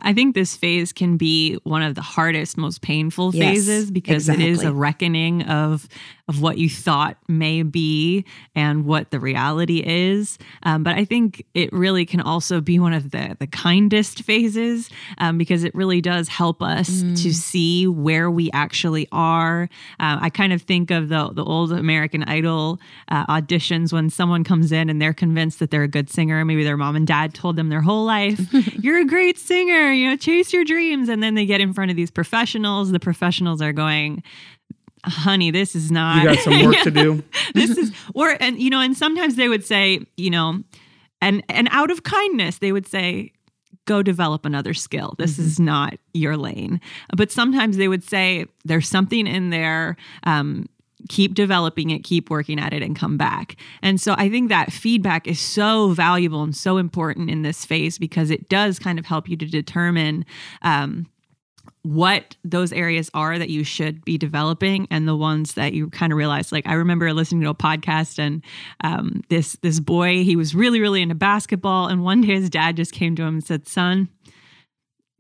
I 0.02 0.14
think 0.14 0.34
this 0.34 0.56
phase 0.56 0.94
can 0.94 1.18
be 1.18 1.56
one 1.64 1.82
of 1.82 1.96
the 1.96 2.02
hardest, 2.02 2.58
most 2.58 2.82
painful 2.82 3.36
yes, 3.36 3.50
phases 3.50 3.92
because 3.92 4.30
exactly. 4.30 4.46
it 4.46 4.52
is 4.52 4.64
a 4.64 4.74
reckoning 4.74 5.44
of 5.44 5.88
of 6.30 6.42
what 6.42 6.60
you 6.60 6.70
thought 6.70 7.18
may 7.28 7.64
be 7.64 8.24
and 8.54 8.86
what 8.86 9.10
the 9.10 9.20
reality 9.20 9.82
is. 9.84 10.38
Um, 10.62 10.84
but 10.84 10.96
I 10.96 11.04
think 11.04 11.44
it 11.56 11.74
really 11.74 12.06
can 12.06 12.22
also 12.22 12.62
be 12.62 12.80
one 12.80 12.94
of 12.94 13.10
the 13.10 13.36
the 13.40 13.48
kindest 13.48 14.22
phases 14.22 14.90
um, 15.18 15.40
because 15.40 15.64
it 15.64 15.74
really 15.74 16.02
does 16.02 16.28
help 16.28 16.62
us 16.62 17.02
mm. 17.02 17.22
to 17.24 17.34
see 17.34 17.88
where 17.88 18.30
we 18.30 18.52
actually 18.52 19.08
are. 19.12 19.70
Uh, 20.00 20.20
I 20.22 20.30
kind 20.30 20.54
of 20.54 20.62
think 20.62 20.92
of 20.92 21.10
the 21.10 21.32
the 21.34 21.44
old 21.44 21.72
American 21.72 22.24
Idol 22.24 22.80
uh, 23.08 23.26
auditions 23.26 23.92
when 23.92 24.12
someone 24.12 24.44
comes 24.44 24.72
in 24.72 24.88
and 24.90 25.02
they're 25.02 25.14
convinced 25.14 25.58
that 25.60 25.72
they're 25.72 25.84
a 25.84 25.88
good 25.88 26.12
singer. 26.12 26.46
Maybe 26.46 26.64
their 26.64 26.78
mom 26.78 26.96
and 26.96 27.08
dad 27.08 27.34
told 27.34 27.56
them 27.56 27.70
their 27.70 27.82
whole 27.82 28.06
life, 28.06 28.40
"You're 28.84 29.00
a 29.00 29.06
great 29.06 29.40
singer. 29.40 29.92
You 29.92 30.12
know, 30.12 30.16
chase 30.16 30.54
your 30.54 30.64
dreams." 30.64 31.10
And 31.10 31.24
then 31.24 31.34
they 31.34 31.48
get 31.48 31.60
in 31.60 31.74
front 31.74 31.90
of 31.90 31.98
these 31.98 32.12
professionals. 32.12 32.92
The 32.92 33.00
professionals 33.00 33.64
are 33.64 33.74
going 33.74 34.22
honey, 35.06 35.52
this 35.52 35.76
is 35.76 35.92
not. 35.92 36.24
You 36.24 36.30
got 36.30 36.40
some 36.40 36.66
work 36.66 36.76
yeah, 36.76 36.84
to 36.84 36.92
do. 36.92 37.24
this 37.54 37.78
is, 37.78 37.92
or 38.14 38.36
and 38.40 38.60
you 38.60 38.70
know, 38.70 38.82
and 38.82 38.96
sometimes 38.98 39.36
they 39.36 39.48
would 39.48 39.66
say, 39.66 40.06
you 40.18 40.30
know, 40.30 40.64
and 41.22 41.44
and 41.50 41.68
out 41.72 41.92
of 41.92 42.04
kindness, 42.04 42.60
they 42.60 42.72
would 42.72 42.88
say, 42.88 43.32
go 43.86 44.04
develop 44.04 44.46
another 44.46 44.74
skill. 44.74 45.16
This 45.18 45.34
mm-hmm. 45.34 45.44
is 45.44 45.60
not 45.60 45.96
your 46.14 46.38
lane. 46.38 46.80
But 47.16 47.32
sometimes 47.32 47.78
they 47.78 47.88
would 47.88 48.04
say, 48.04 48.46
there's 48.64 48.88
something 48.88 49.26
in 49.26 49.50
there. 49.50 49.98
Um, 50.24 50.68
keep 51.08 51.34
developing 51.34 51.90
it, 51.90 52.04
keep 52.04 52.30
working 52.30 52.60
at 52.60 52.74
it, 52.74 52.84
and 52.84 52.96
come 52.96 53.18
back. 53.18 53.56
And 53.82 54.00
so 54.00 54.16
I 54.18 54.30
think 54.30 54.50
that 54.50 54.72
feedback 54.72 55.28
is 55.28 55.40
so 55.40 55.90
valuable 55.90 56.44
and 56.44 56.56
so 56.56 56.78
important 56.78 57.30
in 57.30 57.42
this 57.42 57.66
phase 57.66 57.98
because 57.98 58.30
it 58.30 58.50
does 58.50 58.80
kind 58.80 59.00
of 59.00 59.06
help 59.06 59.30
you 59.30 59.38
to 59.38 59.46
determine. 59.46 60.26
Um, 60.62 61.08
what 61.84 62.36
those 62.44 62.74
areas 62.74 63.10
are 63.14 63.40
that 63.40 63.50
you 63.50 63.64
should 63.64 64.04
be 64.04 64.18
developing 64.18 64.88
and 64.92 65.08
the 65.08 65.16
ones 65.16 65.54
that 65.54 65.74
you 65.74 65.90
kind 65.90 66.12
of 66.12 66.18
realize 66.18 66.52
like 66.52 66.68
i 66.68 66.74
remember 66.74 67.14
listening 67.14 67.42
to 67.42 67.50
a 67.50 67.56
podcast 67.56 68.20
and 68.20 68.44
um, 68.84 69.22
this 69.30 69.54
this 69.62 69.80
boy 69.80 70.24
he 70.24 70.36
was 70.36 70.54
really 70.54 70.82
really 70.82 71.02
into 71.02 71.16
basketball 71.16 71.88
and 71.88 72.04
one 72.04 72.22
day 72.22 72.36
his 72.36 72.50
dad 72.50 72.76
just 72.76 72.92
came 72.92 73.16
to 73.16 73.24
him 73.24 73.36
and 73.36 73.44
said 73.46 73.66
son 73.66 74.10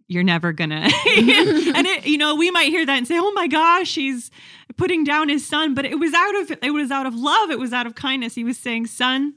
you're 0.09 0.23
never 0.23 0.51
gonna 0.51 0.75
and 0.81 1.87
it 1.87 2.05
you 2.05 2.17
know 2.17 2.35
we 2.35 2.51
might 2.51 2.69
hear 2.69 2.85
that 2.85 2.97
and 2.97 3.07
say 3.07 3.17
oh 3.17 3.31
my 3.31 3.47
gosh 3.47 3.95
he's 3.95 4.29
putting 4.75 5.03
down 5.03 5.29
his 5.29 5.45
son 5.45 5.73
but 5.73 5.85
it 5.85 5.99
was 5.99 6.13
out 6.13 6.35
of 6.41 6.57
it 6.61 6.71
was 6.71 6.91
out 6.91 7.05
of 7.05 7.15
love 7.15 7.51
it 7.51 7.59
was 7.59 7.73
out 7.73 7.85
of 7.85 7.95
kindness. 7.95 8.35
He 8.35 8.43
was 8.43 8.57
saying 8.57 8.87
son 8.87 9.33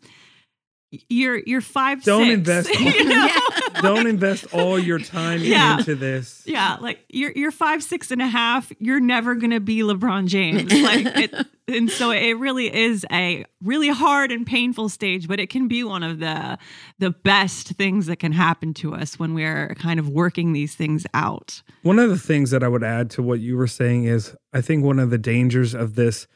you're 1.08 1.38
you're 1.46 1.60
five 1.60 2.02
Don't 2.04 2.24
six, 2.26 2.34
invest 2.34 2.70
all- 2.76 2.82
you 2.82 3.04
know? 3.04 3.28
Don't 3.82 4.06
invest 4.06 4.46
all 4.52 4.78
your 4.78 4.98
time 4.98 5.40
Yeah. 5.42 5.78
into 5.78 5.94
this. 5.94 6.42
Yeah, 6.46 6.76
like 6.80 7.04
you're 7.08 7.32
you're 7.32 7.50
five 7.50 7.82
six 7.82 8.10
and 8.10 8.20
a 8.22 8.26
half. 8.26 8.70
You're 8.78 9.00
never 9.00 9.34
gonna 9.34 9.58
be 9.60 9.78
LeBron 9.80 10.26
James. 10.26 10.72
Like, 10.72 11.06
it, 11.06 11.46
and 11.68 11.90
so 11.90 12.10
it 12.10 12.34
really 12.34 12.72
is 12.72 13.06
a 13.10 13.44
really 13.62 13.88
hard 13.88 14.30
and 14.30 14.46
painful 14.46 14.88
stage, 14.88 15.26
but 15.26 15.40
it 15.40 15.48
can 15.50 15.66
be 15.68 15.82
one 15.82 16.02
of 16.02 16.18
the 16.20 16.58
the 16.98 17.10
best 17.10 17.68
things 17.70 18.06
that 18.06 18.16
can 18.16 18.32
happen 18.32 18.74
to 18.74 18.94
us 18.94 19.18
when 19.18 19.34
we're 19.34 19.74
kind 19.76 19.98
of 19.98 20.08
working 20.08 20.52
these 20.52 20.74
things 20.74 21.06
out. 21.14 21.62
One 21.82 21.98
of 21.98 22.10
the 22.10 22.18
things 22.18 22.50
that 22.50 22.62
I 22.62 22.68
would 22.68 22.84
add 22.84 23.10
to 23.12 23.22
what 23.22 23.40
you 23.40 23.56
were 23.56 23.66
saying 23.66 24.04
is 24.04 24.36
I 24.52 24.60
think 24.60 24.84
one 24.84 24.98
of 24.98 25.10
the 25.10 25.18
dangers 25.18 25.74
of 25.74 25.94
this 25.94 26.26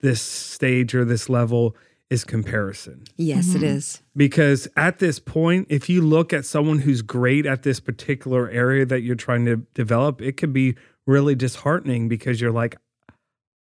this 0.00 0.22
stage 0.22 0.94
or 0.94 1.04
this 1.04 1.28
level 1.28 1.76
is 2.10 2.24
comparison. 2.24 3.04
Yes, 3.16 3.54
it 3.54 3.58
mm-hmm. 3.58 3.76
is. 3.76 4.02
Because 4.16 4.66
at 4.76 4.98
this 4.98 5.18
point, 5.18 5.66
if 5.68 5.88
you 5.88 6.00
look 6.00 6.32
at 6.32 6.46
someone 6.46 6.78
who's 6.80 7.02
great 7.02 7.44
at 7.44 7.62
this 7.62 7.80
particular 7.80 8.48
area 8.50 8.86
that 8.86 9.02
you're 9.02 9.14
trying 9.14 9.44
to 9.44 9.56
develop, 9.74 10.22
it 10.22 10.36
could 10.36 10.52
be 10.52 10.76
really 11.06 11.34
disheartening 11.34 12.08
because 12.08 12.40
you're 12.40 12.52
like, 12.52 12.76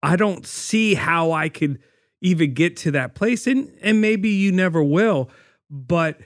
I 0.02 0.16
don't 0.16 0.46
see 0.46 0.94
how 0.96 1.32
I 1.32 1.50
could 1.50 1.80
even 2.22 2.54
get 2.54 2.78
to 2.78 2.92
that 2.92 3.16
place. 3.16 3.48
And 3.48 3.72
and 3.82 4.02
maybe 4.02 4.30
you 4.30 4.52
never 4.52 4.82
will. 4.82 5.30
But 5.70 6.20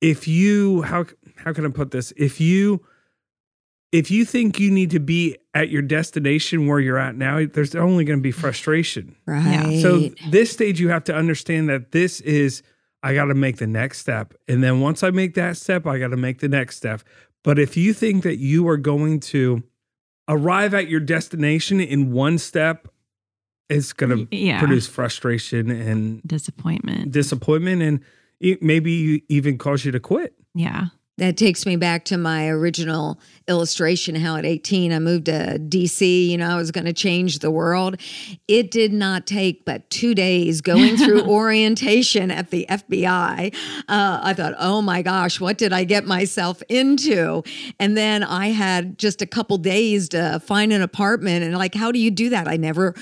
if 0.00 0.28
you 0.28 0.82
how 0.82 1.06
how 1.36 1.52
can 1.52 1.66
I 1.66 1.70
put 1.70 1.90
this? 1.90 2.12
If 2.16 2.40
you 2.40 2.84
if 3.92 4.10
you 4.10 4.24
think 4.24 4.58
you 4.60 4.70
need 4.70 4.90
to 4.90 5.00
be 5.00 5.36
at 5.54 5.70
your 5.70 5.82
destination 5.82 6.66
where 6.66 6.78
you're 6.80 6.98
at 6.98 7.16
now, 7.16 7.46
there's 7.46 7.74
only 7.74 8.04
going 8.04 8.18
to 8.18 8.22
be 8.22 8.32
frustration. 8.32 9.16
Right. 9.26 9.80
So 9.80 10.10
this 10.30 10.50
stage, 10.52 10.78
you 10.80 10.88
have 10.90 11.04
to 11.04 11.14
understand 11.14 11.68
that 11.70 11.92
this 11.92 12.20
is 12.20 12.62
I 13.02 13.14
got 13.14 13.26
to 13.26 13.34
make 13.34 13.58
the 13.58 13.66
next 13.66 13.98
step, 14.00 14.34
and 14.48 14.62
then 14.62 14.80
once 14.80 15.02
I 15.02 15.10
make 15.10 15.34
that 15.34 15.56
step, 15.56 15.86
I 15.86 15.98
got 15.98 16.08
to 16.08 16.16
make 16.16 16.40
the 16.40 16.48
next 16.48 16.76
step. 16.76 17.02
But 17.44 17.58
if 17.58 17.76
you 17.76 17.94
think 17.94 18.24
that 18.24 18.38
you 18.38 18.68
are 18.68 18.76
going 18.76 19.20
to 19.20 19.62
arrive 20.28 20.74
at 20.74 20.88
your 20.88 21.00
destination 21.00 21.80
in 21.80 22.10
one 22.12 22.38
step, 22.38 22.88
it's 23.70 23.92
going 23.92 24.26
to 24.26 24.36
Yeah. 24.36 24.58
produce 24.58 24.86
frustration 24.88 25.70
and 25.70 26.20
Disappointment. 26.26 27.12
disappointment, 27.12 27.82
and 27.82 28.00
it 28.40 28.62
maybe 28.62 29.24
even 29.28 29.56
cause 29.58 29.84
you 29.84 29.92
to 29.92 30.00
quit. 30.00 30.34
Yeah. 30.54 30.88
That 31.18 31.36
takes 31.36 31.66
me 31.66 31.76
back 31.76 32.04
to 32.06 32.16
my 32.16 32.48
original 32.48 33.20
illustration 33.48 34.14
how 34.14 34.36
at 34.36 34.44
18 34.44 34.92
I 34.92 34.98
moved 34.98 35.24
to 35.26 35.58
DC. 35.58 36.28
You 36.28 36.36
know, 36.36 36.48
I 36.48 36.56
was 36.56 36.70
going 36.70 36.84
to 36.84 36.92
change 36.92 37.38
the 37.38 37.50
world. 37.50 37.96
It 38.46 38.70
did 38.70 38.92
not 38.92 39.26
take 39.26 39.64
but 39.64 39.88
two 39.90 40.14
days 40.14 40.60
going 40.60 40.96
through 40.98 41.22
orientation 41.22 42.30
at 42.30 42.50
the 42.50 42.66
FBI. 42.68 43.54
Uh, 43.88 44.20
I 44.22 44.34
thought, 44.34 44.54
oh 44.58 44.82
my 44.82 45.00
gosh, 45.02 45.40
what 45.40 45.56
did 45.58 45.72
I 45.72 45.84
get 45.84 46.04
myself 46.06 46.62
into? 46.68 47.42
And 47.80 47.96
then 47.96 48.22
I 48.22 48.48
had 48.48 48.98
just 48.98 49.22
a 49.22 49.26
couple 49.26 49.56
days 49.58 50.10
to 50.10 50.40
find 50.44 50.72
an 50.72 50.82
apartment. 50.82 51.42
And 51.42 51.56
like, 51.56 51.74
how 51.74 51.90
do 51.90 51.98
you 51.98 52.10
do 52.10 52.28
that? 52.30 52.46
I 52.46 52.56
never 52.58 52.94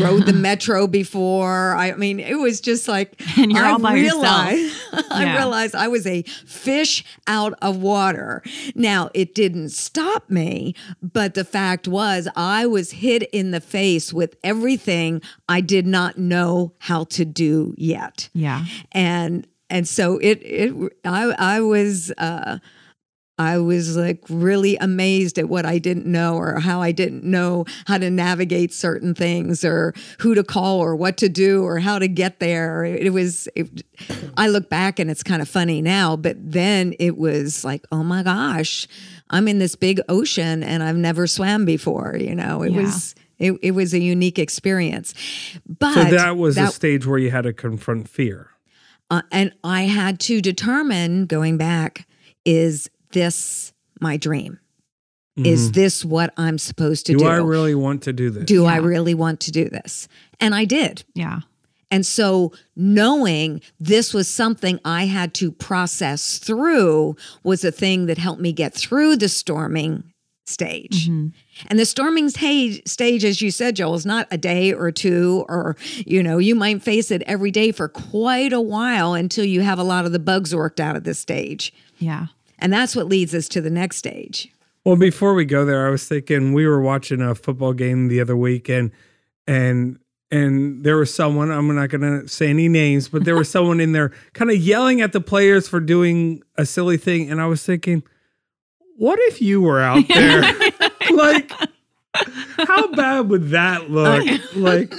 rode 0.00 0.26
the 0.26 0.32
metro 0.34 0.86
before. 0.88 1.74
I 1.76 1.92
mean, 1.92 2.18
it 2.20 2.34
was 2.38 2.60
just 2.60 2.88
like, 2.88 3.20
And 3.38 3.52
you're 3.52 3.64
I 3.64 3.70
all 3.72 3.78
by 3.78 3.94
yourself. 3.94 4.22
realized- 4.24 4.76
I 5.10 5.36
realized 5.36 5.74
I 5.74 5.88
was 5.88 6.06
a 6.06 6.22
fish 6.22 7.04
out 7.26 7.54
of 7.62 7.76
water. 7.76 8.42
Now, 8.74 9.10
it 9.14 9.34
didn't 9.34 9.70
stop 9.70 10.28
me, 10.28 10.74
but 11.02 11.34
the 11.34 11.44
fact 11.44 11.88
was 11.88 12.28
I 12.36 12.66
was 12.66 12.92
hit 12.92 13.22
in 13.32 13.50
the 13.50 13.60
face 13.60 14.12
with 14.12 14.36
everything 14.42 15.22
I 15.48 15.60
did 15.60 15.86
not 15.86 16.18
know 16.18 16.74
how 16.78 17.04
to 17.04 17.24
do 17.24 17.74
yet. 17.76 18.28
Yeah. 18.32 18.64
And 18.92 19.46
and 19.70 19.88
so 19.88 20.18
it 20.18 20.40
it 20.42 20.92
I 21.04 21.34
I 21.38 21.60
was 21.60 22.12
uh 22.18 22.58
I 23.38 23.58
was 23.58 23.96
like 23.96 24.22
really 24.28 24.76
amazed 24.76 25.38
at 25.38 25.48
what 25.48 25.64
I 25.64 25.78
didn't 25.78 26.06
know 26.06 26.36
or 26.36 26.60
how 26.60 26.80
I 26.82 26.92
didn't 26.92 27.24
know 27.24 27.64
how 27.86 27.98
to 27.98 28.10
navigate 28.10 28.72
certain 28.72 29.14
things 29.14 29.64
or 29.64 29.94
who 30.20 30.34
to 30.34 30.44
call 30.44 30.78
or 30.80 30.94
what 30.94 31.16
to 31.18 31.28
do 31.28 31.64
or 31.64 31.78
how 31.80 31.98
to 31.98 32.08
get 32.08 32.40
there. 32.40 32.84
It, 32.84 33.12
was, 33.12 33.48
it, 33.56 33.82
I 34.36 34.48
look 34.48 34.68
back 34.68 34.98
and 34.98 35.10
it's 35.10 35.22
kind 35.22 35.40
of 35.42 35.48
funny 35.48 35.80
now, 35.82 36.14
but 36.16 36.36
then 36.38 36.94
it 36.98 37.16
was 37.16 37.64
like, 37.64 37.84
oh 37.90 38.04
my 38.04 38.22
gosh, 38.22 38.86
I'm 39.30 39.48
in 39.48 39.58
this 39.58 39.76
big 39.76 40.00
ocean 40.08 40.62
and 40.62 40.82
I've 40.82 40.96
never 40.96 41.26
swam 41.26 41.64
before. 41.64 42.16
You 42.20 42.34
know, 42.34 42.62
it 42.62 42.72
Yeah. 42.72 42.82
was. 42.82 43.14
It, 43.38 43.58
it 43.60 43.70
was 43.72 43.92
a 43.92 43.98
unique 43.98 44.38
experience, 44.38 45.14
but 45.66 45.94
So 45.94 46.04
that 46.04 46.36
was 46.36 46.56
a 46.56 46.68
stage 46.68 47.06
where 47.06 47.18
you 47.18 47.32
had 47.32 47.42
to 47.42 47.52
confront 47.52 48.08
fear. 48.08 48.50
uh, 49.10 49.22
and 49.32 49.52
I 49.64 49.82
had 49.82 50.20
to 50.20 50.40
determine 50.40 51.26
going 51.26 51.56
back 51.56 52.06
is 52.44 52.88
this 53.12 53.72
my 54.00 54.16
dream? 54.16 54.58
Is 55.34 55.72
this 55.72 56.04
what 56.04 56.34
I'm 56.36 56.58
supposed 56.58 57.06
to 57.06 57.12
Mm-hmm. 57.12 57.18
Do 57.20 57.24
do? 57.24 57.30
I 57.30 57.36
really 57.38 57.74
want 57.74 58.02
to 58.02 58.12
do 58.12 58.28
this? 58.28 58.44
do 58.44 58.66
I 58.66 58.76
really 58.76 59.14
want 59.14 59.40
to 59.40 59.50
do 59.50 59.68
this? 59.68 60.06
And 60.40 60.54
I 60.54 60.66
did. 60.66 61.04
Yeah. 61.14 61.40
And 61.90 62.04
so 62.04 62.52
knowing 62.76 63.62
this 63.80 64.12
was 64.12 64.28
something 64.28 64.78
I 64.84 65.06
had 65.06 65.32
to 65.34 65.50
process 65.50 66.38
through 66.38 67.16
was 67.42 67.64
a 67.64 67.72
thing 67.72 68.06
that 68.06 68.18
helped 68.18 68.42
me 68.42 68.52
get 68.52 68.74
through 68.74 69.16
the 69.16 69.28
storming 69.28 70.04
stage. 70.46 71.08
And 71.08 71.78
the 71.78 71.84
storming 71.86 72.28
stage, 72.28 72.82
stage, 72.86 73.24
as 73.24 73.40
you 73.40 73.50
said, 73.50 73.76
Joel, 73.76 73.94
is 73.94 74.04
not 74.04 74.26
a 74.30 74.38
day 74.38 74.72
or 74.72 74.90
two, 74.90 75.44
or, 75.48 75.76
you 76.04 76.22
know, 76.22 76.38
you 76.38 76.54
might 76.54 76.82
face 76.82 77.10
it 77.10 77.22
every 77.22 77.50
day 77.50 77.72
for 77.72 77.88
quite 77.88 78.52
a 78.52 78.60
while 78.60 79.14
until 79.14 79.44
you 79.44 79.60
have 79.60 79.78
a 79.78 79.84
lot 79.84 80.04
of 80.04 80.12
the 80.12 80.18
bugs 80.18 80.54
worked 80.54 80.80
out 80.80 80.96
of 80.96 81.04
this 81.04 81.18
stage. 81.18 81.72
Yeah. 81.98 82.26
And 82.62 82.72
that's 82.72 82.94
what 82.94 83.08
leads 83.08 83.34
us 83.34 83.48
to 83.48 83.60
the 83.60 83.70
next 83.70 83.96
stage. 83.96 84.48
Well, 84.84 84.94
before 84.94 85.34
we 85.34 85.44
go 85.44 85.64
there, 85.64 85.84
I 85.84 85.90
was 85.90 86.06
thinking 86.06 86.52
we 86.52 86.64
were 86.64 86.80
watching 86.80 87.20
a 87.20 87.34
football 87.34 87.72
game 87.72 88.06
the 88.06 88.20
other 88.20 88.36
week, 88.36 88.68
and 88.68 88.92
and 89.48 89.98
and 90.30 90.84
there 90.84 90.96
was 90.96 91.12
someone. 91.12 91.50
I'm 91.50 91.74
not 91.74 91.90
going 91.90 92.20
to 92.22 92.28
say 92.28 92.50
any 92.50 92.68
names, 92.68 93.08
but 93.08 93.24
there 93.24 93.34
was 93.34 93.50
someone 93.56 93.80
in 93.80 93.90
there 93.90 94.12
kind 94.32 94.48
of 94.48 94.56
yelling 94.58 95.00
at 95.00 95.12
the 95.12 95.20
players 95.20 95.66
for 95.66 95.80
doing 95.80 96.40
a 96.56 96.64
silly 96.64 96.96
thing, 96.96 97.28
and 97.30 97.40
I 97.40 97.46
was 97.46 97.66
thinking, 97.66 98.04
what 98.96 99.18
if 99.22 99.42
you 99.42 99.60
were 99.60 99.80
out 99.80 100.06
there? 100.14 100.42
like, 101.10 101.50
how 102.58 102.92
bad 102.94 103.28
would 103.28 103.50
that 103.50 103.90
look? 103.90 104.24
like, 104.54 104.94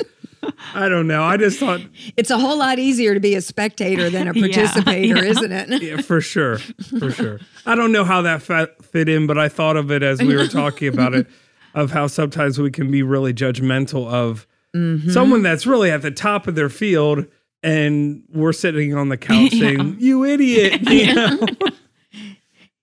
I 0.75 0.89
don't 0.89 1.07
know. 1.07 1.23
I 1.23 1.37
just 1.37 1.59
thought, 1.59 1.81
It's 2.17 2.29
a 2.29 2.37
whole 2.37 2.57
lot 2.57 2.79
easier 2.79 3.13
to 3.13 3.19
be 3.19 3.35
a 3.35 3.41
spectator 3.41 4.09
than 4.09 4.27
a 4.27 4.33
participator, 4.39 5.23
yeah. 5.23 5.29
isn't 5.29 5.51
it? 5.51 5.81
yeah, 5.81 6.01
for 6.01 6.21
sure, 6.21 6.57
for 6.57 7.11
sure. 7.11 7.39
I 7.65 7.75
don't 7.75 7.91
know 7.91 8.03
how 8.03 8.21
that 8.23 8.41
fit 8.83 9.09
in, 9.09 9.27
but 9.27 9.37
I 9.37 9.49
thought 9.49 9.77
of 9.77 9.91
it 9.91 10.03
as 10.03 10.21
we 10.21 10.35
were 10.35 10.47
talking 10.47 10.87
about 10.87 11.13
it, 11.13 11.27
of 11.73 11.91
how 11.91 12.07
sometimes 12.07 12.59
we 12.59 12.71
can 12.71 12.91
be 12.91 13.03
really 13.03 13.33
judgmental 13.33 14.07
of 14.07 14.47
mm-hmm. 14.75 15.09
someone 15.09 15.43
that's 15.43 15.65
really 15.65 15.91
at 15.91 16.01
the 16.01 16.11
top 16.11 16.47
of 16.47 16.55
their 16.55 16.69
field, 16.69 17.25
and 17.61 18.23
we're 18.29 18.53
sitting 18.53 18.95
on 18.95 19.09
the 19.09 19.17
couch 19.17 19.51
saying, 19.51 19.97
"You 19.99 20.25
idiot!" 20.25 20.81
You 20.89 21.15
know? 21.15 21.39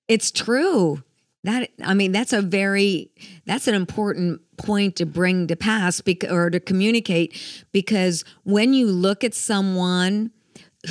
It's 0.09 0.33
true. 0.33 1.05
That 1.45 1.71
I 1.83 1.95
mean, 1.95 2.13
that's 2.13 2.33
a 2.33 2.43
very 2.43 3.11
that's 3.47 3.67
an 3.67 3.75
important 3.75 4.41
point 4.59 4.97
to 4.97 5.07
bring 5.07 5.47
to 5.47 5.57
pass 5.57 6.01
bec- 6.01 6.31
or 6.31 6.51
to 6.51 6.61
communicate 6.61 7.41
because 7.73 8.25
when 8.45 8.75
you 8.75 8.89
look 8.89 9.25
at 9.25 9.35
someone 9.35 10.33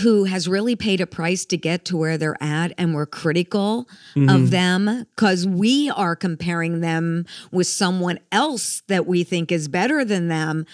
who 0.03 0.25
has 0.25 0.47
really 0.47 0.75
paid 0.75 1.01
a 1.01 1.07
price 1.07 1.45
to 1.45 1.57
get 1.57 1.83
to 1.85 1.97
where 1.97 2.17
they're 2.17 2.41
at 2.41 2.71
and 2.77 2.93
we're 2.93 3.07
critical 3.07 3.87
of 4.15 4.23
mm-hmm. 4.23 4.45
them 4.47 5.05
because 5.15 5.47
we 5.47 5.89
are 5.89 6.15
comparing 6.15 6.81
them 6.81 7.25
with 7.51 7.65
someone 7.65 8.19
else 8.31 8.83
that 8.87 9.07
we 9.07 9.23
think 9.23 9.51
is 9.51 9.67
better 9.67 10.05
than 10.05 10.27
them. 10.27 10.65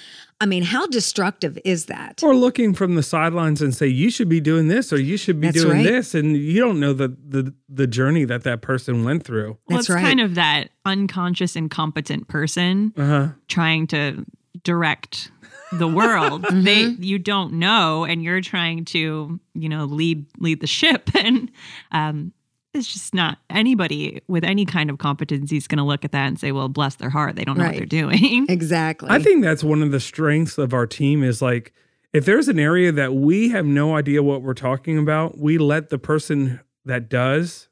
I 0.42 0.46
mean, 0.46 0.64
how 0.64 0.86
destructive 0.88 1.58
is 1.64 1.86
that? 1.86 2.22
or 2.22 2.36
looking 2.36 2.74
from 2.74 2.96
the 2.96 3.04
sidelines 3.04 3.62
and 3.62 3.74
say, 3.74 3.88
"You 3.88 4.10
should 4.10 4.28
be 4.28 4.42
doing 4.42 4.68
this," 4.68 4.92
or 4.92 5.00
"You 5.00 5.16
should 5.18 5.40
be 5.40 5.48
That's 5.48 5.62
doing 5.64 5.78
right. 5.78 5.84
this," 5.86 6.14
and 6.14 6.36
you 6.36 6.60
don't 6.60 6.80
know 6.80 6.92
the 6.94 7.16
the 7.28 7.54
the 7.70 7.88
journey 7.88 8.26
that 8.26 8.44
that 8.44 8.62
person 8.62 9.04
went 9.06 9.24
through. 9.24 9.58
Well, 9.68 9.78
That's 9.78 9.90
it's 9.90 9.96
right. 9.96 10.04
kind 10.04 10.20
of 10.20 10.36
that 10.36 10.70
unconscious, 10.84 11.56
incompetent 11.56 12.28
person 12.28 12.94
Uh 12.98 13.06
huh. 13.06 13.28
trying 13.48 13.88
to 13.88 14.26
direct 14.64 15.32
the 15.72 15.88
world. 15.88 16.46
They 16.52 16.82
you 17.00 17.18
don't 17.18 17.54
know, 17.54 18.04
and 18.04 18.22
you're 18.22 18.42
trying 18.42 18.84
to 18.86 19.40
you 19.54 19.70
know 19.70 19.86
lead 19.86 20.26
lead 20.40 20.60
the 20.60 20.68
ship, 20.68 21.10
and 21.16 21.50
um, 21.94 22.34
it's 22.76 22.92
just 22.92 23.14
not 23.14 23.38
anybody 23.50 24.22
with 24.28 24.44
any 24.44 24.66
kind 24.66 24.90
of 24.90 24.98
competency 24.98 25.58
is 25.58 25.68
going 25.68 25.78
to 25.78 25.84
look 25.84 26.06
at 26.06 26.12
that 26.12 26.28
and 26.28 26.40
say, 26.40 26.52
"Well, 26.52 26.70
bless 26.70 26.96
their 26.96 27.10
heart, 27.10 27.36
they 27.36 27.44
don't 27.46 27.58
know 27.58 27.66
what 27.66 27.76
they're 27.76 27.86
doing." 27.86 28.46
Exactly. 28.50 29.10
I 29.10 29.20
think 29.20 29.44
that's 29.44 29.64
one 29.64 29.82
of 29.82 29.92
the 29.92 30.00
strengths 30.00 30.58
of 30.58 30.74
our 30.74 30.86
team 30.88 31.24
is 31.24 31.42
like 31.42 31.74
if 32.14 32.26
there's 32.26 32.48
an 32.48 32.60
area 32.60 32.92
that 32.92 33.14
we 33.14 33.50
have 33.50 33.66
no 33.66 33.96
idea 33.96 34.24
what 34.24 34.42
we're 34.42 34.54
talking 34.54 34.98
about, 34.98 35.38
we 35.38 35.58
let 35.58 35.90
the 35.90 35.98
person 35.98 36.60
that 36.86 37.10
does 37.10 37.68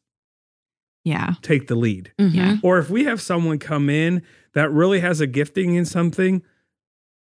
yeah, 1.06 1.34
take 1.42 1.68
the 1.68 1.76
lead. 1.76 2.12
Mhm. 2.20 2.34
yeah, 2.34 2.58
Or 2.64 2.78
if 2.80 2.90
we 2.90 3.04
have 3.04 3.22
someone 3.22 3.60
come 3.60 3.90
in 3.90 4.22
that 4.54 4.72
really 4.72 5.02
has 5.02 5.20
a 5.20 5.28
gifting 5.28 5.76
in 5.76 5.84
something, 5.86 6.42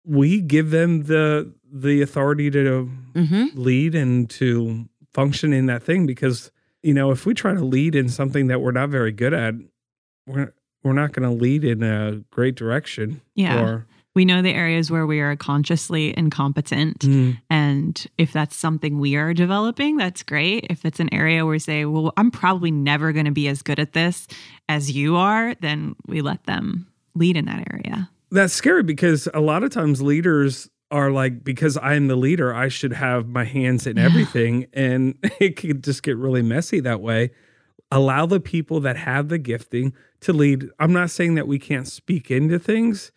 we 0.03 0.41
give 0.41 0.71
them 0.71 1.03
the 1.03 1.53
the 1.71 2.01
authority 2.01 2.49
to 2.49 2.89
Mhm. 3.13 3.51
lead 3.55 3.93
and 3.93 4.29
to 4.31 4.87
function 5.13 5.51
in 5.53 5.65
that 5.67 5.83
thing 5.83 6.05
because 6.05 6.49
you 6.87 6.93
know 6.93 7.11
if 7.11 7.25
we 7.25 7.33
try 7.33 7.53
to 7.53 7.65
lead 7.65 7.95
in 7.95 8.07
something 8.07 8.47
that 8.47 8.61
we're 8.61 8.71
not 8.71 8.89
very 8.89 9.11
good 9.11 9.33
at 9.33 9.53
we're 10.25 10.53
we're 10.83 10.93
not 10.93 11.11
going 11.11 11.27
to 11.29 11.35
lead 11.35 11.65
in 11.65 11.83
a 11.83 12.23
great 12.31 12.55
direction 12.55 13.21
yeah. 13.35 13.61
or, 13.61 13.87
we 14.15 14.25
know 14.25 14.41
the 14.41 14.53
areas 14.53 14.89
where 14.89 15.05
we 15.05 15.19
are 15.19 15.35
consciously 15.35 16.17
incompetent 16.17 16.99
Mm. 16.99 17.37
and 17.51 18.07
if 18.17 18.31
that's 18.33 18.55
something 18.55 18.97
we 18.99 19.15
are 19.15 19.31
developing 19.33 19.97
that's 19.97 20.23
great. 20.23 20.65
If 20.71 20.85
it's 20.85 20.99
an 20.99 21.13
area 21.13 21.45
where 21.45 21.51
we 21.51 21.59
say 21.59 21.85
well 21.85 22.13
i'm 22.17 22.31
probably 22.31 22.71
never 22.71 23.11
going 23.11 23.25
to 23.25 23.31
be 23.31 23.47
as 23.47 23.61
good 23.61 23.79
at 23.79 23.93
this 23.93 24.27
as 24.69 24.89
you 24.91 25.17
are 25.17 25.53
then 25.55 25.95
we 26.07 26.21
let 26.21 26.45
them 26.45 26.87
lead 27.15 27.35
in 27.35 27.45
that 27.45 27.67
area. 27.71 28.09
That's 28.31 28.53
scary 28.53 28.83
because 28.83 29.27
a 29.33 29.41
lot 29.41 29.63
of 29.63 29.71
times 29.71 30.01
leaders 30.01 30.69
are 30.91 31.11
like 31.11 31.43
because 31.43 31.77
i'm 31.81 32.07
the 32.07 32.15
leader 32.15 32.53
i 32.53 32.67
should 32.67 32.93
have 32.93 33.27
my 33.27 33.43
hands 33.43 33.85
in 33.85 33.97
Yeah. 33.97 34.05
everything 34.05 34.67
and 34.73 35.15
it 35.39 35.55
could 35.57 35.83
just 35.83 36.01
get 36.03 36.15
really 36.17 36.41
messy 36.41 36.79
that 36.81 37.01
way 37.01 37.31
allow 37.91 38.25
the 38.25 38.39
people 38.39 38.79
that 38.81 38.97
have 38.97 39.29
the 39.29 39.37
gifting 39.37 39.93
to 40.21 40.33
lead 40.33 40.69
i'm 40.79 40.93
not 40.93 41.09
saying 41.09 41.35
that 41.35 41.47
we 41.47 41.59
can't 41.59 41.87
speak 41.87 42.31
into 42.31 42.57
things 42.59 43.11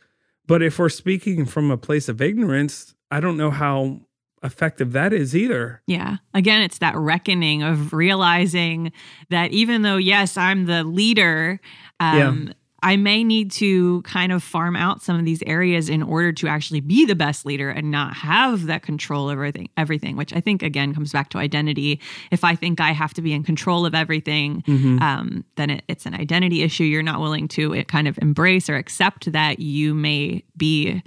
but 0.46 0.62
if 0.62 0.78
we're 0.78 0.88
speaking 0.88 1.44
from 1.46 1.70
a 1.70 1.76
place 1.76 2.09
of 2.09 2.20
ignorance 2.20 2.94
i 3.11 3.20
don't 3.20 3.37
know 3.37 3.50
how 3.50 4.00
effective 4.42 4.92
that 4.92 5.12
is 5.12 5.37
either 5.37 5.83
Yeah. 5.87 6.16
Again, 6.33 6.62
it's 6.62 6.78
that 6.78 6.96
reckoning 6.96 7.62
of 7.62 7.92
realizing 7.92 8.90
that 9.28 9.50
even 9.52 9.83
though, 9.83 9.98
yes, 9.98 10.38
I'm 10.38 10.64
the 10.64 10.83
leader, 10.83 11.61
um, 12.00 12.54
I 12.82 12.96
may 12.96 13.24
need 13.24 13.50
to 13.52 14.00
kind 14.02 14.32
of 14.32 14.42
farm 14.42 14.74
out 14.74 15.02
some 15.02 15.18
of 15.18 15.24
these 15.24 15.42
areas 15.46 15.88
in 15.88 16.02
order 16.02 16.32
to 16.32 16.48
actually 16.48 16.80
be 16.80 17.04
the 17.04 17.14
best 17.14 17.44
leader 17.44 17.68
and 17.70 17.90
not 17.90 18.14
have 18.14 18.66
that 18.66 18.82
control 18.82 19.28
over 19.28 19.42
everything, 19.44 19.68
everything 19.76 20.16
which 20.16 20.32
I 20.34 20.40
think, 20.40 20.62
again, 20.62 20.94
comes 20.94 21.12
back 21.12 21.28
to 21.30 21.38
identity. 21.38 22.00
If 22.30 22.42
I 22.44 22.54
think 22.54 22.80
I 22.80 22.92
have 22.92 23.12
to 23.14 23.22
be 23.22 23.32
in 23.32 23.42
control 23.42 23.84
of 23.86 23.94
everything, 23.94 24.62
Mm-hmm. 24.66 25.02
um, 25.02 25.44
then 25.56 25.70
it, 25.70 25.84
it's 25.88 26.06
an 26.06 26.14
identity 26.14 26.62
issue. 26.62 26.84
You're 26.84 27.02
not 27.02 27.20
willing 27.20 27.48
to 27.48 27.74
it 27.74 27.88
kind 27.88 28.06
of 28.08 28.16
embrace 28.18 28.68
or 28.70 28.76
accept 28.76 29.30
that 29.32 29.58
you 29.60 29.94
may 29.94 30.44
be 30.56 31.02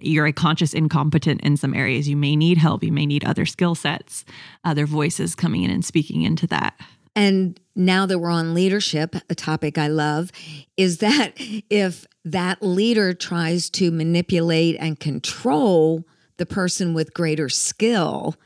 you're 0.00 0.26
a 0.26 0.32
conscious 0.32 0.72
incompetent 0.74 1.40
in 1.42 1.56
some 1.56 1.74
areas. 1.74 2.08
You 2.08 2.16
may 2.16 2.34
need 2.34 2.58
help. 2.58 2.82
You 2.82 2.90
may 2.92 3.06
need 3.06 3.24
other 3.24 3.46
skill 3.46 3.74
sets, 3.74 4.24
other 4.64 4.86
voices 4.86 5.34
coming 5.34 5.62
in 5.62 5.70
and 5.70 5.84
speaking 5.84 6.22
into 6.22 6.46
that. 6.48 6.74
And 7.14 7.58
now 7.74 8.06
that 8.06 8.18
we're 8.18 8.30
on 8.30 8.54
leadership, 8.54 9.16
a 9.28 9.34
topic 9.34 9.78
I 9.78 9.88
love, 9.88 10.30
is 10.76 10.98
that 10.98 11.32
if 11.70 12.06
that 12.24 12.62
leader 12.62 13.14
tries 13.14 13.70
to 13.70 13.90
manipulate 13.90 14.76
and 14.78 14.98
control 14.98 16.04
the 16.36 16.46
person 16.46 16.94
with 16.94 17.14
greater 17.14 17.48
skill, 17.48 18.36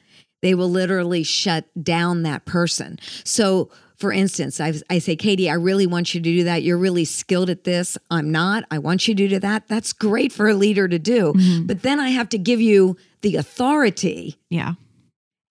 they 0.43 0.55
will 0.55 0.71
literally 0.71 1.23
shut 1.23 1.67
down 1.83 2.23
that 2.23 2.45
person. 2.45 2.99
So, 3.25 3.71
for 3.97 4.13
instance, 4.13 4.61
I, 4.61 4.75
I 4.91 4.99
say, 4.99 5.17
Katie, 5.17 5.49
I 5.49 5.55
really 5.55 5.87
want 5.87 6.15
you 6.15 6.21
to 6.21 6.25
do 6.25 6.45
that. 6.45 6.63
You're 6.63 6.77
really 6.77 7.07
skilled 7.07 7.49
at 7.49 7.65
this. 7.65 7.97
I'm 8.11 8.31
not. 8.31 8.65
I 8.71 8.79
want 8.79 9.09
you 9.09 9.15
to 9.15 9.29
do 9.29 9.39
that. 9.39 9.69
That's 9.69 9.95
great 9.95 10.33
for 10.33 10.49
a 10.49 10.55
leader 10.55 10.87
to 10.87 10.99
do. 10.99 11.33
Mm-hmm. 11.33 11.67
But 11.67 11.83
then 11.83 11.99
I 11.99 12.11
have 12.11 12.29
to 12.31 12.39
give 12.39 12.61
you 12.61 12.99
the 13.23 13.37
authority 13.37 14.39
Yeah. 14.51 14.75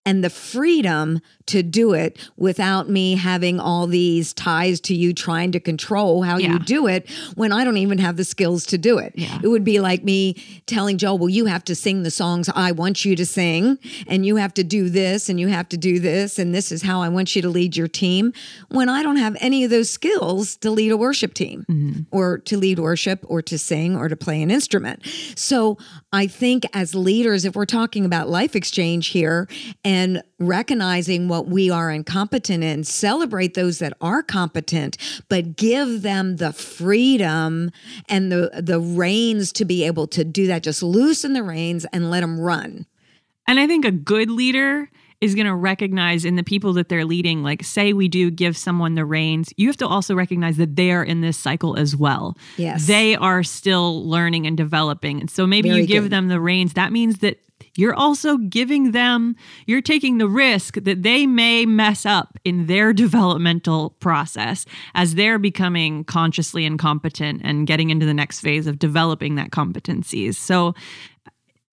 And 0.05 0.23
the 0.23 0.29
freedom 0.29 1.19
to 1.47 1.61
do 1.61 1.93
it 1.93 2.17
without 2.37 2.89
me 2.89 3.15
having 3.15 3.59
all 3.59 3.85
these 3.87 4.33
ties 4.33 4.79
to 4.81 4.95
you 4.95 5.13
trying 5.13 5.51
to 5.51 5.59
control 5.59 6.23
how 6.23 6.37
Yeah. 6.37 6.53
you 6.53 6.59
do 6.59 6.87
it 6.87 7.07
when 7.35 7.51
I 7.51 7.63
don't 7.63 7.77
even 7.77 7.99
have 7.99 8.17
the 8.17 8.23
skills 8.23 8.65
to 8.67 8.77
do 8.77 8.97
it. 8.97 9.13
Yeah. 9.15 9.39
It 9.43 9.47
would 9.47 9.63
be 9.63 9.79
like 9.79 10.03
me 10.03 10.35
telling 10.65 10.97
Joel, 10.97 11.17
well, 11.19 11.29
you 11.29 11.45
have 11.45 11.63
to 11.65 11.75
sing 11.75 12.03
the 12.03 12.11
songs 12.11 12.49
I 12.55 12.71
want 12.71 13.05
you 13.05 13.15
to 13.15 13.25
sing, 13.25 13.77
and 14.07 14.25
you 14.25 14.37
have 14.37 14.53
to 14.55 14.63
do 14.63 14.89
this, 14.89 15.29
and 15.29 15.39
you 15.39 15.47
have 15.49 15.69
to 15.69 15.77
do 15.77 15.99
this, 15.99 16.39
and 16.39 16.53
this 16.53 16.71
is 16.71 16.81
how 16.81 17.01
I 17.01 17.09
want 17.09 17.35
you 17.35 17.41
to 17.43 17.49
lead 17.49 17.75
your 17.77 17.87
team 17.87 18.33
when 18.69 18.89
I 18.89 19.03
don't 19.03 19.17
have 19.17 19.35
any 19.39 19.63
of 19.63 19.69
those 19.69 19.89
skills 19.89 20.55
to 20.57 20.71
lead 20.71 20.91
a 20.91 20.97
worship 20.97 21.33
team 21.33 21.65
mm-hmm. 21.69 22.01
or 22.11 22.39
to 22.39 22.57
lead 22.57 22.79
worship 22.79 23.23
or 23.27 23.41
to 23.43 23.57
sing 23.57 23.95
or 23.95 24.09
to 24.09 24.15
play 24.15 24.41
an 24.41 24.49
instrument. 24.51 25.05
So 25.35 25.77
I 26.11 26.27
think 26.27 26.65
as 26.73 26.95
leaders, 26.95 27.45
if 27.45 27.55
we're 27.55 27.65
talking 27.65 28.05
about 28.05 28.29
life 28.29 28.55
exchange 28.55 29.07
here 29.07 29.47
and 29.83 29.94
recognizing 30.39 31.27
what 31.27 31.47
we 31.47 31.69
are 31.69 31.91
incompetent 31.91 32.63
in, 32.63 32.84
celebrate 32.84 33.53
those 33.53 33.79
that 33.79 33.93
are 34.01 34.21
competent, 34.23 34.97
but 35.29 35.55
give 35.55 36.01
them 36.01 36.38
the 36.38 36.53
freedom 36.53 37.71
and 38.10 38.31
the 38.31 38.49
the 38.62 38.79
reins 38.79 39.51
to 39.53 39.65
be 39.65 39.84
able 39.86 40.08
to 40.08 40.23
do 40.23 40.47
that. 40.47 40.63
Just 40.63 40.84
loosen 40.84 41.34
the 41.34 41.43
reins 41.43 41.86
and 41.93 42.10
let 42.10 42.21
them 42.21 42.39
run. 42.39 42.86
And 43.47 43.60
I 43.60 43.67
think 43.67 43.86
a 43.86 43.91
good 43.91 44.29
leader 44.29 44.89
is 45.21 45.34
going 45.34 45.47
to 45.47 45.55
recognize 45.55 46.25
in 46.25 46.36
the 46.36 46.43
people 46.43 46.73
that 46.73 46.89
they're 46.89 47.05
leading, 47.05 47.41
like, 47.41 47.63
say 47.63 47.93
we 47.93 48.08
do 48.08 48.29
give 48.29 48.58
someone 48.58 48.95
the 48.95 49.05
reins, 49.05 49.53
you 49.55 49.67
have 49.67 49.77
to 49.77 49.88
also 49.88 50.13
recognize 50.13 50.58
that 50.58 50.75
they 50.75 50.91
are 50.91 51.03
in 51.03 51.21
this 51.21 51.38
cycle 51.38 51.77
as 51.77 51.95
well. 51.95 52.38
Yes. 52.58 52.88
They 52.88 53.15
are 53.15 53.41
still 53.41 54.08
learning 54.08 54.45
and 54.45 54.58
developing. 54.58 55.21
And 55.21 55.31
so 55.31 55.47
maybe 55.47 55.69
Very 55.69 55.81
you 55.81 55.88
give 55.88 56.03
good. 56.05 56.12
them 56.12 56.27
the 56.27 56.39
reins. 56.39 56.73
That 56.73 56.91
means 56.91 57.19
that 57.19 57.39
you're 57.77 57.93
also 57.93 58.38
giving 58.38 58.91
them, 58.91 59.35
you're 59.65 59.81
taking 59.81 60.17
the 60.17 60.27
risk 60.27 60.75
that 60.83 61.03
they 61.03 61.27
may 61.27 61.65
mess 61.65 62.05
up 62.05 62.38
in 62.43 62.67
their 62.67 62.93
developmental 63.05 63.91
process 63.99 64.65
as 64.93 65.15
they're 65.15 65.39
becoming 65.39 66.03
consciously 66.03 66.65
incompetent 66.65 67.41
and 67.43 67.67
getting 67.67 67.89
into 67.89 68.05
the 68.05 68.13
next 68.13 68.39
phase 68.39 68.67
of 68.67 68.79
developing 68.79 69.35
that 69.35 69.51
competencies. 69.51 70.35
So 70.35 70.73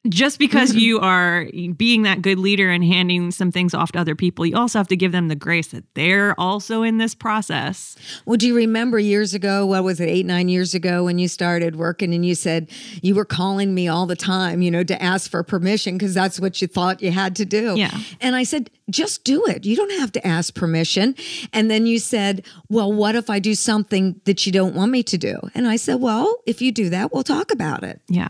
just 0.08 0.40
because 0.40 0.70
mm-hmm. 0.70 0.78
you 0.80 1.00
are 1.00 1.46
being 1.76 2.02
that 2.02 2.22
good 2.22 2.38
leader 2.38 2.70
and 2.70 2.82
handing 2.84 3.30
some 3.30 3.52
things 3.52 3.72
off 3.72 3.92
to 3.92 4.00
other 4.00 4.16
people, 4.16 4.44
you 4.44 4.56
also 4.56 4.78
have 4.78 4.88
to 4.88 4.96
give 4.96 5.12
them 5.12 5.28
the 5.28 5.36
grace 5.36 5.68
that 5.68 5.84
they're 5.94 6.38
also 6.40 6.82
in 6.82 6.98
this 6.98 7.14
process. 7.14 7.96
Well, 8.26 8.36
do 8.36 8.48
you 8.48 8.56
remember 8.56 8.98
years 8.98 9.32
ago, 9.32 9.64
what 9.64 9.84
was 9.84 10.00
it, 10.00 10.08
eight, 10.08 10.26
nine 10.26 10.48
years 10.48 10.74
ago, 10.74 11.04
when 11.04 11.18
you 11.18 11.28
started 11.28 11.76
working 11.76 12.12
and 12.12 12.26
you 12.26 12.34
said 12.34 12.68
you 13.00 13.14
were 13.14 13.24
calling 13.24 13.74
me 13.74 13.86
all 13.86 14.06
the 14.06 14.16
time, 14.16 14.60
you 14.60 14.72
know, 14.72 14.82
to 14.82 15.00
ask 15.00 15.30
for 15.30 15.44
permission 15.44 15.98
because 15.98 16.14
that's 16.14 16.40
what 16.40 16.60
you 16.60 16.66
thought 16.66 17.00
you 17.00 17.12
had 17.12 17.36
to 17.36 17.44
do? 17.44 17.76
Yeah. 17.76 17.96
And 18.20 18.34
I 18.34 18.42
said, 18.42 18.70
just 18.90 19.22
do 19.22 19.44
it. 19.46 19.64
You 19.64 19.76
don't 19.76 20.00
have 20.00 20.10
to 20.12 20.26
ask 20.26 20.52
permission. 20.52 21.14
And 21.52 21.70
then 21.70 21.86
you 21.86 22.00
said, 22.00 22.44
well, 22.68 22.92
what 22.92 23.14
if 23.14 23.30
I 23.30 23.38
do 23.38 23.54
something 23.54 24.20
that 24.24 24.46
you 24.46 24.52
don't 24.52 24.74
want 24.74 24.90
me 24.90 25.04
to 25.04 25.16
do? 25.16 25.38
And 25.54 25.68
I 25.68 25.76
said, 25.76 26.00
well, 26.00 26.42
if 26.44 26.60
you 26.60 26.72
do 26.72 26.88
that, 26.88 27.12
we'll 27.12 27.22
talk 27.22 27.52
about 27.52 27.84
it. 27.84 28.00
Yeah. 28.08 28.28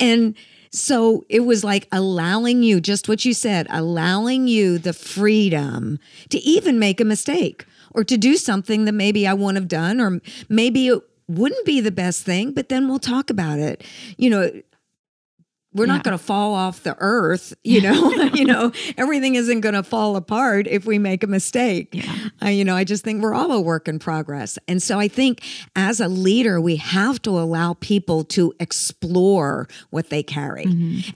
And 0.00 0.34
so 0.74 1.24
it 1.28 1.40
was 1.40 1.62
like 1.62 1.86
allowing 1.92 2.62
you, 2.62 2.80
just 2.80 3.08
what 3.08 3.24
you 3.24 3.32
said, 3.32 3.66
allowing 3.70 4.48
you 4.48 4.78
the 4.78 4.92
freedom 4.92 5.98
to 6.30 6.38
even 6.38 6.78
make 6.78 7.00
a 7.00 7.04
mistake 7.04 7.64
or 7.92 8.02
to 8.02 8.16
do 8.18 8.36
something 8.36 8.84
that 8.84 8.92
maybe 8.92 9.26
I 9.26 9.34
wouldn't 9.34 9.56
have 9.56 9.68
done, 9.68 10.00
or 10.00 10.20
maybe 10.48 10.88
it 10.88 11.00
wouldn't 11.28 11.64
be 11.64 11.80
the 11.80 11.92
best 11.92 12.24
thing, 12.24 12.52
but 12.52 12.68
then 12.68 12.88
we'll 12.88 12.98
talk 12.98 13.30
about 13.30 13.60
it. 13.60 13.84
You 14.18 14.30
know, 14.30 14.50
we're 15.74 15.86
Yeah. 15.86 15.94
not 15.94 16.04
going 16.04 16.16
to 16.16 16.22
fall 16.24 16.54
off 16.54 16.82
the 16.84 16.96
earth, 16.98 17.52
you 17.64 17.80
know. 17.80 18.10
you 18.34 18.44
know, 18.44 18.72
everything 18.96 19.34
isn't 19.34 19.60
going 19.60 19.74
to 19.74 19.82
fall 19.82 20.16
apart 20.16 20.66
if 20.66 20.86
we 20.86 20.98
make 20.98 21.22
a 21.22 21.26
mistake. 21.26 21.88
Yeah. 21.92 22.28
Uh, 22.42 22.48
you 22.48 22.64
know, 22.64 22.76
I 22.76 22.84
just 22.84 23.04
think 23.04 23.22
we're 23.22 23.34
all 23.34 23.52
a 23.52 23.60
work 23.60 23.88
in 23.88 23.98
progress. 23.98 24.58
And 24.68 24.82
so 24.82 24.98
I 24.98 25.08
think 25.08 25.42
as 25.76 26.00
a 26.00 26.08
leader, 26.08 26.60
we 26.60 26.76
have 26.76 27.20
to 27.22 27.30
allow 27.30 27.74
people 27.74 28.24
to 28.24 28.52
explore 28.60 29.68
what 29.90 30.10
they 30.10 30.22
carry 30.22 30.64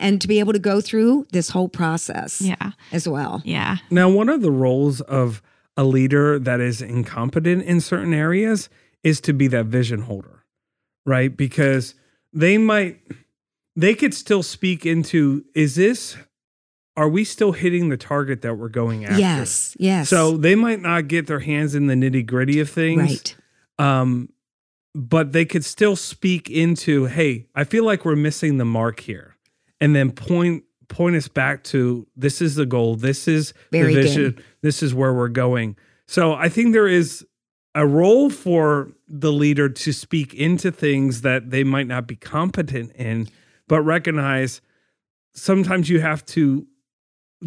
and 0.01 0.21
to 0.21 0.29
be 0.29 0.39
able 0.41 0.53
to 0.53 0.59
go 0.59 0.81
through 0.81 1.27
this 1.33 1.51
whole 1.51 1.69
process 1.69 2.41
Yeah. 2.41 2.73
as 2.93 3.09
well. 3.09 3.43
Yeah. 3.45 3.77
Now, 3.91 4.09
one 4.09 4.29
of 4.29 4.43
the 4.43 4.51
roles 4.51 5.01
of 5.03 5.41
a 5.77 5.85
leader 5.85 6.39
that 6.41 6.61
is 6.61 6.83
incompetent 6.83 7.63
in 7.63 7.81
certain 7.81 8.13
areas 8.13 8.69
is 9.05 9.21
to 9.23 9.33
be 9.33 9.47
that 9.49 9.67
vision 9.67 10.03
holder, 10.03 10.45
right? 11.07 11.37
Because 11.37 11.95
they 12.33 12.59
might, 12.59 13.01
they 13.79 13.95
could 13.95 14.13
still 14.13 14.43
speak 14.43 14.85
into, 14.85 15.45
is 15.55 15.77
this, 15.77 16.17
are 16.97 17.09
we 17.09 17.23
still 17.23 17.53
hitting 17.53 17.91
the 17.91 17.97
target 17.97 18.43
that 18.43 18.57
we're 18.57 18.69
going 18.69 19.05
after? 19.05 19.21
Yes, 19.21 19.77
yes. 19.79 20.09
So 20.09 20.37
they 20.37 20.57
might 20.57 20.81
not 20.81 21.07
get 21.07 21.29
their 21.29 21.39
hands 21.39 21.77
in 21.77 21.87
the 21.87 21.95
nitty 21.95 22.27
gritty 22.27 22.59
of 22.59 22.69
things. 22.69 22.99
right. 22.99 23.37
Um, 23.79 24.31
but 24.97 25.33
they 25.33 25.45
could 25.45 25.65
still 25.65 25.95
speak 25.95 26.51
into, 26.51 27.05
hey, 27.05 27.47
I 27.55 27.63
feel 27.63 27.85
like 27.85 28.05
we're 28.05 28.17
missing 28.17 28.59
the 28.59 28.65
mark 28.65 28.99
here. 28.99 29.37
And 29.81 29.95
then 29.95 30.11
point 30.11 30.65
point 30.89 31.15
us 31.15 31.29
back 31.29 31.63
to 31.63 32.07
this 32.17 32.41
is 32.43 32.57
the 32.57 32.67
goal, 32.67 32.97
this 32.97 33.29
is 33.29 33.53
Very 33.71 33.95
the 33.95 34.01
good. 34.01 34.09
vision, 34.09 34.45
this 34.63 34.83
is 34.83 34.93
where 34.93 35.15
we're 35.15 35.29
going. 35.29 35.77
So 36.09 36.33
I 36.33 36.49
think 36.49 36.73
there 36.73 36.89
is 36.89 37.25
a 37.77 37.87
role 37.87 38.31
for 38.31 38.91
the 39.07 39.31
leader 39.31 39.69
to 39.69 39.93
speak 39.93 40.35
into 40.35 40.73
things 40.73 41.21
that 41.21 41.51
they 41.51 41.63
might 41.63 41.87
not 41.87 42.09
be 42.09 42.17
competent 42.17 42.91
in, 42.93 43.29
but 43.69 43.83
recognize 43.83 44.61
sometimes 45.33 45.89
you 45.89 46.01
have 46.01 46.25
to 46.27 46.67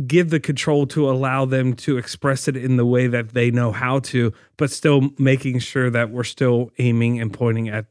give 0.07 0.29
the 0.29 0.39
control 0.39 0.87
to 0.87 1.09
allow 1.09 1.45
them 1.45 1.73
to 1.73 1.97
express 1.97 2.47
it 2.47 2.55
in 2.55 2.77
the 2.77 2.85
way 2.85 3.07
that 3.07 3.33
they 3.33 3.51
know 3.51 3.71
how 3.71 3.99
to, 3.99 4.31
but 4.57 4.71
still 4.71 5.09
making 5.17 5.59
sure 5.59 5.89
that 5.89 6.11
we're 6.11 6.23
still 6.23 6.71
aiming 6.77 7.19
and 7.19 7.33
pointing 7.33 7.67
at 7.67 7.87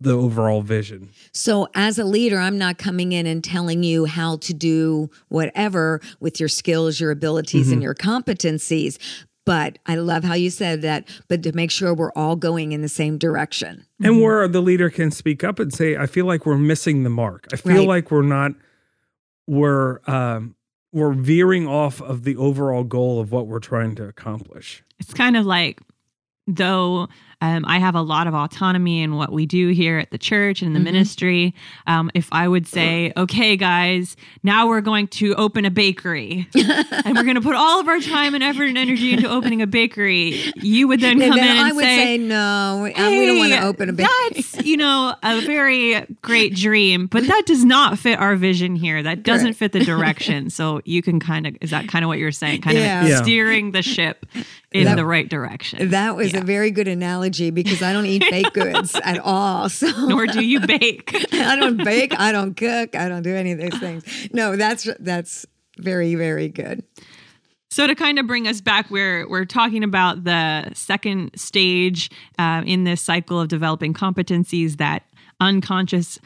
the 0.00 0.12
overall 0.12 0.62
vision. 0.62 1.10
So, 1.32 1.68
as 1.74 1.98
a 1.98 2.04
leader, 2.04 2.38
I'm 2.38 2.58
not 2.58 2.78
coming 2.78 3.12
in 3.12 3.26
and 3.26 3.42
telling 3.42 3.82
you 3.82 4.04
how 4.04 4.36
to 4.38 4.52
do 4.52 5.10
whatever 5.28 6.00
with 6.20 6.38
your 6.38 6.50
skills, 6.50 7.00
your 7.00 7.10
abilities, 7.10 7.66
mm-hmm. 7.66 7.74
and 7.74 7.82
your 7.82 7.94
competencies. 7.94 8.98
But 9.46 9.78
I 9.86 9.94
love 9.94 10.24
how 10.24 10.34
you 10.34 10.50
said 10.50 10.82
that, 10.82 11.08
but 11.28 11.42
to 11.44 11.52
make 11.52 11.70
sure 11.70 11.94
we're 11.94 12.12
all 12.12 12.36
going 12.36 12.72
in 12.72 12.82
the 12.82 12.88
same 12.88 13.16
direction. 13.16 13.86
And 14.02 14.14
mm-hmm. 14.14 14.22
where 14.22 14.48
the 14.48 14.60
leader 14.60 14.90
can 14.90 15.10
speak 15.10 15.42
up 15.42 15.58
and 15.58 15.72
say, 15.72 15.96
I 15.96 16.06
feel 16.06 16.26
like 16.26 16.44
we're 16.44 16.58
missing 16.58 17.04
the 17.04 17.10
mark. 17.10 17.46
I 17.52 17.56
feel 17.56 17.78
right. 17.78 17.88
like 17.88 18.10
we're 18.10 18.22
not, 18.22 18.52
we're, 19.46 20.00
um, 20.08 20.56
we're 20.92 21.12
veering 21.12 21.66
off 21.66 22.02
of 22.02 22.24
the 22.24 22.36
overall 22.36 22.82
goal 22.82 23.20
of 23.20 23.30
what 23.30 23.46
we're 23.46 23.60
trying 23.60 23.94
to 23.94 24.04
accomplish. 24.04 24.82
It's 24.98 25.14
kind 25.14 25.36
of 25.36 25.46
like 25.46 25.80
though 26.46 27.08
um, 27.40 27.64
I 27.66 27.78
have 27.78 27.94
a 27.94 28.00
lot 28.00 28.26
of 28.26 28.34
autonomy 28.34 29.02
in 29.02 29.16
what 29.16 29.30
we 29.30 29.44
do 29.44 29.68
here 29.68 29.98
at 29.98 30.10
the 30.10 30.18
church 30.18 30.62
and 30.62 30.68
in 30.68 30.72
the 30.72 30.78
mm-hmm. 30.78 30.94
ministry. 30.94 31.54
Um, 31.86 32.10
if 32.14 32.28
I 32.32 32.48
would 32.48 32.66
say, 32.66 33.12
okay, 33.16 33.56
guys, 33.56 34.16
now 34.42 34.68
we're 34.68 34.80
going 34.80 35.08
to 35.08 35.34
open 35.34 35.66
a 35.66 35.70
bakery 35.70 36.48
and 36.54 37.14
we're 37.14 37.24
going 37.24 37.34
to 37.34 37.42
put 37.42 37.54
all 37.54 37.78
of 37.78 37.88
our 37.88 38.00
time 38.00 38.34
and 38.34 38.42
effort 38.42 38.64
and 38.64 38.78
energy 38.78 39.12
into 39.12 39.28
opening 39.28 39.60
a 39.60 39.66
bakery, 39.66 40.52
you 40.56 40.88
would 40.88 41.00
then 41.00 41.20
come 41.20 41.36
then 41.36 41.56
in 41.56 41.66
and 41.66 41.76
would 41.76 41.84
say, 41.84 41.96
say 41.96 42.18
no, 42.18 42.90
hey, 42.94 43.18
we 43.18 43.26
don't 43.26 43.38
want 43.38 43.52
to 43.52 43.62
open 43.66 43.90
a 43.90 43.92
bakery. 43.92 44.12
That's, 44.30 44.64
you 44.64 44.78
know, 44.78 45.14
a 45.22 45.40
very 45.42 46.06
great 46.22 46.54
dream, 46.54 47.06
but 47.06 47.26
that 47.26 47.42
does 47.44 47.64
not 47.64 47.98
fit 47.98 48.18
our 48.18 48.36
vision 48.36 48.76
here. 48.76 49.02
That 49.02 49.22
doesn't 49.22 49.54
fit 49.54 49.72
the 49.72 49.84
direction. 49.84 50.48
So 50.48 50.80
you 50.84 51.02
can 51.02 51.20
kind 51.20 51.46
of, 51.46 51.56
is 51.60 51.70
that 51.70 51.86
kind 51.86 52.02
of 52.04 52.08
what 52.08 52.18
you're 52.18 52.32
saying? 52.32 52.62
Kind 52.62 52.78
yeah. 52.78 53.02
of 53.02 53.08
yeah. 53.08 53.22
steering 53.22 53.72
the 53.72 53.82
ship 53.82 54.24
in 54.72 54.84
that, 54.84 54.96
the 54.96 55.04
right 55.04 55.28
direction. 55.28 55.90
That 55.90 56.16
was 56.16 56.32
yeah. 56.32 56.40
a 56.40 56.42
very 56.42 56.70
good 56.70 56.88
analogy 56.88 57.26
because 57.50 57.82
I 57.82 57.92
don't 57.92 58.06
eat 58.06 58.24
baked 58.30 58.54
goods 58.54 58.94
at 59.04 59.18
all. 59.18 59.68
So 59.68 59.88
nor 60.06 60.26
do 60.26 60.44
you 60.44 60.60
bake. 60.60 61.14
I 61.32 61.56
don't 61.56 61.82
bake. 61.82 62.18
I 62.18 62.32
don't 62.32 62.56
cook. 62.56 62.94
I 62.94 63.08
don't 63.08 63.22
do 63.22 63.34
any 63.34 63.52
of 63.52 63.58
those 63.58 63.78
things. 63.78 64.04
No, 64.32 64.56
that's 64.56 64.88
that's 65.00 65.46
very 65.78 66.14
very 66.14 66.48
good. 66.48 66.84
So 67.70 67.86
to 67.86 67.94
kind 67.94 68.18
of 68.18 68.26
bring 68.26 68.48
us 68.48 68.60
back, 68.60 68.90
we're 68.90 69.28
we're 69.28 69.44
talking 69.44 69.84
about 69.84 70.24
the 70.24 70.70
second 70.74 71.32
stage 71.38 72.10
uh, 72.38 72.62
in 72.64 72.84
this 72.84 73.02
cycle 73.02 73.40
of 73.40 73.48
developing 73.48 73.92
competencies 73.92 74.78
that 74.78 75.02
unconscious 75.40 76.18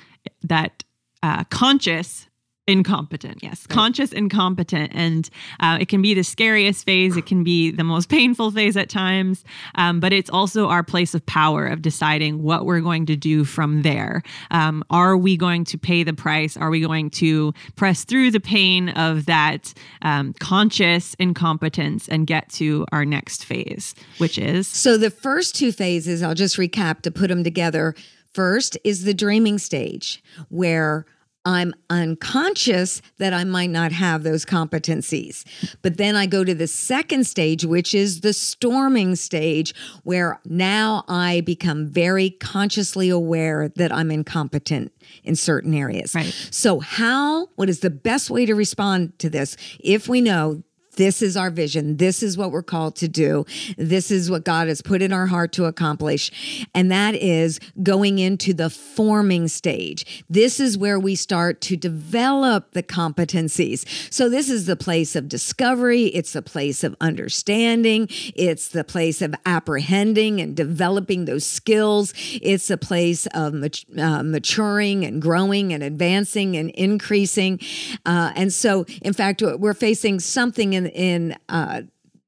that 0.43 0.85
uh, 1.23 1.45
conscious 1.45 2.29
incompetent. 2.71 3.43
Yes 3.43 3.67
right. 3.69 3.75
conscious 3.75 4.13
incompetent 4.13 4.93
and 4.95 5.29
uh, 5.61 5.79
it 5.81 5.89
can 5.89 6.03
be 6.03 6.15
the 6.15 6.23
scariest 6.23 6.85
phase 6.85 7.17
it 7.17 7.27
can 7.27 7.45
be 7.45 7.71
the 7.71 7.85
most 7.85 8.09
painful 8.09 8.51
phase 8.51 8.77
at 8.77 8.89
times 8.89 9.45
um, 9.75 10.01
but 10.01 10.13
it's 10.13 10.31
also 10.31 10.69
our 10.69 10.83
place 10.83 11.15
of 11.15 11.25
power 11.27 11.67
of 11.67 11.83
deciding 11.83 12.43
what 12.43 12.65
we're 12.67 12.81
going 12.81 13.07
to 13.07 13.17
do 13.17 13.45
from 13.45 13.83
there. 13.83 14.23
Um, 14.51 14.85
are 14.91 15.17
we 15.17 15.37
going 15.37 15.65
to 15.65 15.79
pay 15.79 16.03
the 16.03 16.13
price? 16.13 16.57
Are 16.57 16.71
we 16.71 16.81
going 16.81 17.11
to 17.11 17.53
press 17.77 18.05
through 18.05 18.31
the 18.31 18.41
pain 18.41 18.91
of 18.91 19.27
that 19.27 19.73
um, 20.03 20.33
conscious 20.35 21.15
incompetence 21.15 22.09
and 22.09 22.27
get 22.27 22.49
to 22.51 22.87
our 22.93 23.05
next 23.05 23.45
phase 23.45 23.95
which 24.19 24.39
is? 24.39 24.67
So 24.69 24.97
the 24.97 25.11
first 25.11 25.55
two 25.55 25.73
phases 25.73 26.23
i'll 26.23 26.35
just 26.35 26.57
recap 26.57 27.03
to 27.03 27.11
put 27.11 27.29
them 27.29 27.45
together. 27.45 27.95
First 28.33 28.79
is 28.85 29.05
the 29.05 29.15
dreaming 29.15 29.59
stage 29.59 30.23
where 30.49 31.05
I'm 31.45 31.73
unconscious 31.89 33.01
that 33.19 33.33
I 33.33 33.45
might 33.45 33.71
not 33.71 33.93
have 33.93 34.23
those 34.23 34.45
competencies. 34.45 35.45
But 35.81 35.97
then 35.97 36.15
I 36.15 36.27
go 36.27 36.45
to 36.45 36.55
the 36.55 36.67
second 36.67 37.25
stage, 37.27 37.65
which 37.65 37.95
is 37.95 38.21
the 38.21 38.35
storming 38.35 39.17
stage, 39.17 39.75
where 40.05 40.39
now 40.45 41.05
I 41.09 41.41
become 41.41 41.87
very 41.87 42.31
consciously 42.31 43.09
aware 43.09 43.71
that 43.77 43.91
I'm 43.93 44.11
incompetent 44.11 44.93
in 45.25 45.35
certain 45.35 45.73
areas. 45.73 46.15
Right. 46.15 46.35
So, 46.51 46.81
how, 46.81 47.47
what 47.57 47.71
is 47.71 47.81
the 47.81 47.91
best 47.91 48.31
way 48.31 48.45
to 48.45 48.55
respond 48.55 49.19
to 49.21 49.31
this? 49.31 49.57
If 49.81 50.09
we 50.09 50.21
know 50.21 50.63
this 51.01 51.23
is 51.23 51.35
our 51.35 51.49
vision. 51.49 51.97
This 51.97 52.23
is 52.23 52.37
what 52.37 52.53
we're 52.53 52.63
called 52.63 52.95
to 52.97 53.09
do. 53.09 53.47
This 53.79 54.11
is 54.11 54.31
what 54.31 54.45
God 54.45 54.69
has 54.69 54.83
put 54.83 55.01
in 55.01 55.15
our 55.15 55.27
heart 55.27 55.51
to 55.53 55.65
accomplish. 55.65 56.69
And 56.75 56.93
that 56.93 57.15
is 57.15 57.59
going 57.83 58.19
into 58.19 58.53
the 58.53 58.69
forming 58.69 59.49
stage. 59.49 60.23
This 60.29 60.61
is 60.61 60.77
where 60.77 61.01
we 61.01 61.15
start 61.15 61.63
to 61.63 61.77
develop 61.79 62.73
the 62.73 62.83
competencies. 62.83 63.87
So, 64.13 64.29
this 64.29 64.51
is 64.51 64.67
the 64.67 64.77
place 64.77 65.17
of 65.17 65.27
discovery, 65.27 66.05
it's 66.09 66.35
the 66.35 66.43
place 66.43 66.85
of 66.85 66.95
understanding, 67.01 68.09
it's 68.35 68.69
the 68.69 68.85
place 68.85 69.23
of 69.23 69.35
apprehending 69.47 70.39
and 70.39 70.55
developing 70.55 71.25
those 71.25 71.47
skills, 71.47 72.13
it's 72.43 72.69
a 72.69 72.77
place 72.77 73.27
of 73.33 73.55
uh, 73.97 74.23
maturing 74.23 75.07
and 75.07 75.23
growing 75.23 75.73
and 75.73 75.83
advancing 75.83 76.59
and 76.59 76.69
increasing. 76.71 77.59
Uh, 78.05 78.33
and 78.37 78.53
so, 78.53 78.85
in 79.01 79.15
fact, 79.15 79.41
we're 79.41 79.73
facing 79.73 80.21
something 80.21 80.75
in 80.75 80.90
in 80.95 81.37
uh, 81.49 81.83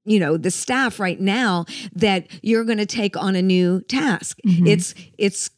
you 0.04 0.18
know 0.18 0.36
the 0.36 0.50
staff 0.50 0.98
right 0.98 1.20
now 1.20 1.64
that 1.94 2.26
you're 2.42 2.64
going 2.64 2.78
to 2.78 2.86
take 2.86 3.16
on 3.16 3.36
a 3.36 3.42
new 3.42 3.80
task. 3.82 4.38
Mm-hmm. 4.46 4.66
It's 4.66 4.94
it's 5.18 5.50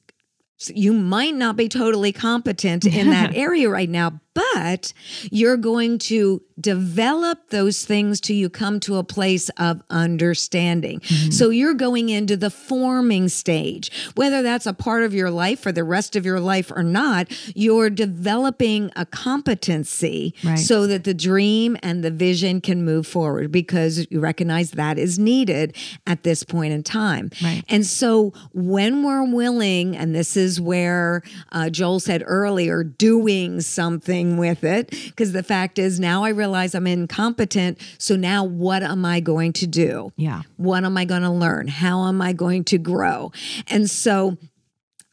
you 0.68 0.92
might 0.92 1.34
not 1.34 1.56
be 1.56 1.68
totally 1.68 2.12
competent 2.12 2.86
in 2.86 3.10
that 3.10 3.34
area 3.34 3.68
right 3.68 3.88
now, 3.88 4.20
but 4.34 4.92
you're 5.30 5.56
going 5.56 5.98
to 5.98 6.42
develop 6.60 7.50
those 7.50 7.84
things 7.84 8.20
till 8.20 8.36
you 8.36 8.48
come 8.48 8.78
to 8.80 8.96
a 8.96 9.04
place 9.04 9.48
of 9.56 9.82
understanding. 9.90 11.00
Mm-hmm. 11.00 11.30
So 11.30 11.50
you're 11.50 11.74
going 11.74 12.08
into 12.08 12.36
the 12.36 12.50
forming 12.50 13.28
stage. 13.28 13.90
Whether 14.14 14.42
that's 14.42 14.66
a 14.66 14.72
part 14.72 15.02
of 15.02 15.14
your 15.14 15.30
life 15.30 15.60
for 15.60 15.72
the 15.72 15.84
rest 15.84 16.14
of 16.14 16.24
your 16.24 16.40
life 16.40 16.70
or 16.70 16.82
not, 16.82 17.26
you're 17.54 17.90
developing 17.90 18.90
a 18.94 19.06
competency 19.06 20.34
right. 20.44 20.56
so 20.56 20.86
that 20.86 21.04
the 21.04 21.14
dream 21.14 21.76
and 21.82 22.04
the 22.04 22.10
vision 22.10 22.60
can 22.60 22.84
move 22.84 23.06
forward 23.06 23.50
because 23.50 24.06
you 24.10 24.20
recognize 24.20 24.72
that 24.72 24.98
is 24.98 25.18
needed 25.18 25.76
at 26.06 26.22
this 26.22 26.44
point 26.44 26.72
in 26.72 26.82
time. 26.82 27.30
Right. 27.42 27.64
And 27.68 27.84
so 27.84 28.32
when 28.52 29.02
we're 29.02 29.24
willing, 29.24 29.96
and 29.96 30.14
this 30.14 30.36
is 30.36 30.60
where 30.60 31.22
uh, 31.52 31.70
Joel 31.70 32.00
said 32.00 32.22
earlier, 32.26 32.84
doing 32.84 33.60
something 33.60 34.23
with 34.36 34.64
it 34.64 34.90
because 34.90 35.32
the 35.32 35.42
fact 35.42 35.78
is 35.78 36.00
now 36.00 36.24
I 36.24 36.30
realize 36.30 36.74
I'm 36.74 36.86
incompetent. 36.86 37.78
So 37.98 38.16
now 38.16 38.44
what 38.44 38.82
am 38.82 39.04
I 39.04 39.20
going 39.20 39.52
to 39.54 39.66
do? 39.66 40.12
Yeah. 40.16 40.42
What 40.56 40.84
am 40.84 40.96
I 40.96 41.04
going 41.04 41.22
to 41.22 41.30
learn? 41.30 41.68
How 41.68 42.08
am 42.08 42.20
I 42.20 42.32
going 42.32 42.64
to 42.64 42.78
grow? 42.78 43.32
And 43.68 43.90
so 43.90 44.36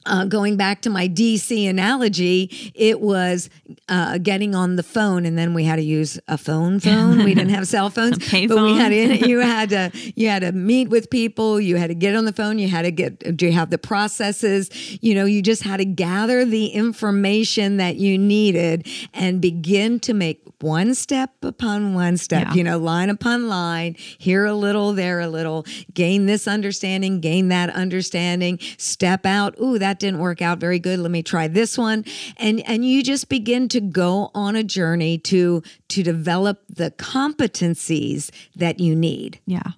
uh, 0.06 0.26
going 0.26 0.58
back 0.58 0.82
to 0.82 0.90
my 0.90 1.08
DC 1.08 1.70
analogy, 1.70 2.72
it 2.76 3.02
was 3.02 3.50
uh, 3.90 4.18
getting 4.18 4.56
on 4.56 4.76
the 4.76 4.84
phone, 4.84 5.26
and 5.26 5.38
then 5.38 5.54
we 5.54 5.64
had 5.64 5.76
to 5.78 5.82
use 5.82 6.20
a 6.28 6.38
phone. 6.38 6.80
Phone. 6.80 7.24
we 7.24 7.34
didn't 7.34 7.54
have 7.54 7.68
cell 7.68 7.90
phones, 7.90 8.18
but 8.32 8.62
we 8.64 8.78
had 8.78 8.90
to, 8.90 9.28
you 9.28 9.40
had 9.42 9.70
to 9.70 9.92
you 10.16 10.28
had 10.28 10.42
to 10.42 10.52
meet 10.52 10.90
with 10.90 11.10
people. 11.10 11.60
You 11.60 11.78
had 11.78 11.88
to 11.88 11.96
get 11.96 12.16
on 12.16 12.26
the 12.26 12.34
phone. 12.34 12.60
You 12.60 12.68
had 12.68 12.84
to 12.84 12.92
get. 12.92 13.38
Do 13.38 13.46
you 13.46 13.52
have 13.52 13.70
the 13.70 13.78
processes? 13.78 14.70
You 15.02 15.16
know, 15.16 15.26
you 15.26 15.42
just 15.42 15.64
had 15.64 15.78
to 15.78 15.86
gather 15.86 16.46
the 16.46 16.68
information 16.68 17.78
that 17.78 17.98
you 17.98 18.18
needed 18.18 18.88
and 19.14 19.42
begin 19.42 20.00
to 20.02 20.14
make 20.14 20.42
one 20.62 20.94
step 20.94 21.32
upon 21.42 21.94
one 21.94 22.18
step. 22.18 22.48
Yeah. 22.50 22.54
You 22.54 22.64
know, 22.64 22.78
line 22.78 23.10
upon 23.10 23.48
line. 23.48 23.96
Here 24.18 24.46
a 24.46 24.54
little, 24.54 24.94
there 24.94 25.20
a 25.20 25.28
little. 25.28 25.66
Gain 25.94 26.26
this 26.26 26.48
understanding. 26.48 27.20
Gain 27.20 27.50
that 27.50 27.70
understanding. 27.72 28.60
Step 28.78 29.26
out. 29.26 29.56
Ooh, 29.60 29.80
that 29.80 29.91
that 29.92 30.00
didn't 30.00 30.22
work 30.22 30.42
out 30.42 30.58
very 30.58 30.80
good. 30.80 31.00
Let 31.00 31.12
me 31.12 31.22
try 31.22 31.50
this 31.50 31.78
one. 31.78 32.06
And 32.38 32.62
and 32.62 32.86
you 32.86 33.04
just 33.04 33.28
begin 33.28 33.68
to 33.70 33.82
go 33.82 34.32
on 34.34 34.56
a 34.56 34.64
journey 34.64 35.18
to 35.18 35.62
to 35.90 36.02
develop 36.02 36.62
the 36.70 36.92
competencies 36.92 38.32
that 38.56 38.80
you 38.80 38.96
need. 38.96 39.42
Yeah. 39.46 39.72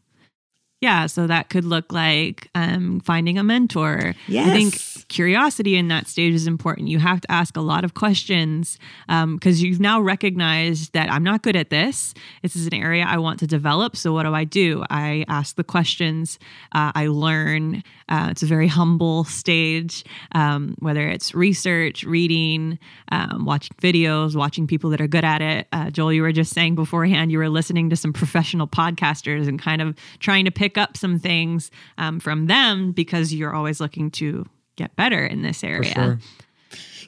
Yeah, 0.84 1.06
so 1.06 1.28
that 1.28 1.48
could 1.48 1.64
look 1.64 1.94
like 1.94 2.50
um, 2.56 3.00
finding 3.00 3.38
a 3.38 3.44
mentor. 3.44 4.16
Yes. 4.28 4.50
I 4.50 4.52
think 4.52 5.08
curiosity 5.08 5.78
in 5.78 5.88
that 5.88 6.08
stage 6.08 6.34
is 6.34 6.46
important. 6.46 6.90
You 6.90 7.00
have 7.00 7.22
to 7.22 7.32
ask 7.32 7.56
a 7.56 7.62
lot 7.62 7.86
of 7.86 7.94
questions 7.94 8.78
because 9.08 9.62
um, 9.62 9.66
you've 9.66 9.80
now 9.80 10.02
recognized 10.02 10.92
that 10.92 11.10
I'm 11.10 11.24
not 11.24 11.42
good 11.42 11.56
at 11.56 11.70
this. 11.70 12.14
This 12.42 12.58
is 12.58 12.68
an 12.68 12.74
area 12.74 13.06
I 13.08 13.18
want 13.18 13.40
to 13.40 13.48
develop. 13.48 13.96
So, 13.96 14.12
what 14.12 14.24
do 14.24 14.34
I 14.34 14.44
do? 14.44 14.84
I 14.90 15.24
ask 15.30 15.56
the 15.56 15.64
questions, 15.64 16.38
uh, 16.74 16.92
I 16.94 17.08
learn. 17.08 17.84
Uh, 18.10 18.28
it's 18.32 18.44
a 18.44 18.46
very 18.46 18.68
humble 18.68 19.24
stage, 19.24 20.04
um, 20.36 20.76
whether 20.80 21.08
it's 21.08 21.34
research, 21.34 22.04
reading, 22.04 22.78
um, 23.12 23.46
watching 23.46 23.76
videos, 23.82 24.36
watching 24.36 24.68
people 24.68 24.90
that 24.90 25.00
are 25.00 25.08
good 25.08 25.24
at 25.24 25.42
it. 25.42 25.68
Uh, 25.72 25.90
Joel, 25.90 26.12
you 26.12 26.22
were 26.22 26.34
just 26.34 26.54
saying 26.54 26.76
beforehand, 26.76 27.32
you 27.32 27.38
were 27.38 27.50
listening 27.50 27.90
to 27.90 27.96
some 27.96 28.12
professional 28.12 28.68
podcasters 28.68 29.48
and 29.48 29.60
kind 29.60 29.82
of 29.82 29.96
trying 30.20 30.46
to 30.46 30.52
pick 30.52 30.73
pick 30.74 30.82
up 30.82 30.98
some 30.98 31.20
things 31.20 31.72
um, 31.98 32.20
from 32.20 32.48
them 32.48 32.92
because 32.92 33.34
you're 33.34 33.54
always 33.54 33.80
looking 33.80 34.10
to 34.10 34.46
get 34.76 34.96
better 34.96 35.24
in 35.26 35.44
this 35.44 35.64
area. 35.64 36.18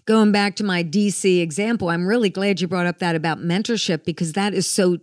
going 0.06 0.32
back 0.32 0.56
to 0.56 0.64
my 0.64 0.84
DC 0.84 1.42
example, 1.42 1.90
I'm 1.90 2.06
really 2.06 2.30
glad 2.30 2.62
you 2.62 2.68
brought 2.68 2.86
up 2.86 3.00
that 3.00 3.16
about 3.16 3.40
mentorship 3.40 4.06
because 4.06 4.34
that 4.34 4.54
is 4.54 4.70
so 4.70 5.00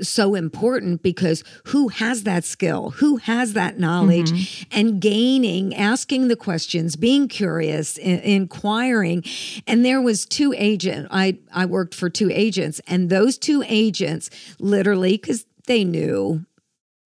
so 0.00 0.34
important 0.34 1.02
because 1.02 1.42
who 1.68 1.88
has 1.88 2.24
that 2.24 2.44
skill 2.44 2.90
who 2.90 3.16
has 3.16 3.54
that 3.54 3.78
knowledge 3.78 4.30
mm-hmm. 4.30 4.78
and 4.78 5.00
gaining 5.00 5.74
asking 5.74 6.28
the 6.28 6.36
questions 6.36 6.94
being 6.94 7.26
curious 7.26 7.98
I- 7.98 8.20
inquiring 8.22 9.24
and 9.66 9.82
there 9.82 10.02
was 10.02 10.26
two 10.26 10.52
agent 10.58 11.08
i 11.10 11.38
i 11.54 11.64
worked 11.64 11.94
for 11.94 12.10
two 12.10 12.30
agents 12.30 12.82
and 12.86 13.08
those 13.08 13.38
two 13.38 13.64
agents 13.66 14.28
literally 14.58 15.12
because 15.12 15.46
they 15.66 15.84
knew 15.84 16.44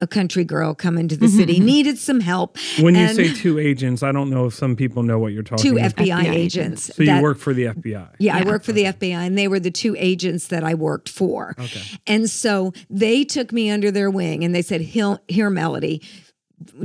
a 0.05 0.07
country 0.07 0.45
girl 0.45 0.75
coming 0.75 1.09
to 1.09 1.17
the 1.17 1.27
mm-hmm. 1.27 1.37
city 1.37 1.59
needed 1.59 1.99
some 1.99 2.21
help. 2.21 2.59
When 2.79 2.95
you 2.95 3.09
say 3.09 3.33
two 3.35 3.59
agents, 3.59 4.03
I 4.03 4.13
don't 4.13 4.31
know 4.31 4.47
if 4.47 4.55
some 4.55 4.77
people 4.77 5.03
know 5.03 5.19
what 5.19 5.33
you're 5.33 5.43
talking. 5.43 5.71
Two 5.71 5.79
about. 5.79 5.97
FBI, 5.97 6.25
FBI 6.25 6.31
agents. 6.31 6.95
So 6.95 7.03
that, 7.05 7.17
you 7.17 7.23
work 7.23 7.39
for 7.39 7.53
the 7.53 7.65
FBI. 7.65 7.85
Yeah, 7.87 8.07
yeah. 8.19 8.37
I 8.37 8.45
work 8.45 8.63
for 8.63 8.73
the 8.73 8.85
FBI, 8.85 9.15
and 9.15 9.37
they 9.37 9.49
were 9.49 9.59
the 9.59 9.71
two 9.71 9.97
agents 9.99 10.49
that 10.49 10.63
I 10.63 10.75
worked 10.75 11.09
for. 11.09 11.57
Okay. 11.59 11.83
And 12.07 12.31
so 12.31 12.73
they 12.89 13.25
took 13.25 13.51
me 13.53 13.71
under 13.71 13.91
their 13.91 14.11
wing, 14.11 14.45
and 14.45 14.55
they 14.55 14.63
said, 14.63 14.83
"Here, 14.83 15.51
Melody." 15.51 16.03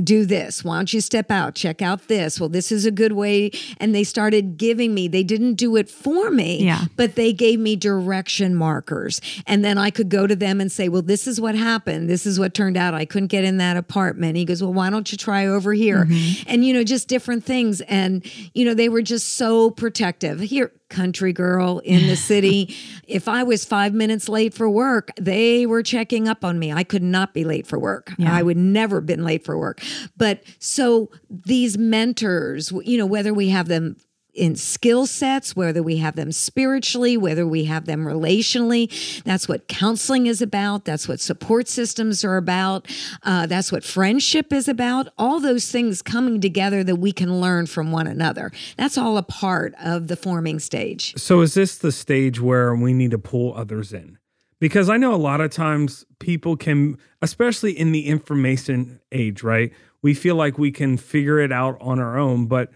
Do 0.02 0.24
this. 0.24 0.64
Why 0.64 0.76
don't 0.76 0.92
you 0.92 1.00
step 1.00 1.30
out? 1.30 1.54
Check 1.54 1.82
out 1.82 2.08
this. 2.08 2.40
Well, 2.40 2.48
this 2.48 2.72
is 2.72 2.86
a 2.86 2.90
good 2.90 3.12
way. 3.12 3.50
And 3.78 3.94
they 3.94 4.04
started 4.04 4.56
giving 4.56 4.94
me, 4.94 5.08
they 5.08 5.22
didn't 5.22 5.54
do 5.54 5.76
it 5.76 5.88
for 5.88 6.30
me, 6.30 6.64
yeah. 6.64 6.84
but 6.96 7.14
they 7.14 7.32
gave 7.32 7.60
me 7.60 7.76
direction 7.76 8.54
markers. 8.54 9.20
And 9.46 9.64
then 9.64 9.78
I 9.78 9.90
could 9.90 10.08
go 10.08 10.26
to 10.26 10.36
them 10.36 10.60
and 10.60 10.70
say, 10.70 10.88
Well, 10.88 11.02
this 11.02 11.26
is 11.26 11.40
what 11.40 11.54
happened. 11.54 12.08
This 12.08 12.26
is 12.26 12.38
what 12.38 12.54
turned 12.54 12.76
out. 12.76 12.94
I 12.94 13.04
couldn't 13.04 13.28
get 13.28 13.44
in 13.44 13.58
that 13.58 13.76
apartment. 13.76 14.36
He 14.36 14.44
goes, 14.44 14.62
Well, 14.62 14.72
why 14.72 14.90
don't 14.90 15.10
you 15.10 15.18
try 15.18 15.46
over 15.46 15.72
here? 15.72 16.04
Mm-hmm. 16.04 16.42
And, 16.48 16.64
you 16.64 16.72
know, 16.72 16.84
just 16.84 17.08
different 17.08 17.44
things. 17.44 17.80
And, 17.82 18.24
you 18.54 18.64
know, 18.64 18.74
they 18.74 18.88
were 18.88 19.02
just 19.02 19.34
so 19.34 19.70
protective. 19.70 20.40
Here, 20.40 20.72
country 20.90 21.32
girl 21.32 21.78
in 21.84 22.06
the 22.06 22.16
city. 22.30 22.76
if 23.06 23.28
I 23.28 23.42
was 23.42 23.64
five 23.64 23.94
minutes 23.94 24.28
late 24.28 24.52
for 24.52 24.68
work, 24.68 25.10
they 25.18 25.64
were 25.66 25.82
checking 25.82 26.28
up 26.28 26.44
on 26.44 26.58
me. 26.58 26.72
I 26.72 26.84
could 26.84 27.02
not 27.02 27.32
be 27.32 27.44
late 27.44 27.66
for 27.66 27.78
work. 27.78 28.12
Yeah. 28.18 28.34
I 28.34 28.42
would 28.42 28.56
never 28.56 29.00
been 29.00 29.24
late 29.24 29.44
for 29.44 29.58
work. 29.58 29.80
But 30.16 30.42
so 30.58 31.10
these 31.30 31.78
mentors, 31.78 32.72
you 32.84 32.98
know, 32.98 33.06
whether 33.06 33.32
we 33.32 33.48
have 33.48 33.68
them 33.68 33.96
in 34.40 34.56
skill 34.56 35.04
sets, 35.04 35.54
whether 35.54 35.82
we 35.82 35.98
have 35.98 36.16
them 36.16 36.32
spiritually, 36.32 37.16
whether 37.18 37.46
we 37.46 37.64
have 37.64 37.84
them 37.84 38.06
relationally. 38.06 39.22
That's 39.22 39.46
what 39.46 39.68
counseling 39.68 40.26
is 40.26 40.40
about. 40.40 40.86
That's 40.86 41.06
what 41.06 41.20
support 41.20 41.68
systems 41.68 42.24
are 42.24 42.38
about. 42.38 42.88
Uh, 43.22 43.44
that's 43.46 43.70
what 43.70 43.84
friendship 43.84 44.50
is 44.50 44.66
about. 44.66 45.08
All 45.18 45.40
those 45.40 45.70
things 45.70 46.00
coming 46.00 46.40
together 46.40 46.82
that 46.84 46.96
we 46.96 47.12
can 47.12 47.38
learn 47.38 47.66
from 47.66 47.92
one 47.92 48.06
another. 48.06 48.50
That's 48.78 48.96
all 48.96 49.18
a 49.18 49.22
part 49.22 49.74
of 49.78 50.08
the 50.08 50.16
forming 50.16 50.58
stage. 50.58 51.14
So, 51.18 51.42
is 51.42 51.52
this 51.52 51.76
the 51.76 51.92
stage 51.92 52.40
where 52.40 52.74
we 52.74 52.94
need 52.94 53.10
to 53.10 53.18
pull 53.18 53.54
others 53.54 53.92
in? 53.92 54.16
Because 54.58 54.88
I 54.88 54.96
know 54.96 55.14
a 55.14 55.16
lot 55.16 55.42
of 55.42 55.50
times 55.50 56.06
people 56.18 56.56
can, 56.56 56.96
especially 57.20 57.78
in 57.78 57.92
the 57.92 58.06
information 58.06 59.00
age, 59.12 59.42
right? 59.42 59.70
We 60.00 60.14
feel 60.14 60.34
like 60.34 60.56
we 60.58 60.70
can 60.70 60.96
figure 60.96 61.38
it 61.38 61.52
out 61.52 61.76
on 61.80 61.98
our 61.98 62.18
own. 62.18 62.46
But 62.46 62.70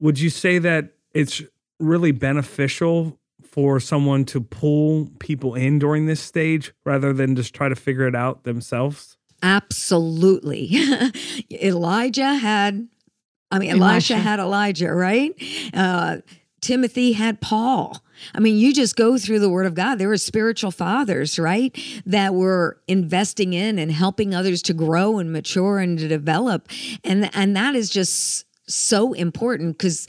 would 0.00 0.18
you 0.18 0.30
say 0.30 0.58
that 0.58 0.94
it's 1.14 1.42
really 1.78 2.12
beneficial 2.12 3.18
for 3.42 3.80
someone 3.80 4.24
to 4.24 4.40
pull 4.40 5.10
people 5.18 5.54
in 5.54 5.78
during 5.78 6.06
this 6.06 6.20
stage 6.20 6.72
rather 6.84 7.12
than 7.12 7.34
just 7.34 7.54
try 7.54 7.68
to 7.68 7.76
figure 7.76 8.06
it 8.06 8.14
out 8.14 8.44
themselves? 8.44 9.16
Absolutely. 9.42 10.70
Elijah 11.50 12.34
had, 12.34 12.88
I 13.50 13.58
mean, 13.58 13.70
Elisha, 13.70 13.84
Elisha 13.84 14.16
had 14.18 14.38
Elijah, 14.38 14.92
right? 14.92 15.34
Uh, 15.72 16.18
Timothy 16.60 17.12
had 17.12 17.40
Paul. 17.40 18.02
I 18.34 18.40
mean, 18.40 18.56
you 18.56 18.74
just 18.74 18.96
go 18.96 19.16
through 19.16 19.38
the 19.38 19.48
Word 19.48 19.66
of 19.66 19.74
God. 19.74 19.96
There 19.96 20.08
were 20.08 20.18
spiritual 20.18 20.70
fathers, 20.70 21.38
right, 21.38 21.76
that 22.04 22.34
were 22.34 22.78
investing 22.86 23.54
in 23.54 23.78
and 23.78 23.90
helping 23.90 24.34
others 24.34 24.60
to 24.62 24.74
grow 24.74 25.18
and 25.18 25.32
mature 25.32 25.78
and 25.78 25.98
to 25.98 26.06
develop, 26.06 26.68
and 27.02 27.34
and 27.34 27.56
that 27.56 27.74
is 27.74 27.88
just 27.88 28.44
so 28.66 29.12
important 29.14 29.78
because 29.78 30.06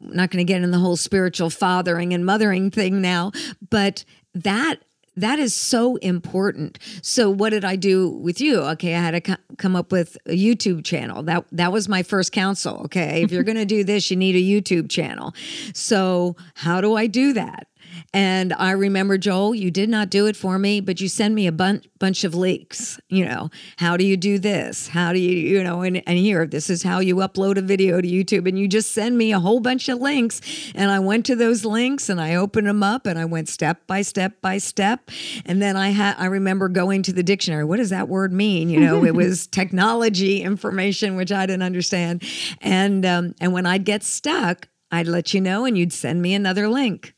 not 0.00 0.30
going 0.30 0.44
to 0.44 0.52
get 0.52 0.62
in 0.62 0.70
the 0.70 0.78
whole 0.78 0.96
spiritual 0.96 1.50
fathering 1.50 2.12
and 2.12 2.24
mothering 2.24 2.70
thing 2.70 3.00
now, 3.00 3.32
but 3.70 4.04
that 4.34 4.80
that 5.16 5.38
is 5.38 5.54
so 5.54 5.96
important. 5.96 6.78
So 7.02 7.30
what 7.30 7.50
did 7.50 7.64
I 7.64 7.76
do 7.76 8.08
with 8.10 8.40
you? 8.40 8.60
Okay, 8.62 8.94
I 8.94 8.98
had 8.98 9.24
to 9.24 9.38
come 9.58 9.76
up 9.76 9.92
with 9.92 10.16
a 10.26 10.36
YouTube 10.36 10.84
channel. 10.84 11.22
That 11.22 11.44
that 11.52 11.72
was 11.72 11.88
my 11.88 12.02
first 12.02 12.32
counsel. 12.32 12.82
Okay, 12.86 13.22
if 13.22 13.30
you're 13.30 13.44
going 13.44 13.56
to 13.56 13.64
do 13.64 13.84
this, 13.84 14.10
you 14.10 14.16
need 14.16 14.34
a 14.34 14.38
YouTube 14.38 14.90
channel. 14.90 15.34
So 15.72 16.36
how 16.54 16.80
do 16.80 16.96
I 16.96 17.06
do 17.06 17.32
that? 17.34 17.68
And 18.14 18.52
I 18.52 18.70
remember, 18.70 19.18
Joel, 19.18 19.56
you 19.56 19.72
did 19.72 19.88
not 19.88 20.08
do 20.08 20.26
it 20.26 20.36
for 20.36 20.56
me, 20.56 20.80
but 20.80 21.00
you 21.00 21.08
send 21.08 21.34
me 21.34 21.48
a 21.48 21.52
bunch 21.52 21.84
bunch 21.98 22.22
of 22.22 22.32
links. 22.32 23.00
You 23.08 23.24
know, 23.24 23.50
how 23.78 23.96
do 23.96 24.04
you 24.06 24.16
do 24.16 24.38
this? 24.38 24.86
How 24.86 25.12
do 25.12 25.18
you, 25.18 25.36
you 25.36 25.64
know, 25.64 25.82
and, 25.82 26.00
and 26.06 26.16
here, 26.16 26.46
this 26.46 26.70
is 26.70 26.84
how 26.84 27.00
you 27.00 27.16
upload 27.16 27.56
a 27.56 27.62
video 27.62 28.00
to 28.00 28.06
YouTube. 28.06 28.46
And 28.46 28.56
you 28.56 28.68
just 28.68 28.92
send 28.92 29.18
me 29.18 29.32
a 29.32 29.40
whole 29.40 29.58
bunch 29.58 29.88
of 29.88 29.98
links. 29.98 30.40
And 30.76 30.92
I 30.92 31.00
went 31.00 31.26
to 31.26 31.34
those 31.34 31.64
links 31.64 32.08
and 32.08 32.20
I 32.20 32.36
opened 32.36 32.68
them 32.68 32.84
up 32.84 33.06
and 33.06 33.18
I 33.18 33.24
went 33.24 33.48
step 33.48 33.84
by 33.88 34.02
step 34.02 34.40
by 34.40 34.58
step. 34.58 35.10
And 35.44 35.60
then 35.60 35.76
I 35.76 35.88
had 35.88 36.14
I 36.16 36.26
remember 36.26 36.68
going 36.68 37.02
to 37.04 37.12
the 37.12 37.24
dictionary. 37.24 37.64
What 37.64 37.78
does 37.78 37.90
that 37.90 38.08
word 38.08 38.32
mean? 38.32 38.70
You 38.70 38.78
know, 38.78 39.04
it 39.04 39.16
was 39.16 39.46
technology 39.48 40.40
information, 40.40 41.16
which 41.16 41.32
I 41.32 41.46
didn't 41.46 41.64
understand. 41.64 42.22
And 42.60 43.04
um, 43.04 43.34
and 43.40 43.52
when 43.52 43.66
I'd 43.66 43.84
get 43.84 44.04
stuck, 44.04 44.68
I'd 44.92 45.08
let 45.08 45.34
you 45.34 45.40
know 45.40 45.64
and 45.64 45.76
you'd 45.76 45.92
send 45.92 46.22
me 46.22 46.34
another 46.34 46.68
link. 46.68 47.13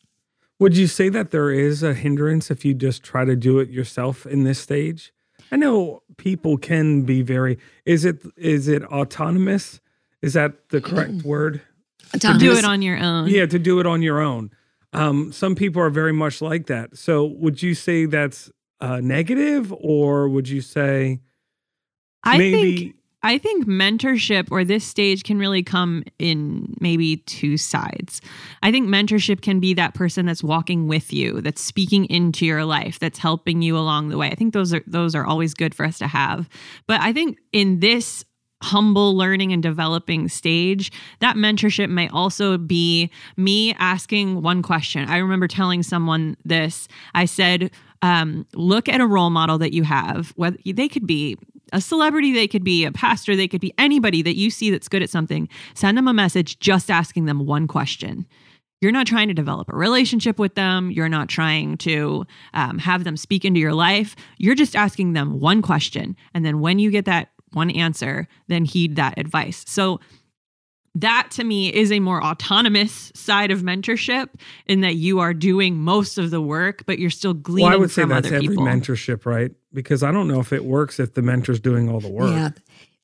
Would 0.58 0.76
you 0.76 0.86
say 0.86 1.08
that 1.10 1.30
there 1.30 1.50
is 1.50 1.82
a 1.82 1.92
hindrance 1.92 2.50
if 2.50 2.64
you 2.64 2.74
just 2.74 3.02
try 3.02 3.24
to 3.24 3.36
do 3.36 3.58
it 3.58 3.68
yourself 3.68 4.26
in 4.26 4.44
this 4.44 4.58
stage? 4.58 5.12
I 5.52 5.56
know 5.56 6.02
people 6.16 6.56
can 6.56 7.02
be 7.02 7.22
very 7.22 7.58
is 7.84 8.04
it 8.04 8.22
is 8.36 8.68
it 8.68 8.82
autonomous? 8.84 9.80
Is 10.22 10.32
that 10.32 10.70
the 10.70 10.80
correct 10.80 11.22
word? 11.22 11.62
Autonomous. 12.14 12.42
To 12.42 12.48
do 12.48 12.56
it 12.58 12.64
on 12.64 12.82
your 12.82 12.98
own. 12.98 13.28
Yeah, 13.28 13.46
to 13.46 13.58
do 13.58 13.78
it 13.80 13.86
on 13.86 14.02
your 14.02 14.20
own. 14.20 14.50
Um, 14.92 15.30
some 15.30 15.54
people 15.54 15.82
are 15.82 15.90
very 15.90 16.12
much 16.12 16.40
like 16.40 16.66
that. 16.66 16.96
So 16.96 17.24
would 17.24 17.62
you 17.62 17.74
say 17.74 18.06
that's 18.06 18.50
uh, 18.80 19.00
negative 19.00 19.72
or 19.78 20.28
would 20.28 20.48
you 20.48 20.60
say 20.60 21.20
I 22.24 22.38
maybe 22.38 22.76
think 22.76 22.96
I 23.22 23.38
think 23.38 23.66
mentorship 23.66 24.48
or 24.50 24.64
this 24.64 24.84
stage 24.84 25.24
can 25.24 25.38
really 25.38 25.62
come 25.62 26.04
in 26.18 26.74
maybe 26.80 27.18
two 27.18 27.56
sides. 27.56 28.20
I 28.62 28.70
think 28.70 28.88
mentorship 28.88 29.42
can 29.42 29.58
be 29.58 29.74
that 29.74 29.94
person 29.94 30.26
that's 30.26 30.44
walking 30.44 30.86
with 30.86 31.12
you, 31.12 31.40
that's 31.40 31.60
speaking 31.60 32.04
into 32.06 32.46
your 32.46 32.64
life, 32.64 32.98
that's 32.98 33.18
helping 33.18 33.62
you 33.62 33.76
along 33.76 34.10
the 34.10 34.18
way. 34.18 34.28
I 34.28 34.34
think 34.34 34.54
those 34.54 34.72
are 34.72 34.82
those 34.86 35.14
are 35.14 35.26
always 35.26 35.54
good 35.54 35.74
for 35.74 35.84
us 35.84 35.98
to 35.98 36.06
have. 36.06 36.48
But 36.86 37.00
I 37.00 37.12
think 37.12 37.38
in 37.52 37.80
this 37.80 38.24
humble 38.62 39.16
learning 39.16 39.52
and 39.52 39.62
developing 39.62 40.28
stage, 40.28 40.90
that 41.20 41.36
mentorship 41.36 41.90
might 41.90 42.12
also 42.12 42.56
be 42.58 43.10
me 43.36 43.74
asking 43.74 44.42
one 44.42 44.62
question. 44.62 45.08
I 45.08 45.18
remember 45.18 45.46
telling 45.46 45.82
someone 45.82 46.36
this. 46.44 46.88
I 47.14 47.26
said, 47.26 47.70
um, 48.02 48.46
look 48.54 48.88
at 48.88 49.00
a 49.00 49.06
role 49.06 49.30
model 49.30 49.58
that 49.58 49.72
you 49.72 49.82
have. 49.82 50.32
Whether 50.36 50.58
they 50.64 50.88
could 50.88 51.06
be 51.06 51.36
a 51.72 51.80
celebrity, 51.80 52.32
they 52.32 52.48
could 52.48 52.64
be 52.64 52.84
a 52.84 52.92
pastor, 52.92 53.36
they 53.36 53.48
could 53.48 53.60
be 53.60 53.74
anybody 53.78 54.22
that 54.22 54.36
you 54.36 54.50
see 54.50 54.70
that's 54.70 54.88
good 54.88 55.02
at 55.02 55.10
something. 55.10 55.48
Send 55.74 55.98
them 55.98 56.08
a 56.08 56.14
message 56.14 56.58
just 56.58 56.90
asking 56.90 57.26
them 57.26 57.46
one 57.46 57.66
question. 57.66 58.26
You're 58.80 58.92
not 58.92 59.06
trying 59.06 59.28
to 59.28 59.34
develop 59.34 59.68
a 59.70 59.76
relationship 59.76 60.38
with 60.38 60.54
them. 60.54 60.90
You're 60.90 61.08
not 61.08 61.28
trying 61.28 61.78
to 61.78 62.26
um, 62.52 62.78
have 62.78 63.04
them 63.04 63.16
speak 63.16 63.44
into 63.44 63.58
your 63.58 63.72
life. 63.72 64.14
You're 64.38 64.54
just 64.54 64.76
asking 64.76 65.14
them 65.14 65.40
one 65.40 65.62
question. 65.62 66.14
And 66.34 66.44
then 66.44 66.60
when 66.60 66.78
you 66.78 66.90
get 66.90 67.06
that 67.06 67.30
one 67.52 67.70
answer, 67.70 68.28
then 68.48 68.64
heed 68.64 68.96
that 68.96 69.18
advice. 69.18 69.64
So 69.66 70.00
that 70.96 71.28
to 71.32 71.44
me 71.44 71.72
is 71.72 71.92
a 71.92 72.00
more 72.00 72.24
autonomous 72.24 73.12
side 73.14 73.50
of 73.50 73.60
mentorship 73.60 74.28
in 74.66 74.80
that 74.80 74.96
you 74.96 75.20
are 75.20 75.34
doing 75.34 75.76
most 75.76 76.16
of 76.16 76.30
the 76.30 76.40
work, 76.40 76.84
but 76.86 76.98
you're 76.98 77.10
still 77.10 77.34
gleaning 77.34 77.64
well, 77.64 77.74
I 77.74 77.76
would 77.76 77.90
say 77.90 78.06
that's 78.06 78.28
every 78.28 78.48
people. 78.48 78.64
mentorship, 78.64 79.26
right? 79.26 79.52
Because 79.74 80.02
I 80.02 80.10
don't 80.10 80.26
know 80.26 80.40
if 80.40 80.54
it 80.54 80.64
works 80.64 80.98
if 80.98 81.12
the 81.12 81.20
mentor's 81.20 81.60
doing 81.60 81.90
all 81.90 82.00
the 82.00 82.10
work. 82.10 82.30
Yeah. 82.30 82.50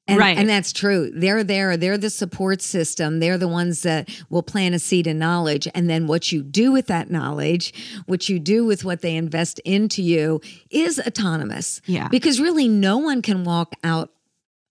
And, 0.09 0.19
right. 0.19 0.37
and 0.37 0.49
that's 0.49 0.73
true. 0.73 1.13
They're 1.15 1.45
there. 1.45 1.77
They're 1.77 1.99
the 1.99 2.11
support 2.11 2.61
system. 2.61 3.21
They're 3.21 3.39
the 3.39 3.47
ones 3.47 3.83
that 3.83 4.09
will 4.31 4.43
plant 4.43 4.75
a 4.75 4.79
seed 4.79 5.07
of 5.07 5.15
knowledge. 5.15 5.69
And 5.75 5.89
then 5.89 6.07
what 6.07 6.33
you 6.33 6.43
do 6.43 6.73
with 6.73 6.89
that 6.89 7.11
knowledge, 7.11 7.73
what 8.07 8.29
you 8.29 8.41
do 8.41 8.65
with 8.65 8.85
what 8.85 9.03
they 9.03 9.15
invest 9.15 9.61
into 9.61 10.03
you 10.03 10.41
is 10.71 10.99
autonomous. 10.99 11.81
Yeah. 11.87 12.09
Because 12.09 12.41
really, 12.41 12.69
no 12.69 12.99
one 12.99 13.23
can 13.23 13.45
walk 13.45 13.75
out 13.85 14.11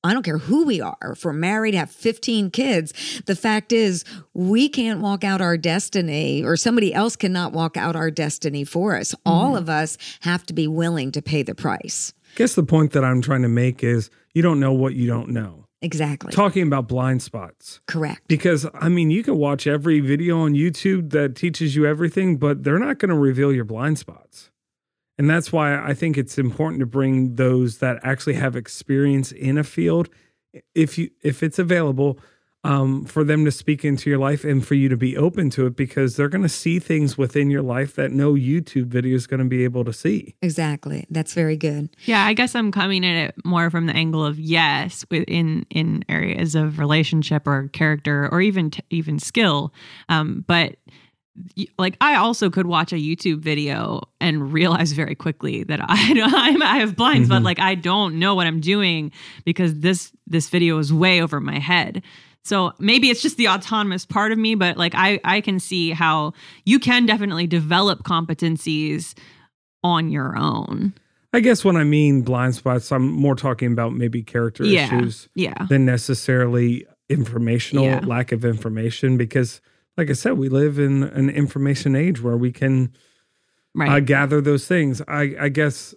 I 0.03 0.13
don't 0.13 0.23
care 0.23 0.39
who 0.39 0.65
we 0.65 0.81
are, 0.81 0.97
if 1.13 1.23
we're 1.23 1.33
married, 1.33 1.75
have 1.75 1.91
15 1.91 2.49
kids. 2.51 3.21
The 3.25 3.35
fact 3.35 3.71
is, 3.71 4.03
we 4.33 4.67
can't 4.67 4.99
walk 4.99 5.23
out 5.23 5.41
our 5.41 5.57
destiny, 5.57 6.43
or 6.43 6.57
somebody 6.57 6.93
else 6.93 7.15
cannot 7.15 7.53
walk 7.53 7.77
out 7.77 7.95
our 7.95 8.09
destiny 8.09 8.63
for 8.63 8.95
us. 8.95 9.13
Mm-hmm. 9.13 9.29
All 9.29 9.55
of 9.55 9.69
us 9.69 9.97
have 10.21 10.45
to 10.47 10.53
be 10.53 10.67
willing 10.67 11.11
to 11.11 11.21
pay 11.21 11.43
the 11.43 11.53
price. 11.53 12.13
I 12.33 12.37
guess 12.37 12.55
the 12.55 12.63
point 12.63 12.93
that 12.93 13.03
I'm 13.03 13.21
trying 13.21 13.43
to 13.43 13.49
make 13.49 13.83
is 13.83 14.09
you 14.33 14.41
don't 14.41 14.59
know 14.59 14.73
what 14.73 14.93
you 14.93 15.07
don't 15.07 15.29
know. 15.29 15.65
Exactly. 15.83 16.31
talking 16.31 16.67
about 16.67 16.87
blind 16.87 17.23
spots. 17.23 17.81
Correct. 17.87 18.21
Because 18.27 18.67
I 18.75 18.87
mean, 18.87 19.09
you 19.09 19.23
can 19.23 19.37
watch 19.37 19.65
every 19.65 19.99
video 19.99 20.41
on 20.41 20.53
YouTube 20.53 21.09
that 21.09 21.35
teaches 21.35 21.75
you 21.75 21.87
everything, 21.87 22.37
but 22.37 22.63
they're 22.63 22.77
not 22.77 22.99
going 22.99 23.09
to 23.09 23.17
reveal 23.17 23.51
your 23.51 23.65
blind 23.65 23.97
spots. 23.97 24.50
And 25.21 25.29
that's 25.29 25.51
why 25.51 25.79
I 25.79 25.93
think 25.93 26.17
it's 26.17 26.39
important 26.39 26.79
to 26.79 26.87
bring 26.87 27.35
those 27.35 27.77
that 27.77 27.99
actually 28.01 28.33
have 28.33 28.55
experience 28.55 29.31
in 29.31 29.59
a 29.59 29.63
field 29.63 30.09
if 30.73 30.97
you 30.97 31.11
if 31.21 31.43
it's 31.43 31.59
available 31.59 32.17
um, 32.63 33.05
for 33.05 33.23
them 33.23 33.45
to 33.45 33.51
speak 33.51 33.85
into 33.85 34.09
your 34.09 34.17
life 34.17 34.43
and 34.43 34.65
for 34.65 34.73
you 34.73 34.89
to 34.89 34.97
be 34.97 35.15
open 35.15 35.51
to 35.51 35.67
it 35.67 35.75
because 35.75 36.15
they're 36.15 36.27
going 36.27 36.41
to 36.41 36.49
see 36.49 36.79
things 36.79 37.19
within 37.19 37.51
your 37.51 37.61
life 37.61 37.93
that 37.97 38.11
no 38.11 38.33
YouTube 38.33 38.87
video 38.87 39.15
is 39.15 39.27
going 39.27 39.41
to 39.41 39.45
be 39.45 39.63
able 39.63 39.85
to 39.85 39.93
see. 39.93 40.35
Exactly. 40.41 41.05
That's 41.11 41.35
very 41.35 41.55
good. 41.55 41.95
Yeah, 42.05 42.25
I 42.25 42.33
guess 42.33 42.55
I'm 42.55 42.71
coming 42.71 43.05
at 43.05 43.27
it 43.27 43.35
more 43.45 43.69
from 43.69 43.85
the 43.85 43.93
angle 43.93 44.25
of 44.25 44.39
yes, 44.39 45.05
within 45.11 45.67
in 45.69 46.03
areas 46.09 46.55
of 46.55 46.79
relationship 46.79 47.45
or 47.45 47.67
character 47.67 48.27
or 48.31 48.41
even 48.41 48.71
t- 48.71 48.81
even 48.89 49.19
skill, 49.19 49.71
um, 50.09 50.45
but 50.47 50.77
like 51.77 51.95
I 52.01 52.15
also 52.15 52.49
could 52.49 52.67
watch 52.67 52.91
a 52.91 52.97
YouTube 52.97 53.39
video 53.39 54.01
and 54.19 54.51
realize 54.51 54.91
very 54.91 55.15
quickly 55.15 55.63
that 55.63 55.79
I 55.87 56.57
I 56.61 56.77
have 56.79 56.95
blinds, 56.95 57.29
mm-hmm. 57.29 57.37
but 57.37 57.43
like 57.43 57.59
I 57.59 57.75
don't 57.75 58.19
know 58.19 58.35
what 58.35 58.47
I'm 58.47 58.59
doing 58.59 59.11
because 59.45 59.79
this 59.79 60.11
this 60.27 60.49
video 60.49 60.77
is 60.77 60.93
way 60.93 61.21
over 61.21 61.39
my 61.39 61.59
head. 61.59 62.03
So 62.43 62.73
maybe 62.79 63.09
it's 63.09 63.21
just 63.21 63.37
the 63.37 63.49
autonomous 63.49 64.05
part 64.05 64.31
of 64.31 64.37
me, 64.37 64.55
but 64.55 64.77
like 64.77 64.93
I 64.95 65.19
I 65.23 65.41
can 65.41 65.59
see 65.59 65.91
how 65.91 66.33
you 66.65 66.79
can 66.79 67.05
definitely 67.05 67.47
develop 67.47 68.03
competencies 68.03 69.13
on 69.83 70.11
your 70.11 70.37
own. 70.37 70.93
I 71.33 71.39
guess 71.39 71.63
when 71.63 71.77
I 71.77 71.85
mean 71.85 72.23
blind 72.23 72.55
spots, 72.55 72.91
I'm 72.91 73.09
more 73.09 73.35
talking 73.35 73.71
about 73.71 73.93
maybe 73.93 74.21
character 74.21 74.65
yeah, 74.65 74.87
issues 74.87 75.29
yeah. 75.33 75.65
than 75.69 75.85
necessarily 75.85 76.85
informational 77.07 77.85
yeah. 77.85 78.01
lack 78.03 78.31
of 78.33 78.43
information 78.43 79.15
because 79.15 79.61
like 79.97 80.09
I 80.09 80.13
said, 80.13 80.37
we 80.37 80.49
live 80.49 80.79
in 80.79 81.03
an 81.03 81.29
information 81.29 81.95
age 81.95 82.21
where 82.21 82.37
we 82.37 82.51
can 82.51 82.93
right. 83.75 83.89
uh, 83.89 83.99
gather 83.99 84.41
those 84.41 84.67
things. 84.67 85.01
I, 85.07 85.35
I 85.39 85.49
guess 85.49 85.93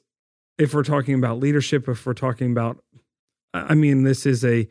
if 0.58 0.74
we're 0.74 0.82
talking 0.84 1.14
about 1.14 1.38
leadership, 1.38 1.88
if 1.88 2.04
we're 2.04 2.14
talking 2.14 2.50
about, 2.50 2.82
I 3.52 3.74
mean, 3.74 4.02
this 4.02 4.26
is 4.26 4.44
a 4.44 4.68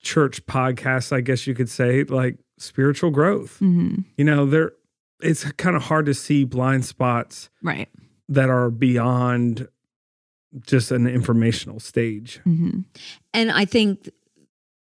church 0.00 0.44
podcast, 0.46 1.12
I 1.12 1.20
guess 1.20 1.46
you 1.46 1.54
could 1.54 1.68
say, 1.68 2.04
like 2.04 2.38
spiritual 2.58 3.10
growth. 3.10 3.58
Mm-hmm. 3.60 4.02
You 4.16 4.24
know, 4.24 4.46
there 4.46 4.72
it's 5.20 5.44
kind 5.52 5.76
of 5.76 5.82
hard 5.82 6.06
to 6.06 6.14
see 6.14 6.44
blind 6.44 6.84
spots, 6.84 7.48
right, 7.62 7.88
that 8.28 8.50
are 8.50 8.70
beyond 8.70 9.68
just 10.62 10.90
an 10.90 11.06
informational 11.06 11.80
stage. 11.80 12.40
Mm-hmm. 12.46 12.80
And 13.32 13.50
I 13.50 13.64
think 13.64 14.10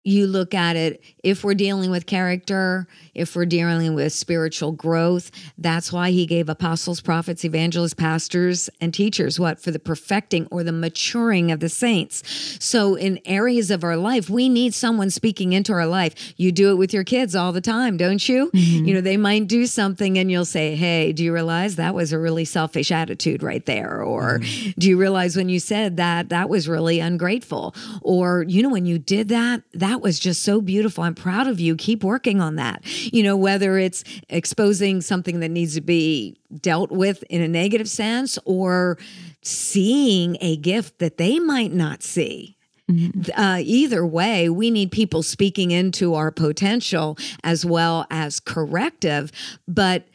you 0.04 0.28
look 0.28 0.54
at 0.54 0.76
it 0.76 1.01
if 1.24 1.43
we're 1.43 1.54
dealing 1.54 1.89
with 1.89 2.06
character 2.06 2.88
if 3.14 3.36
we're 3.36 3.45
dealing 3.45 3.95
with 3.95 4.12
spiritual 4.12 4.72
growth 4.72 5.32
that's 5.58 5.91
why 5.91 6.12
he 6.12 6.26
gave 6.26 6.49
apostles 6.49 7.01
prophets 7.01 7.45
evangelists 7.45 7.93
pastors 7.93 8.70
and 8.82 8.93
teachers 8.93 9.39
what 9.39 9.60
for 9.60 9.72
the 9.72 9.80
perfecting 9.80 10.47
or 10.51 10.64
the 10.64 10.72
maturing 10.72 11.51
of 11.51 11.60
the 11.60 11.70
saints. 11.70 12.24
So 12.60 12.95
in 12.95 13.20
areas 13.26 13.72
of 13.72 13.84
our 13.84 13.97
life 13.97 14.30
we 14.30 14.49
need 14.49 14.74
someone 14.74 15.10
speaking 15.10 15.54
into 15.54 15.74
our 15.74 15.86
life. 15.86 16.34
You 16.38 16.51
do 16.51 16.72
it 16.72 16.76
with 16.76 16.93
your 16.93 17.04
kids 17.04 17.36
all 17.36 17.51
the 17.51 17.62
time 17.62 17.97
don't 17.97 18.28
you? 18.28 18.51
Mm-hmm. 18.54 18.86
you 18.86 18.93
know 18.93 19.01
they 19.01 19.18
might 19.18 19.47
do 19.47 19.66
something 19.66 20.18
and 20.18 20.30
you'll 20.30 20.45
say 20.45 20.76
hey 20.76 21.14
do 21.14 21.24
you 21.24 21.34
realize 21.34 21.76
that 21.76 21.95
was 21.95 22.12
a 22.14 22.20
really 22.20 22.45
selfish 22.45 22.91
attitude 22.91 23.43
right 23.43 23.66
there? 23.66 24.01
Or 24.01 24.39
mm-hmm. 24.39 24.72
do 24.78 24.89
you 24.89 24.97
realize 24.97 25.36
when 25.36 25.49
you 25.49 25.60
said 25.60 25.97
that 25.97 26.30
that 26.30 26.49
was 26.49 26.68
really 26.68 26.99
ungrateful? 26.99 27.76
Or 28.01 28.43
you 28.43 28.62
know 28.62 28.70
when 28.70 28.86
you 28.86 28.99
did 28.99 29.30
that 29.30 29.64
that 29.74 29.92
that 29.93 30.01
was 30.01 30.17
just 30.17 30.41
so 30.41 30.59
beautiful. 30.59 31.03
I'm 31.03 31.13
proud 31.13 31.45
of 31.45 31.59
you. 31.59 31.75
Keep 31.75 32.03
working 32.03 32.41
on 32.41 32.55
that. 32.55 32.81
You 33.13 33.21
know, 33.21 33.37
whether 33.37 33.77
it's 33.77 34.03
exposing 34.27 35.01
something 35.01 35.39
that 35.41 35.49
needs 35.49 35.75
to 35.75 35.81
be 35.81 36.35
dealt 36.61 36.89
with 36.89 37.21
in 37.29 37.43
a 37.43 37.47
negative 37.47 37.87
sense 37.87 38.39
or 38.43 38.97
seeing 39.43 40.35
a 40.41 40.57
gift 40.57 40.97
that 40.97 41.17
they 41.17 41.37
might 41.37 41.71
not 41.73 42.01
see. 42.01 42.57
Mm-hmm. 42.89 43.39
Uh, 43.39 43.59
either 43.59 44.03
way, 44.03 44.49
we 44.49 44.71
need 44.71 44.91
people 44.91 45.21
speaking 45.21 45.69
into 45.69 46.15
our 46.15 46.31
potential 46.31 47.15
as 47.43 47.63
well 47.63 48.07
as 48.09 48.39
corrective. 48.39 49.31
But 49.67 50.07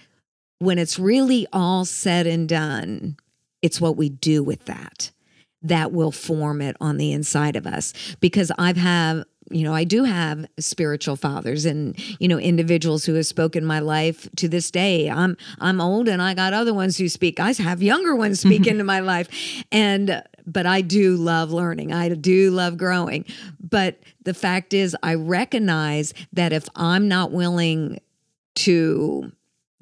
when 0.58 0.78
it's 0.78 0.98
really 0.98 1.46
all 1.52 1.84
said 1.84 2.26
and 2.26 2.48
done, 2.48 3.16
it's 3.62 3.80
what 3.80 3.96
we 3.96 4.08
do 4.08 4.42
with 4.42 4.64
that 4.64 5.12
that 5.62 5.92
will 5.92 6.12
form 6.12 6.60
it 6.60 6.76
on 6.80 6.96
the 6.96 7.12
inside 7.12 7.56
of 7.56 7.66
us. 7.66 7.92
Because 8.20 8.52
I've 8.58 8.76
had 8.76 9.24
you 9.51 9.64
know, 9.64 9.74
I 9.74 9.84
do 9.84 10.05
have 10.05 10.46
spiritual 10.59 11.16
fathers 11.16 11.64
and, 11.64 11.99
you 12.20 12.28
know, 12.28 12.38
individuals 12.38 13.05
who 13.05 13.14
have 13.14 13.26
spoken 13.26 13.64
my 13.64 13.78
life 13.78 14.28
to 14.36 14.49
this 14.49 14.70
day. 14.70 15.09
I'm 15.11 15.36
I'm 15.61 15.80
old 15.80 16.09
and 16.09 16.20
I 16.20 16.34
got 16.34 16.53
other 16.53 16.74
ones 16.74 16.99
who 16.99 17.09
speak. 17.09 17.40
I 17.40 17.53
have 17.53 17.82
younger 17.82 18.14
ones 18.14 18.40
speak 18.49 18.66
into 18.66 18.84
my 18.84 19.01
life. 19.01 19.28
And 19.72 20.22
but 20.46 20.66
I 20.66 20.80
do 20.80 21.16
love 21.16 21.53
learning. 21.53 21.92
I 21.92 22.09
do 22.11 22.51
love 22.51 22.76
growing. 22.76 23.24
But 23.61 23.99
the 24.22 24.34
fact 24.34 24.74
is 24.74 24.96
I 25.03 25.14
recognize 25.14 26.14
that 26.32 26.53
if 26.53 26.68
I'm 26.74 27.09
not 27.09 27.32
willing 27.32 28.01
to 28.57 29.32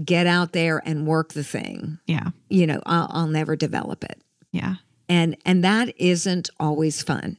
get 0.04 0.26
out 0.26 0.52
there 0.52 0.82
and 0.84 1.06
work 1.06 1.32
the 1.32 1.44
thing, 1.44 1.98
yeah. 2.06 2.30
You 2.48 2.66
know, 2.66 2.80
I'll, 2.86 3.08
I'll 3.10 3.26
never 3.26 3.56
develop 3.56 4.04
it. 4.04 4.20
Yeah. 4.52 4.76
And 5.08 5.36
and 5.44 5.64
that 5.64 5.98
isn't 6.00 6.50
always 6.58 7.02
fun. 7.02 7.38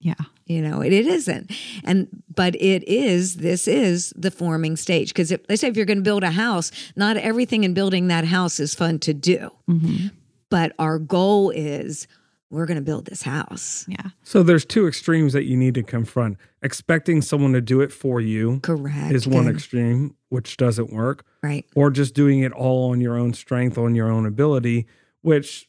Yeah. 0.00 0.14
You 0.46 0.62
know, 0.62 0.80
it, 0.80 0.92
it 0.92 1.06
isn't. 1.06 1.50
And 1.84 2.08
but 2.34 2.54
it 2.54 2.86
is, 2.88 3.36
this 3.36 3.66
is 3.68 4.12
the 4.16 4.30
forming 4.30 4.76
stage. 4.76 5.08
Because 5.08 5.30
let's 5.48 5.60
say 5.60 5.68
if 5.68 5.76
you're 5.76 5.86
going 5.86 5.98
to 5.98 6.04
build 6.04 6.22
a 6.22 6.30
house, 6.30 6.70
not 6.96 7.16
everything 7.16 7.64
in 7.64 7.74
building 7.74 8.08
that 8.08 8.24
house 8.24 8.60
is 8.60 8.74
fun 8.74 8.98
to 9.00 9.12
do. 9.12 9.50
Mm-hmm. 9.68 10.08
But 10.50 10.72
our 10.78 10.98
goal 10.98 11.50
is 11.50 12.06
we're 12.50 12.64
going 12.64 12.76
to 12.76 12.82
build 12.82 13.04
this 13.06 13.22
house. 13.22 13.84
Yeah. 13.88 14.10
So 14.22 14.42
there's 14.42 14.64
two 14.64 14.86
extremes 14.86 15.34
that 15.34 15.44
you 15.44 15.56
need 15.56 15.74
to 15.74 15.82
confront. 15.82 16.38
Expecting 16.62 17.20
someone 17.20 17.52
to 17.52 17.60
do 17.60 17.80
it 17.80 17.92
for 17.92 18.20
you 18.20 18.60
correct 18.60 19.12
is 19.12 19.26
one 19.26 19.48
extreme 19.48 20.16
which 20.30 20.56
doesn't 20.56 20.92
work. 20.92 21.24
Right. 21.42 21.66
Or 21.74 21.90
just 21.90 22.14
doing 22.14 22.40
it 22.40 22.52
all 22.52 22.90
on 22.90 23.00
your 23.00 23.18
own 23.18 23.34
strength, 23.34 23.76
on 23.76 23.94
your 23.94 24.10
own 24.10 24.24
ability, 24.24 24.86
which 25.20 25.68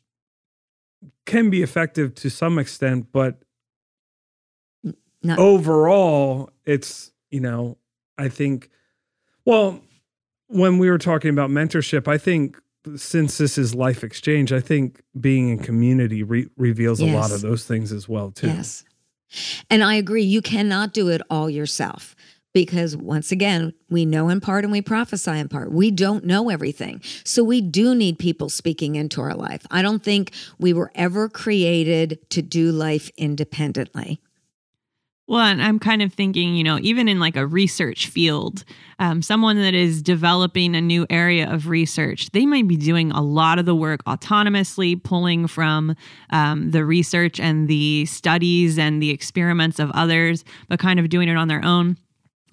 can 1.25 1.49
be 1.49 1.61
effective 1.61 2.15
to 2.15 2.29
some 2.29 2.57
extent, 2.57 3.07
but 3.11 3.43
not- 5.23 5.39
overall, 5.39 6.51
it's, 6.65 7.11
you 7.29 7.39
know, 7.39 7.77
I 8.17 8.29
think, 8.29 8.69
well, 9.45 9.81
when 10.47 10.77
we 10.77 10.89
were 10.89 10.97
talking 10.97 11.29
about 11.29 11.49
mentorship, 11.49 12.07
I 12.07 12.17
think 12.17 12.57
since 12.95 13.37
this 13.37 13.57
is 13.57 13.75
life 13.75 14.03
exchange, 14.03 14.51
I 14.51 14.59
think 14.61 15.01
being 15.19 15.49
in 15.49 15.59
community 15.59 16.23
re- 16.23 16.47
reveals 16.57 17.01
yes. 17.01 17.13
a 17.13 17.17
lot 17.17 17.31
of 17.31 17.41
those 17.41 17.65
things 17.65 17.91
as 17.91 18.07
well, 18.07 18.31
too. 18.31 18.47
Yes. 18.47 18.83
And 19.69 19.83
I 19.83 19.95
agree, 19.95 20.23
you 20.23 20.41
cannot 20.41 20.93
do 20.93 21.09
it 21.09 21.21
all 21.29 21.49
yourself 21.49 22.15
because 22.53 22.97
once 22.97 23.31
again, 23.31 23.73
we 23.89 24.05
know 24.05 24.29
in 24.29 24.41
part 24.41 24.63
and 24.63 24.71
we 24.71 24.81
prophesy 24.81 25.37
in 25.37 25.49
part. 25.49 25.71
We 25.71 25.91
don't 25.91 26.25
know 26.25 26.49
everything. 26.49 27.01
So 27.23 27.43
we 27.43 27.61
do 27.61 27.93
need 27.93 28.17
people 28.17 28.49
speaking 28.49 28.95
into 28.95 29.21
our 29.21 29.35
life. 29.35 29.65
I 29.69 29.81
don't 29.81 30.03
think 30.03 30.31
we 30.57 30.73
were 30.73 30.91
ever 30.95 31.29
created 31.29 32.19
to 32.31 32.41
do 32.41 32.71
life 32.71 33.11
independently. 33.17 34.19
Well, 35.29 35.41
and 35.41 35.61
I'm 35.61 35.77
kind 35.77 36.01
of 36.01 36.11
thinking, 36.11 36.55
you 36.55 36.63
know, 36.63 36.79
even 36.81 37.07
in 37.07 37.19
like 37.19 37.35
a 37.35 37.45
research 37.45 38.07
field, 38.07 38.63
um, 38.97 39.21
someone 39.21 39.57
that 39.57 39.75
is 39.75 40.01
developing 40.01 40.75
a 40.75 40.81
new 40.81 41.05
area 41.07 41.47
of 41.47 41.67
research, 41.67 42.31
they 42.31 42.47
might 42.47 42.67
be 42.67 42.75
doing 42.75 43.11
a 43.11 43.21
lot 43.21 43.59
of 43.59 43.67
the 43.67 43.75
work 43.75 44.03
autonomously, 44.05 45.01
pulling 45.01 45.45
from 45.45 45.95
um, 46.31 46.71
the 46.71 46.83
research 46.83 47.39
and 47.39 47.67
the 47.67 48.07
studies 48.07 48.79
and 48.79 49.03
the 49.03 49.11
experiments 49.11 49.77
of 49.77 49.91
others, 49.91 50.43
but 50.67 50.79
kind 50.79 50.99
of 50.99 51.09
doing 51.09 51.29
it 51.29 51.37
on 51.37 51.47
their 51.47 51.63
own. 51.63 51.95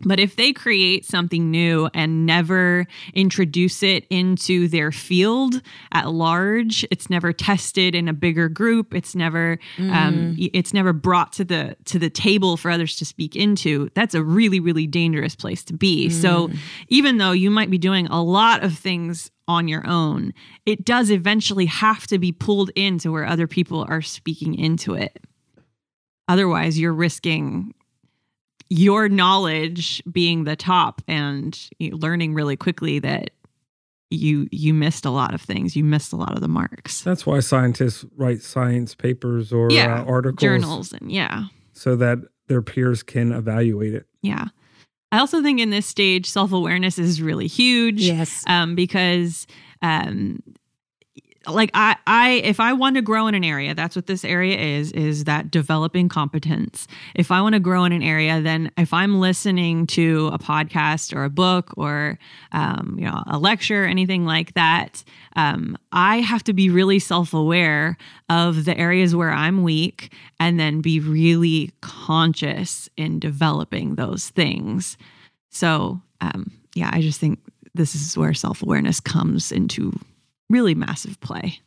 But 0.04 0.20
if 0.20 0.36
they 0.36 0.52
create 0.52 1.04
something 1.04 1.50
new 1.50 1.88
and 1.94 2.26
never 2.26 2.86
introduce 3.14 3.82
it 3.82 4.06
into 4.10 4.68
their 4.68 4.92
field 4.92 5.62
at 5.92 6.10
large, 6.10 6.84
it's 6.90 7.08
never 7.08 7.32
tested 7.32 7.94
in 7.94 8.08
a 8.08 8.12
bigger 8.12 8.48
group. 8.48 8.94
It's 8.94 9.14
never 9.14 9.58
mm. 9.76 9.92
um, 9.92 10.36
it's 10.38 10.74
never 10.74 10.92
brought 10.92 11.32
to 11.34 11.44
the 11.44 11.76
to 11.86 11.98
the 11.98 12.10
table 12.10 12.56
for 12.56 12.70
others 12.70 12.96
to 12.96 13.04
speak 13.04 13.36
into. 13.36 13.90
That's 13.94 14.14
a 14.14 14.22
really 14.22 14.60
really 14.60 14.86
dangerous 14.86 15.34
place 15.34 15.64
to 15.64 15.74
be. 15.74 16.08
Mm. 16.08 16.12
So 16.12 16.50
even 16.88 17.18
though 17.18 17.32
you 17.32 17.50
might 17.50 17.70
be 17.70 17.78
doing 17.78 18.06
a 18.08 18.22
lot 18.22 18.62
of 18.62 18.76
things 18.76 19.30
on 19.48 19.68
your 19.68 19.86
own, 19.86 20.34
it 20.64 20.84
does 20.84 21.10
eventually 21.10 21.66
have 21.66 22.06
to 22.08 22.18
be 22.18 22.32
pulled 22.32 22.70
into 22.70 23.12
where 23.12 23.24
other 23.24 23.46
people 23.46 23.86
are 23.88 24.02
speaking 24.02 24.54
into 24.54 24.94
it. 24.94 25.18
Otherwise, 26.28 26.78
you're 26.78 26.92
risking 26.92 27.72
your 28.68 29.08
knowledge 29.08 30.02
being 30.10 30.44
the 30.44 30.56
top 30.56 31.02
and 31.06 31.68
learning 31.80 32.34
really 32.34 32.56
quickly 32.56 32.98
that 32.98 33.30
you 34.10 34.48
you 34.52 34.72
missed 34.72 35.04
a 35.04 35.10
lot 35.10 35.34
of 35.34 35.40
things 35.40 35.74
you 35.74 35.82
missed 35.82 36.12
a 36.12 36.16
lot 36.16 36.34
of 36.34 36.40
the 36.40 36.48
marks 36.48 37.02
that's 37.02 37.26
why 37.26 37.40
scientists 37.40 38.04
write 38.16 38.40
science 38.40 38.94
papers 38.94 39.52
or 39.52 39.68
yeah, 39.70 40.00
uh, 40.00 40.04
articles 40.04 40.40
journals 40.40 40.92
and 40.92 41.10
yeah 41.10 41.46
so 41.72 41.96
that 41.96 42.18
their 42.48 42.62
peers 42.62 43.02
can 43.02 43.32
evaluate 43.32 43.94
it. 43.94 44.06
Yeah. 44.22 44.46
I 45.12 45.18
also 45.18 45.42
think 45.42 45.60
in 45.60 45.70
this 45.70 45.86
stage, 45.86 46.26
self 46.26 46.52
awareness 46.52 46.98
is 46.98 47.22
really 47.22 47.46
huge. 47.46 48.02
Yes. 48.02 48.44
Um, 48.48 48.74
because 48.74 49.46
um, 49.82 50.42
like 51.48 51.70
I, 51.74 51.96
I 52.06 52.30
if 52.44 52.60
i 52.60 52.72
want 52.72 52.96
to 52.96 53.02
grow 53.02 53.26
in 53.26 53.34
an 53.34 53.44
area 53.44 53.74
that's 53.74 53.96
what 53.96 54.06
this 54.06 54.24
area 54.24 54.56
is 54.58 54.92
is 54.92 55.24
that 55.24 55.50
developing 55.50 56.08
competence. 56.08 56.86
If 57.14 57.30
i 57.30 57.40
want 57.40 57.54
to 57.54 57.60
grow 57.60 57.84
in 57.84 57.92
an 57.92 58.02
area 58.02 58.40
then 58.40 58.70
if 58.76 58.92
i'm 58.92 59.20
listening 59.20 59.86
to 59.88 60.30
a 60.32 60.38
podcast 60.38 61.14
or 61.14 61.24
a 61.24 61.30
book 61.30 61.72
or 61.76 62.18
um, 62.52 62.96
you 62.98 63.04
know 63.04 63.22
a 63.26 63.38
lecture 63.38 63.84
or 63.84 63.86
anything 63.86 64.24
like 64.24 64.54
that 64.54 65.04
um, 65.36 65.76
i 65.92 66.20
have 66.20 66.42
to 66.44 66.52
be 66.52 66.70
really 66.70 66.98
self-aware 66.98 67.96
of 68.28 68.64
the 68.64 68.76
areas 68.76 69.14
where 69.14 69.30
i'm 69.30 69.62
weak 69.62 70.12
and 70.40 70.58
then 70.58 70.80
be 70.80 71.00
really 71.00 71.70
conscious 71.80 72.88
in 72.96 73.18
developing 73.18 73.94
those 73.94 74.28
things. 74.30 74.96
So 75.50 76.00
um, 76.20 76.50
yeah 76.74 76.90
i 76.92 77.00
just 77.00 77.20
think 77.20 77.38
this 77.74 77.94
is 77.94 78.16
where 78.16 78.34
self-awareness 78.34 79.00
comes 79.00 79.52
into 79.52 79.98
really 80.48 80.74
massive 80.74 81.20
play. 81.20 81.60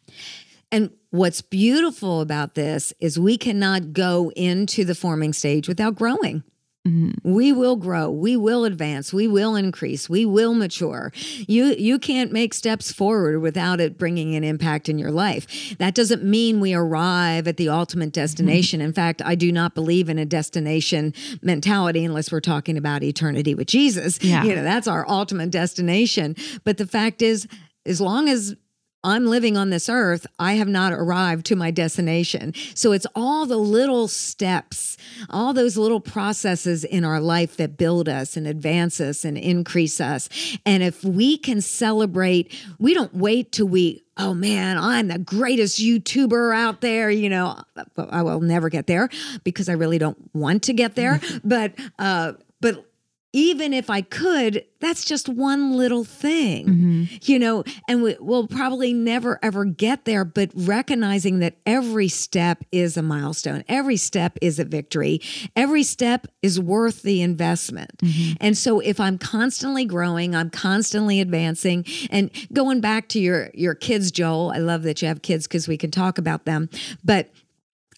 And 0.71 0.91
what's 1.09 1.41
beautiful 1.41 2.21
about 2.21 2.55
this 2.55 2.93
is 2.99 3.19
we 3.19 3.37
cannot 3.37 3.93
go 3.93 4.31
into 4.35 4.85
the 4.85 4.95
forming 4.95 5.33
stage 5.33 5.67
without 5.67 5.95
growing. 5.95 6.43
Mm-hmm. 6.87 7.29
We 7.29 7.51
will 7.51 7.75
grow, 7.75 8.09
we 8.09 8.37
will 8.37 8.63
advance, 8.63 9.11
we 9.11 9.27
will 9.27 9.55
increase, 9.55 10.09
we 10.09 10.25
will 10.25 10.53
mature. 10.53 11.11
You 11.45 11.75
you 11.77 11.99
can't 11.99 12.31
make 12.31 12.53
steps 12.53 12.89
forward 12.89 13.39
without 13.39 13.81
it 13.81 13.97
bringing 13.97 14.33
an 14.35 14.45
impact 14.45 14.87
in 14.87 14.97
your 14.97 15.11
life. 15.11 15.75
That 15.77 15.93
doesn't 15.93 16.23
mean 16.23 16.61
we 16.61 16.73
arrive 16.73 17.49
at 17.49 17.57
the 17.57 17.67
ultimate 17.67 18.13
destination. 18.13 18.79
Mm-hmm. 18.79 18.87
In 18.87 18.93
fact, 18.93 19.21
I 19.25 19.35
do 19.35 19.51
not 19.51 19.75
believe 19.75 20.07
in 20.07 20.17
a 20.17 20.25
destination 20.25 21.13
mentality 21.41 22.05
unless 22.05 22.31
we're 22.31 22.39
talking 22.39 22.77
about 22.77 23.03
eternity 23.03 23.53
with 23.55 23.67
Jesus. 23.67 24.23
Yeah. 24.23 24.45
You 24.45 24.55
know, 24.55 24.63
that's 24.63 24.87
our 24.87 25.07
ultimate 25.07 25.51
destination. 25.51 26.37
But 26.63 26.77
the 26.77 26.87
fact 26.87 27.21
is 27.21 27.45
as 27.85 27.99
long 27.99 28.29
as 28.29 28.55
I'm 29.03 29.27
living 29.27 29.55
on 29.55 29.69
this 29.69 29.87
earth, 29.87 30.27
I 30.37 30.53
have 30.53 30.67
not 30.67 30.91
arrived 30.91 31.45
to 31.47 31.55
my 31.55 31.71
destination. 31.71 32.53
So 32.75 32.91
it's 32.91 33.07
all 33.15 33.45
the 33.45 33.57
little 33.57 34.07
steps, 34.07 34.97
all 35.29 35.53
those 35.53 35.77
little 35.77 36.01
processes 36.01 36.83
in 36.83 37.05
our 37.05 37.21
life 37.21 37.57
that 37.57 37.77
build 37.77 38.09
us 38.09 38.35
and 38.35 38.45
advance 38.45 38.99
us 38.99 39.23
and 39.23 39.37
increase 39.37 40.01
us. 40.01 40.27
And 40.65 40.83
if 40.83 41.03
we 41.03 41.37
can 41.37 41.61
celebrate, 41.61 42.53
we 42.77 42.93
don't 42.93 43.13
wait 43.13 43.51
till 43.53 43.67
we 43.67 44.03
oh 44.21 44.33
man, 44.33 44.77
I'm 44.77 45.07
the 45.07 45.17
greatest 45.17 45.79
YouTuber 45.79 46.53
out 46.53 46.81
there. 46.81 47.09
You 47.09 47.29
know, 47.29 47.57
I 47.97 48.21
will 48.21 48.41
never 48.41 48.67
get 48.67 48.85
there 48.85 49.07
because 49.45 49.69
I 49.69 49.73
really 49.73 49.97
don't 49.97 50.17
want 50.33 50.63
to 50.63 50.73
get 50.73 50.95
there. 50.95 51.21
but, 51.45 51.73
uh, 51.97 52.33
but 52.59 52.85
even 53.31 53.73
if 53.73 53.89
I 53.89 54.01
could, 54.01 54.65
that's 54.79 55.05
just 55.05 55.29
one 55.29 55.73
little 55.73 56.03
thing, 56.03 56.65
mm-hmm. 56.65 57.03
you 57.21 57.37
know, 57.37 57.63
and 57.87 58.01
we, 58.01 58.15
will 58.19 58.47
probably 58.47 58.91
never 58.91 59.37
ever 59.43 59.65
get 59.65 60.05
there. 60.05 60.25
But 60.25 60.49
recognizing 60.55 61.39
that 61.39 61.55
every 61.65 62.07
step 62.07 62.63
is 62.71 62.97
a 62.97 63.03
milestone, 63.03 63.63
every 63.67 63.97
step 63.97 64.37
is 64.41 64.57
a 64.57 64.65
victory, 64.65 65.21
every 65.55 65.83
step 65.83 66.27
is 66.41 66.59
worth 66.59 67.03
the 67.03 67.21
investment. 67.21 67.97
Mm-hmm. 67.97 68.33
And 68.41 68.57
so, 68.57 68.79
if 68.79 68.99
I'm 68.99 69.19
constantly 69.19 69.85
growing, 69.85 70.35
I'm 70.35 70.49
constantly 70.49 71.21
advancing, 71.21 71.85
and 72.09 72.31
going 72.51 72.81
back 72.81 73.09
to 73.09 73.19
your 73.19 73.51
your 73.53 73.75
kids, 73.75 74.09
Joel, 74.11 74.51
I 74.55 74.57
love 74.57 74.83
that 74.83 75.01
you 75.01 75.07
have 75.07 75.21
kids 75.21 75.45
because 75.45 75.67
we 75.67 75.77
can 75.77 75.91
talk 75.91 76.17
about 76.17 76.45
them, 76.45 76.69
but 77.03 77.29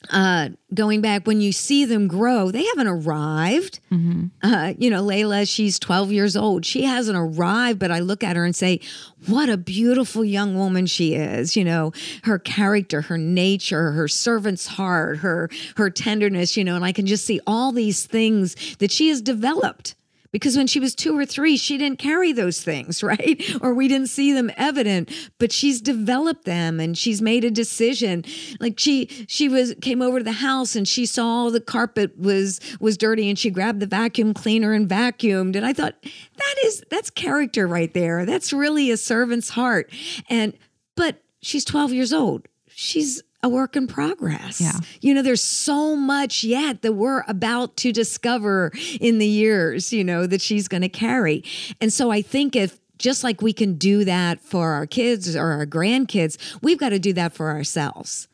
uh, 0.10 0.50
going 0.74 1.02
back 1.02 1.28
when 1.28 1.42
you 1.42 1.52
see 1.52 1.86
them 1.86 2.08
grow, 2.08 2.50
they 2.50 2.66
haven't 2.66 2.88
arrived. 2.88 3.80
Mm-hmm. 3.92 4.28
Uh, 4.42 4.74
you 4.78 4.90
know, 4.90 5.04
Layla, 5.04 5.48
she's 5.48 5.78
12 5.78 6.12
years 6.12 6.36
old. 6.36 6.66
She 6.66 6.84
hasn't 6.84 7.18
arrived, 7.18 7.80
but 7.80 7.92
I 7.92 8.00
look 8.00 8.24
at 8.24 8.36
her 8.36 8.44
and 8.44 8.56
say, 8.56 8.80
what 9.28 9.50
a 9.50 9.58
beautiful 9.58 10.26
young 10.26 10.56
woman 10.56 10.88
she 10.88 11.14
is. 11.14 11.56
You 11.56 11.64
know, 11.64 11.94
her 12.24 12.40
character, 12.40 13.02
her 13.02 13.18
nature, 13.18 13.92
her 13.92 14.08
servant's 14.08 14.66
heart, 14.68 15.20
her 15.20 15.50
her 15.78 15.90
tenderness, 15.90 16.58
you 16.58 16.64
know, 16.64 16.76
and 16.76 16.84
I 16.84 16.92
can 16.92 17.06
just 17.06 17.26
see 17.26 17.40
all 17.46 17.72
these 17.72 18.06
things 18.06 18.76
that 18.78 18.92
she 18.92 19.10
has 19.10 19.22
developed 19.22 19.96
because 20.32 20.58
when 20.58 20.68
she 20.68 20.80
was 20.80 20.96
two 20.96 21.18
or 21.18 21.26
three, 21.26 21.58
she 21.58 21.78
didn't 21.78 22.00
carry 22.00 22.32
those 22.32 22.62
things, 22.62 23.04
right? 23.12 23.42
Or 23.62 23.74
we 23.74 23.88
didn't 23.88 24.08
see 24.08 24.34
them 24.34 24.52
evident, 24.58 25.12
but 25.38 25.52
she's 25.52 25.82
developed 25.82 26.46
them 26.46 26.80
and 26.80 26.98
she's 26.98 27.22
made 27.22 27.44
a 27.44 27.52
decision. 27.52 28.24
Like 28.60 28.80
she 28.80 29.08
she 29.28 29.50
was 29.50 29.76
came 29.82 30.02
over 30.02 30.20
to 30.20 30.24
the 30.24 30.32
house 30.32 30.76
and 30.76 30.88
she 30.88 31.06
saw 31.06 31.50
the 31.50 31.62
carpet 31.62 32.18
was 32.18 32.60
was 32.80 32.98
dirty 32.98 33.30
and 33.30 33.38
she 33.38 33.50
grabbed 33.50 33.80
the 33.80 33.88
vacuum 33.88 34.34
cleaner 34.34 34.74
and 34.74 34.88
vacuumed. 34.88 35.56
And 35.56 35.66
I 35.66 35.74
thought, 35.74 35.96
that 36.02 36.56
is 36.64 36.84
that's 36.90 37.10
character 37.10 37.68
right 37.68 37.94
there. 37.94 38.26
That's 38.26 38.54
really 38.54 38.92
a 38.92 38.98
servant's 38.98 39.50
heart. 39.50 39.92
And 40.30 40.54
but 40.96 41.22
she's 41.42 41.66
12 41.66 41.94
years 41.94 42.14
old. 42.14 42.48
She's 42.70 43.22
a 43.44 43.50
work 43.50 43.76
in 43.76 43.88
progress. 43.88 44.62
Yeah. 44.62 44.80
You 45.02 45.14
know, 45.14 45.22
there's 45.22 45.42
so 45.42 45.96
much 45.96 46.44
yet 46.44 46.82
that 46.84 46.94
we're 46.94 47.24
about 47.28 47.76
to 47.78 47.92
discover 47.92 48.72
in 49.00 49.18
the 49.18 49.28
years, 49.28 49.92
you 49.92 50.04
know, 50.04 50.28
that 50.28 50.42
she's 50.42 50.68
going 50.68 50.82
to 50.82 50.90
carry. 50.90 51.44
And 51.80 51.92
so 51.92 52.12
I 52.12 52.22
think 52.22 52.56
if 52.56 52.80
just 52.98 53.24
like 53.24 53.42
we 53.42 53.52
can 53.52 53.76
do 53.76 54.06
that 54.06 54.42
for 54.42 54.72
our 54.72 54.86
kids 54.86 55.36
or 55.36 55.52
our 55.52 55.66
grandkids, 55.66 56.38
we've 56.62 56.78
got 56.78 56.90
to 56.90 57.00
do 57.00 57.14
that 57.14 57.34
for 57.34 57.50
ourselves. 57.50 58.28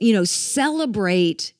You 0.00 0.12
know, 0.12 0.24
celebrate 0.24 1.52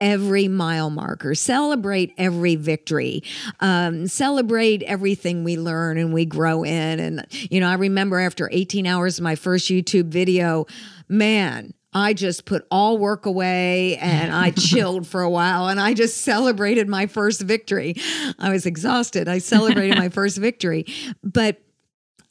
every 0.00 0.48
mile 0.48 0.90
marker, 0.90 1.34
celebrate 1.34 2.12
every 2.18 2.56
victory, 2.56 3.22
um, 3.60 4.08
celebrate 4.08 4.82
everything 4.82 5.44
we 5.44 5.56
learn 5.56 5.98
and 5.98 6.12
we 6.12 6.24
grow 6.24 6.64
in. 6.64 6.98
And, 6.98 7.26
you 7.30 7.60
know, 7.60 7.68
I 7.68 7.74
remember 7.74 8.18
after 8.18 8.48
18 8.52 8.86
hours 8.86 9.18
of 9.18 9.24
my 9.24 9.36
first 9.36 9.68
YouTube 9.68 10.06
video, 10.06 10.66
man, 11.08 11.72
I 11.94 12.12
just 12.12 12.44
put 12.44 12.66
all 12.70 12.98
work 12.98 13.24
away 13.24 13.96
and 13.98 14.32
I 14.32 14.50
chilled 14.56 15.06
for 15.06 15.22
a 15.22 15.30
while 15.30 15.68
and 15.68 15.80
I 15.80 15.94
just 15.94 16.22
celebrated 16.22 16.88
my 16.88 17.06
first 17.06 17.40
victory. 17.40 17.94
I 18.38 18.50
was 18.50 18.66
exhausted. 18.66 19.28
I 19.28 19.38
celebrated 19.38 19.96
my 19.96 20.08
first 20.10 20.38
victory. 20.38 20.86
But 21.22 21.60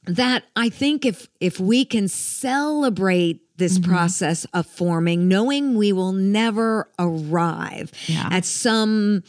that 0.06 0.44
I 0.56 0.70
think 0.70 1.06
if 1.06 1.30
if 1.40 1.60
we 1.60 1.86
can 1.86 2.08
celebrate 2.08 3.40
this 3.58 3.80
mm-hmm. 3.80 3.92
process 3.92 4.46
of 4.54 4.66
forming 4.66 5.28
knowing 5.28 5.78
we 5.78 5.94
will 5.94 6.12
never 6.12 6.90
arrive 7.00 7.92
yeah. 8.08 8.28
at 8.32 8.44
some 8.46 9.24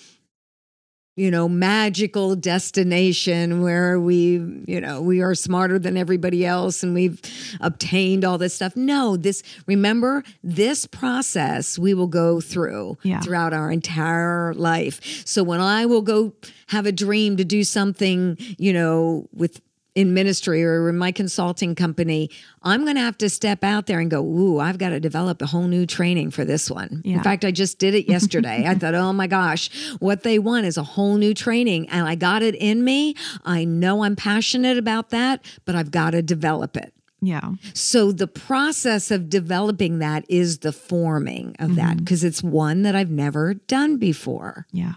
you 1.17 1.31
know, 1.31 1.49
magical 1.49 2.35
destination 2.35 3.63
where 3.63 4.01
we, 4.01 4.63
you 4.67 4.81
know, 4.81 5.01
we 5.01 5.23
are 5.23 5.35
smarter 5.35 5.79
than 5.79 5.97
everybody 5.97 6.45
else 6.45 6.83
and 6.83 6.93
we've 6.93 7.21
obtained 7.61 8.25
all 8.25 8.37
this 8.37 8.55
stuff. 8.55 8.75
No, 8.75 9.17
this, 9.17 9.43
remember, 9.67 10.25
this 10.43 10.87
process 10.87 11.79
we 11.79 11.95
will 11.95 12.09
go 12.09 12.41
through 12.41 12.99
yeah. 13.05 13.21
throughout 13.21 13.53
our 13.53 13.71
entire 13.71 14.55
life. 14.55 15.01
So 15.25 15.45
when 15.45 15.61
I 15.61 15.87
will 15.87 16.03
go 16.03 16.33
have 16.69 16.87
a 16.87 16.93
dream 16.93 17.37
to 17.37 17.45
do 17.45 17.63
something, 17.63 18.37
you 18.59 18.73
know, 18.73 19.29
with 19.33 19.61
in 19.95 20.13
ministry 20.13 20.65
or 20.65 20.89
in 20.89 20.99
my 20.99 21.13
consulting 21.13 21.75
company, 21.75 22.31
I'm 22.63 22.85
going 22.85 22.97
to 22.97 23.03
have 23.03 23.19
to 23.19 23.29
step 23.31 23.63
out 23.63 23.87
there 23.87 24.01
and 24.01 24.11
go, 24.11 24.25
Ooh, 24.25 24.59
I've 24.59 24.79
got 24.79 24.91
to 24.91 25.01
develop 25.01 25.41
a 25.41 25.47
whole 25.47 25.69
new 25.69 25.87
training 25.87 26.31
for 26.31 26.45
this 26.45 26.71
one. 26.71 27.03
Yeah. 27.05 27.17
In 27.17 27.23
fact, 27.23 27.45
I 27.45 27.51
just 27.51 27.79
did 27.79 27.95
it 27.95 28.09
yesterday. 28.09 28.65
I 28.67 28.75
thought, 28.75 28.95
Oh 28.95 29.13
my 29.13 29.27
gosh, 29.27 29.71
what 30.01 30.23
they 30.23 30.39
want 30.39 30.67
is 30.67 30.77
a 30.77 30.83
whole 30.83 31.17
new 31.17 31.35
training. 31.35 31.89
And 31.91 32.07
I 32.09 32.15
got 32.17 32.43
it 32.43 32.55
in 32.57 32.85
me. 32.85 33.15
I 33.45 33.65
know 33.65 34.03
I'm 34.03 34.17
passionate 34.17 34.79
about 34.79 35.11
that, 35.11 35.45
but 35.65 35.75
I've 35.75 35.91
got 35.91 36.11
to 36.11 36.23
develop 36.23 36.77
it. 36.77 36.93
Yeah. 37.21 37.53
So 37.73 38.13
the 38.13 38.27
process 38.27 39.11
of 39.11 39.31
developing 39.31 39.99
that 40.01 40.25
is 40.29 40.59
the 40.59 40.73
forming 40.73 41.57
of 41.59 41.71
mm-hmm. 41.71 41.77
that 41.77 41.97
because 41.99 42.23
it's 42.23 42.43
one 42.43 42.83
that 42.83 42.95
I've 42.95 43.11
never 43.11 43.55
done 43.55 43.97
before. 43.97 44.67
Yeah. 44.73 44.95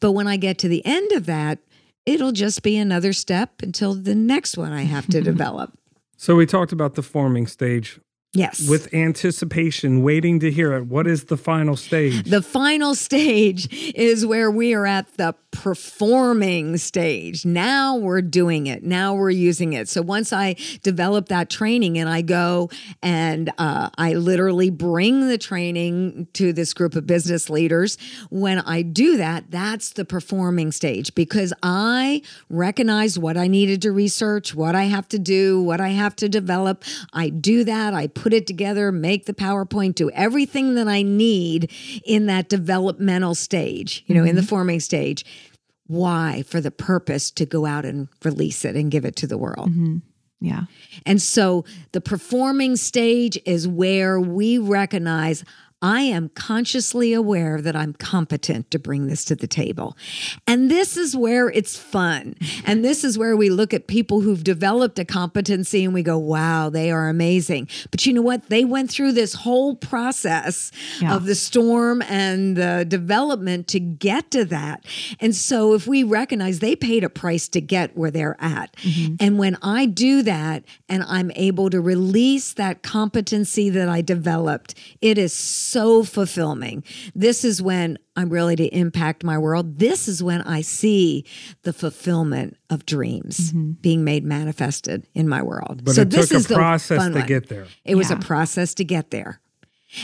But 0.00 0.12
when 0.12 0.26
I 0.26 0.36
get 0.36 0.58
to 0.58 0.68
the 0.68 0.84
end 0.86 1.12
of 1.12 1.26
that, 1.26 1.58
it'll 2.08 2.32
just 2.32 2.62
be 2.62 2.76
another 2.76 3.12
step 3.12 3.62
until 3.62 3.94
the 3.94 4.14
next 4.14 4.56
one 4.56 4.72
I 4.72 4.82
have 4.82 5.06
to 5.08 5.20
develop. 5.32 5.78
So 6.16 6.34
we 6.34 6.46
talked 6.46 6.72
about 6.72 6.94
the 6.94 7.02
forming 7.02 7.46
stage. 7.46 8.00
Yes. 8.34 8.68
With 8.68 8.92
anticipation, 8.92 10.02
waiting 10.02 10.38
to 10.40 10.50
hear 10.50 10.74
it. 10.74 10.86
What 10.86 11.06
is 11.06 11.24
the 11.24 11.38
final 11.38 11.76
stage? 11.76 12.24
The 12.28 12.42
final 12.42 12.94
stage 12.94 13.72
is 13.94 14.26
where 14.26 14.50
we 14.50 14.74
are 14.74 14.84
at 14.84 15.16
the 15.16 15.34
performing 15.50 16.76
stage. 16.76 17.46
Now 17.46 17.96
we're 17.96 18.20
doing 18.20 18.66
it. 18.66 18.82
Now 18.84 19.14
we're 19.14 19.30
using 19.30 19.72
it. 19.72 19.88
So 19.88 20.02
once 20.02 20.30
I 20.30 20.56
develop 20.82 21.28
that 21.28 21.48
training 21.48 21.96
and 21.96 22.08
I 22.08 22.20
go 22.20 22.68
and 23.02 23.50
uh, 23.56 23.88
I 23.96 24.12
literally 24.12 24.68
bring 24.68 25.28
the 25.28 25.38
training 25.38 26.28
to 26.34 26.52
this 26.52 26.74
group 26.74 26.96
of 26.96 27.06
business 27.06 27.48
leaders, 27.48 27.96
when 28.28 28.58
I 28.58 28.82
do 28.82 29.16
that, 29.16 29.50
that's 29.50 29.94
the 29.94 30.04
performing 30.04 30.70
stage 30.70 31.14
because 31.14 31.54
I 31.62 32.20
recognize 32.50 33.18
what 33.18 33.38
I 33.38 33.48
needed 33.48 33.80
to 33.82 33.92
research, 33.92 34.54
what 34.54 34.74
I 34.74 34.84
have 34.84 35.08
to 35.08 35.18
do, 35.18 35.62
what 35.62 35.80
I 35.80 35.88
have 35.88 36.14
to 36.16 36.28
develop. 36.28 36.84
I 37.14 37.30
do 37.30 37.64
that. 37.64 37.94
I 37.94 38.06
put 38.18 38.32
it 38.32 38.46
together, 38.46 38.90
make 38.90 39.26
the 39.26 39.34
PowerPoint, 39.34 39.94
do 39.94 40.10
everything 40.10 40.74
that 40.74 40.88
I 40.88 41.02
need 41.02 41.70
in 42.04 42.26
that 42.26 42.48
developmental 42.48 43.34
stage, 43.34 44.04
you 44.06 44.14
know, 44.14 44.22
mm-hmm. 44.22 44.30
in 44.30 44.36
the 44.36 44.42
mm-hmm. 44.42 44.48
forming 44.48 44.80
stage. 44.80 45.24
Why? 45.86 46.42
For 46.42 46.60
the 46.60 46.70
purpose 46.70 47.30
to 47.32 47.46
go 47.46 47.64
out 47.64 47.84
and 47.84 48.08
release 48.24 48.64
it 48.64 48.76
and 48.76 48.90
give 48.90 49.04
it 49.04 49.16
to 49.16 49.26
the 49.26 49.38
world. 49.38 49.70
Mm-hmm. 49.70 49.98
Yeah. 50.40 50.64
And 51.04 51.20
so 51.20 51.64
the 51.92 52.00
performing 52.00 52.76
stage 52.76 53.38
is 53.44 53.66
where 53.66 54.20
we 54.20 54.58
recognize 54.58 55.44
I 55.80 56.00
am 56.02 56.30
consciously 56.30 57.12
aware 57.12 57.60
that 57.60 57.76
I'm 57.76 57.92
competent 57.92 58.70
to 58.72 58.80
bring 58.80 59.06
this 59.06 59.24
to 59.26 59.36
the 59.36 59.46
table. 59.46 59.96
And 60.46 60.68
this 60.68 60.96
is 60.96 61.16
where 61.16 61.48
it's 61.48 61.76
fun. 61.76 62.34
And 62.64 62.84
this 62.84 63.04
is 63.04 63.16
where 63.16 63.36
we 63.36 63.48
look 63.48 63.72
at 63.72 63.86
people 63.86 64.20
who've 64.20 64.42
developed 64.42 64.98
a 64.98 65.04
competency 65.04 65.84
and 65.84 65.94
we 65.94 66.02
go, 66.02 66.18
wow, 66.18 66.68
they 66.68 66.90
are 66.90 67.08
amazing. 67.08 67.68
But 67.92 68.04
you 68.06 68.12
know 68.12 68.22
what? 68.22 68.48
They 68.48 68.64
went 68.64 68.90
through 68.90 69.12
this 69.12 69.34
whole 69.34 69.76
process 69.76 70.72
yeah. 71.00 71.14
of 71.14 71.26
the 71.26 71.36
storm 71.36 72.02
and 72.02 72.56
the 72.56 72.84
development 72.86 73.68
to 73.68 73.78
get 73.78 74.32
to 74.32 74.44
that. 74.46 74.84
And 75.20 75.34
so 75.34 75.74
if 75.74 75.86
we 75.86 76.02
recognize 76.02 76.58
they 76.58 76.74
paid 76.74 77.04
a 77.04 77.10
price 77.10 77.48
to 77.50 77.60
get 77.60 77.96
where 77.96 78.10
they're 78.10 78.36
at. 78.40 78.74
Mm-hmm. 78.78 79.14
And 79.20 79.38
when 79.38 79.56
I 79.62 79.86
do 79.86 80.22
that 80.22 80.64
and 80.88 81.04
I'm 81.04 81.30
able 81.36 81.70
to 81.70 81.80
release 81.80 82.52
that 82.54 82.82
competency 82.82 83.70
that 83.70 83.88
I 83.88 84.00
developed, 84.00 84.74
it 85.00 85.18
is 85.18 85.32
so 85.32 85.67
fulfilling. 86.04 86.84
This 87.14 87.44
is 87.44 87.60
when 87.62 87.98
I'm 88.16 88.30
really 88.30 88.56
to 88.56 88.66
impact 88.66 89.24
my 89.24 89.38
world. 89.38 89.78
This 89.78 90.08
is 90.08 90.22
when 90.22 90.42
I 90.42 90.60
see 90.60 91.24
the 91.62 91.72
fulfillment 91.72 92.56
of 92.70 92.86
dreams 92.86 93.52
mm-hmm. 93.52 93.72
being 93.80 94.04
made 94.04 94.24
manifested 94.24 95.06
in 95.14 95.28
my 95.28 95.42
world. 95.42 95.84
But 95.84 95.94
so 95.94 96.02
it 96.02 96.10
this 96.10 96.28
took 96.30 96.38
is 96.38 96.50
a 96.50 96.54
process 96.54 97.06
to 97.06 97.12
one. 97.12 97.26
get 97.26 97.48
there. 97.48 97.66
It 97.84 97.94
was 97.94 98.10
a 98.10 98.16
process 98.16 98.74
to 98.74 98.84
get 98.84 99.10
there. 99.10 99.40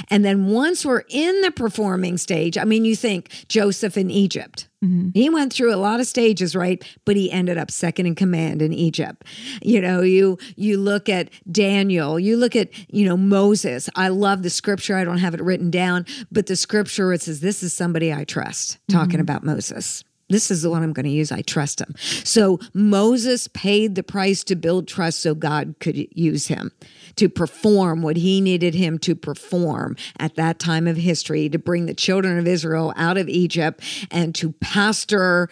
And 0.08 0.24
then 0.24 0.46
once 0.46 0.84
we're 0.84 1.04
in 1.08 1.40
the 1.42 1.50
performing 1.50 2.16
stage, 2.16 2.56
I 2.56 2.64
mean, 2.64 2.84
you 2.84 2.96
think 2.96 3.28
Joseph 3.48 3.96
in 3.96 4.10
Egypt. 4.10 4.68
Mm-hmm. 4.84 5.10
He 5.14 5.30
went 5.30 5.52
through 5.52 5.74
a 5.74 5.76
lot 5.76 6.00
of 6.00 6.06
stages, 6.06 6.54
right? 6.54 6.84
But 7.04 7.16
he 7.16 7.30
ended 7.30 7.56
up 7.58 7.70
second 7.70 8.06
in 8.06 8.14
command 8.14 8.60
in 8.60 8.72
Egypt. 8.72 9.24
You 9.62 9.80
know, 9.80 10.02
you 10.02 10.38
you 10.56 10.78
look 10.78 11.08
at 11.08 11.30
Daniel, 11.50 12.18
you 12.18 12.36
look 12.36 12.54
at, 12.54 12.68
you 12.92 13.06
know, 13.06 13.16
Moses. 13.16 13.88
I 13.96 14.08
love 14.08 14.42
the 14.42 14.50
scripture. 14.50 14.96
I 14.96 15.04
don't 15.04 15.18
have 15.18 15.34
it 15.34 15.42
written 15.42 15.70
down, 15.70 16.06
but 16.30 16.46
the 16.46 16.56
scripture 16.56 17.12
it 17.12 17.22
says 17.22 17.40
this 17.40 17.62
is 17.62 17.72
somebody 17.72 18.12
I 18.12 18.24
trust, 18.24 18.78
talking 18.90 19.12
mm-hmm. 19.12 19.20
about 19.20 19.44
Moses. 19.44 20.04
This 20.28 20.50
is 20.50 20.62
the 20.62 20.70
one 20.70 20.82
I'm 20.82 20.92
going 20.92 21.04
to 21.04 21.10
use. 21.10 21.30
I 21.30 21.42
trust 21.42 21.80
him. 21.80 21.94
So 21.98 22.58
Moses 22.72 23.48
paid 23.48 23.94
the 23.94 24.02
price 24.02 24.42
to 24.44 24.56
build 24.56 24.88
trust 24.88 25.20
so 25.20 25.34
God 25.34 25.74
could 25.80 25.96
use 26.16 26.46
him 26.46 26.72
to 27.16 27.28
perform 27.28 28.02
what 28.02 28.16
he 28.16 28.40
needed 28.40 28.74
him 28.74 28.98
to 29.00 29.14
perform 29.14 29.96
at 30.18 30.34
that 30.36 30.58
time 30.58 30.86
of 30.86 30.96
history 30.96 31.48
to 31.48 31.58
bring 31.58 31.86
the 31.86 31.94
children 31.94 32.38
of 32.38 32.46
Israel 32.46 32.92
out 32.96 33.18
of 33.18 33.28
Egypt 33.28 33.82
and 34.10 34.34
to 34.34 34.52
pastor 34.52 35.48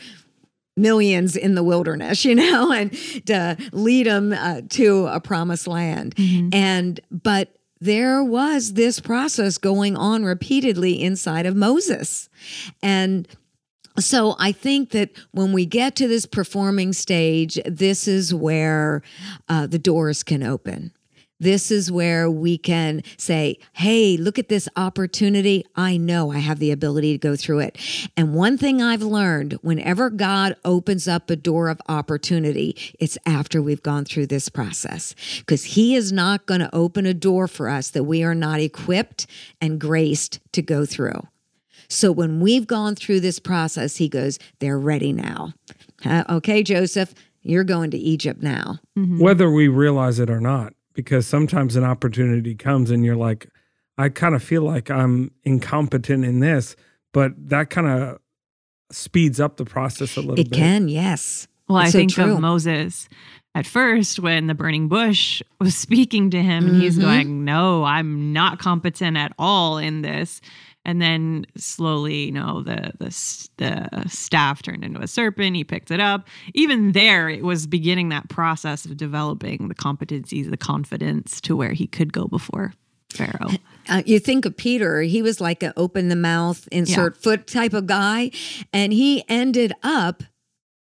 millions 0.76 1.36
in 1.36 1.54
the 1.54 1.62
wilderness, 1.62 2.24
you 2.24 2.34
know, 2.34 2.72
and 2.72 2.92
to 3.26 3.56
lead 3.72 4.06
them 4.06 4.32
uh, 4.32 4.62
to 4.70 5.06
a 5.06 5.20
promised 5.20 5.66
land. 5.66 6.16
Mm-hmm. 6.16 6.48
And, 6.52 7.00
but 7.10 7.56
there 7.80 8.22
was 8.22 8.74
this 8.74 9.00
process 9.00 9.58
going 9.58 9.96
on 9.96 10.24
repeatedly 10.24 11.02
inside 11.02 11.46
of 11.46 11.56
Moses. 11.56 12.28
And 12.82 13.26
so 13.99 14.36
I 14.38 14.53
think 14.53 14.90
that 14.90 15.11
when 15.32 15.53
we 15.53 15.66
get 15.66 15.97
to 15.97 16.09
this 16.09 16.26
performing 16.26 16.93
stage, 16.93 17.59
this 17.66 18.09
is 18.09 18.34
where 18.34 19.03
uh, 19.49 19.66
the 19.66 19.78
doors 19.78 20.22
can 20.22 20.43
open. 20.43 20.93
This 21.43 21.72
is 21.72 21.90
where 21.90 22.30
we 22.30 22.57
can 22.57 23.03
say, 23.16 23.59
hey, 23.72 24.16
look 24.16 24.38
at 24.38 24.49
this 24.49 24.68
opportunity. 24.76 25.64
I 25.74 25.97
know 25.97 26.30
I 26.30 26.38
have 26.38 26.61
the 26.61 26.70
ability 26.70 27.11
to 27.14 27.18
go 27.18 27.34
through 27.34 27.59
it. 27.59 27.78
And 28.16 28.32
one 28.32 28.57
thing 28.57 28.80
I've 28.80 29.03
learned 29.03 29.55
whenever 29.55 30.09
God 30.09 30.55
opens 30.64 31.09
up 31.09 31.30
a 31.30 31.34
door 31.34 31.68
of 31.68 31.80
opportunity, 31.88 32.76
it's 33.01 33.18
after 33.26 33.61
we've 33.61 33.82
gone 33.82 34.05
through 34.05 34.28
this 34.28 34.49
process 34.49 35.16
because 35.38 35.64
He 35.64 35.97
is 35.97 36.12
not 36.12 36.47
going 36.47 36.61
to 36.61 36.72
open 36.72 37.07
a 37.07 37.14
door 37.14 37.49
for 37.49 37.68
us 37.68 37.90
that 37.90 38.05
we 38.05 38.22
are 38.22 38.36
not 38.36 38.61
equipped 38.61 39.26
and 39.61 39.80
graced 39.80 40.38
to 40.53 40.62
go 40.62 40.86
through. 40.86 41.26
So 41.93 42.12
when 42.12 42.40
we've 42.40 42.66
gone 42.66 42.95
through 42.95 43.20
this 43.20 43.38
process, 43.38 43.97
He 43.97 44.09
goes, 44.09 44.38
they're 44.59 44.78
ready 44.78 45.12
now. 45.12 45.53
Uh, 46.05 46.24
okay, 46.28 46.62
Joseph, 46.62 47.14
you're 47.43 47.64
going 47.64 47.90
to 47.90 47.99
Egypt 47.99 48.43
now. 48.43 48.78
Mm-hmm. 48.99 49.18
Whether 49.20 49.51
we 49.51 49.68
realize 49.68 50.18
it 50.18 50.30
or 50.30 50.40
not 50.40 50.74
because 50.95 51.26
sometimes 51.26 51.76
an 51.76 51.84
opportunity 51.84 52.55
comes 52.55 52.90
and 52.90 53.05
you're 53.05 53.16
like, 53.16 53.49
I 53.99 54.09
kind 54.09 54.34
of 54.34 54.43
feel 54.43 54.62
like 54.62 54.90
I'm 54.90 55.30
incompetent 55.45 56.24
in 56.24 56.40
this, 56.40 56.76
but 57.12 57.32
that 57.49 57.70
kind 57.70 57.86
of 57.86 58.18
speeds 58.90 59.40
up 59.40 59.57
the 59.57 59.64
process 59.64 60.16
a 60.16 60.20
little 60.20 60.38
it 60.38 60.51
bit. 60.51 60.59
It 60.59 60.61
can, 60.61 60.88
yes. 60.88 61.49
Well, 61.68 61.78
it's 61.78 61.88
I 61.88 61.90
so 61.90 61.99
think 61.99 62.12
true. 62.12 62.34
of 62.34 62.40
Moses 62.40 63.09
at 63.55 63.66
first 63.66 64.18
when 64.18 64.47
the 64.47 64.55
burning 64.55 64.88
bush 64.88 65.43
was 65.61 65.76
speaking 65.76 66.30
to 66.30 66.43
him 66.43 66.64
and 66.64 66.74
mm-hmm. 66.74 66.80
he's 66.80 66.99
going, 66.99 67.45
No, 67.45 67.84
I'm 67.84 68.32
not 68.32 68.59
competent 68.59 69.16
at 69.16 69.32
all 69.38 69.78
in 69.78 70.03
this 70.03 70.40
and 70.84 71.00
then 71.00 71.46
slowly 71.56 72.26
you 72.26 72.32
know 72.32 72.62
the 72.62 72.92
the 72.98 73.48
the 73.58 74.08
staff 74.08 74.62
turned 74.62 74.84
into 74.84 75.00
a 75.00 75.06
serpent. 75.06 75.56
He 75.56 75.64
picked 75.64 75.90
it 75.90 76.00
up. 76.00 76.26
Even 76.54 76.92
there 76.92 77.28
it 77.28 77.44
was 77.44 77.66
beginning 77.66 78.08
that 78.10 78.28
process 78.28 78.84
of 78.84 78.96
developing 78.96 79.68
the 79.68 79.74
competencies 79.74 80.50
the 80.50 80.56
confidence 80.56 81.40
to 81.42 81.56
where 81.56 81.72
he 81.72 81.86
could 81.86 82.12
go 82.12 82.26
before 82.26 82.74
pharaoh. 83.12 83.50
Uh, 83.88 84.00
you 84.06 84.20
think 84.20 84.44
of 84.44 84.56
peter. 84.56 85.02
He 85.02 85.22
was 85.22 85.40
like 85.40 85.64
an 85.64 85.72
open 85.76 86.08
the 86.08 86.14
mouth 86.14 86.68
insert 86.70 87.16
yeah. 87.16 87.20
foot 87.20 87.46
type 87.48 87.72
of 87.72 87.88
guy. 87.88 88.30
And 88.72 88.92
he 88.92 89.24
ended 89.28 89.72
up 89.82 90.22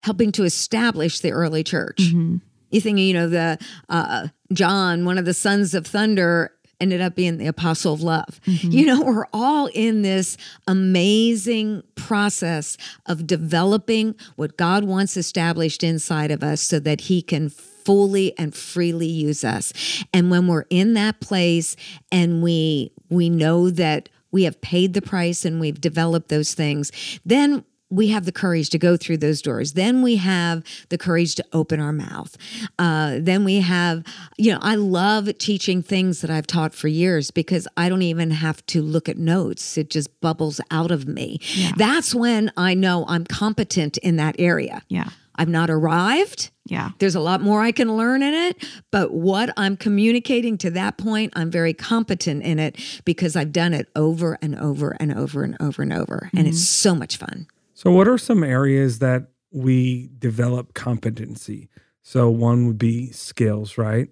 helping 0.01 0.31
to 0.31 0.45
establish 0.45 1.19
the 1.19 1.33
early 1.33 1.61
church. 1.61 1.97
Mm-hmm. 1.97 2.37
you 2.71 2.79
think 2.79 2.99
you 2.99 3.13
know 3.13 3.27
the 3.27 3.57
uh, 3.89 4.29
john 4.53 5.03
one 5.03 5.17
of 5.17 5.25
the 5.25 5.33
sons 5.33 5.73
of 5.73 5.85
thunder 5.85 6.55
ended 6.80 7.01
up 7.01 7.15
being 7.15 7.38
the 7.38 7.47
apostle 7.47 7.93
of 7.93 8.01
love. 8.01 8.39
Mm-hmm. 8.45 8.71
You 8.71 8.86
know, 8.86 9.01
we're 9.01 9.28
all 9.34 9.67
in 9.67 10.01
this 10.01 10.38
amazing 10.67 11.84
process 11.95 12.78
of 13.05 13.28
developing 13.28 14.15
what 14.36 14.57
God 14.57 14.84
wants 14.84 15.17
established 15.17 15.84
inside 15.84 16.32
of 16.32 16.43
us 16.43 16.61
so 16.61 16.80
that 16.80 17.01
he 17.01 17.21
can 17.21 17.49
fully 17.49 18.38
and 18.38 18.53
freely 18.53 19.07
use 19.07 19.43
us. 19.43 19.71
And 20.13 20.32
when 20.32 20.47
we're 20.47 20.65
in 20.69 20.93
that 20.95 21.19
place 21.19 21.76
and 22.11 22.41
we 22.41 22.91
we 23.09 23.30
know 23.30 23.69
that 23.69 24.09
we 24.32 24.43
have 24.43 24.59
paid 24.59 24.93
the 24.93 25.01
price 25.01 25.45
and 25.45 25.59
we've 25.59 25.80
developed 25.80 26.30
those 26.30 26.53
things, 26.55 26.91
then 27.23 27.63
we 27.95 28.09
have 28.09 28.25
the 28.25 28.31
courage 28.31 28.69
to 28.71 28.77
go 28.77 28.97
through 28.97 29.17
those 29.17 29.41
doors. 29.41 29.73
Then 29.73 30.01
we 30.01 30.17
have 30.17 30.63
the 30.89 30.97
courage 30.97 31.35
to 31.35 31.45
open 31.53 31.79
our 31.79 31.93
mouth. 31.93 32.35
Uh, 32.77 33.17
then 33.19 33.43
we 33.43 33.61
have, 33.61 34.03
you 34.37 34.51
know, 34.51 34.59
I 34.61 34.75
love 34.75 35.37
teaching 35.37 35.81
things 35.81 36.21
that 36.21 36.29
I've 36.29 36.47
taught 36.47 36.73
for 36.73 36.87
years 36.87 37.31
because 37.31 37.67
I 37.77 37.89
don't 37.89 38.01
even 38.01 38.31
have 38.31 38.65
to 38.67 38.81
look 38.81 39.07
at 39.07 39.17
notes. 39.17 39.77
It 39.77 39.89
just 39.89 40.19
bubbles 40.21 40.59
out 40.71 40.91
of 40.91 41.07
me. 41.07 41.39
Yeah. 41.53 41.71
That's 41.77 42.13
when 42.13 42.51
I 42.57 42.73
know 42.73 43.05
I'm 43.07 43.25
competent 43.25 43.97
in 43.97 44.17
that 44.17 44.35
area. 44.39 44.81
Yeah. 44.89 45.09
I've 45.37 45.49
not 45.49 45.69
arrived. 45.69 46.51
Yeah. 46.65 46.91
There's 46.99 47.15
a 47.15 47.19
lot 47.19 47.41
more 47.41 47.61
I 47.61 47.71
can 47.71 47.95
learn 47.95 48.23
in 48.23 48.33
it, 48.33 48.65
but 48.89 49.11
what 49.11 49.51
I'm 49.57 49.77
communicating 49.77 50.57
to 50.59 50.71
that 50.71 50.97
point, 50.97 51.33
I'm 51.35 51.51
very 51.51 51.73
competent 51.73 52.43
in 52.43 52.57
it 52.57 52.77
because 53.05 53.35
I've 53.35 53.51
done 53.51 53.73
it 53.73 53.89
over 53.95 54.37
and 54.41 54.57
over 54.57 54.95
and 54.99 55.13
over 55.13 55.43
and 55.43 55.57
over 55.59 55.81
and 55.81 55.93
over. 55.93 56.23
Mm-hmm. 56.27 56.37
And 56.37 56.47
it's 56.47 56.57
mm-hmm. 56.57 56.89
so 56.89 56.95
much 56.95 57.17
fun. 57.17 57.47
So, 57.76 57.91
what 57.91 58.07
are 58.07 58.17
some 58.17 58.41
areas 58.41 58.99
that 58.99 59.28
we 59.51 60.09
develop 60.17 60.73
competency? 60.73 61.69
So, 62.01 62.30
one 62.30 62.67
would 62.67 62.80
be 62.80 63.11
skills, 63.11 63.78
right? 63.78 64.09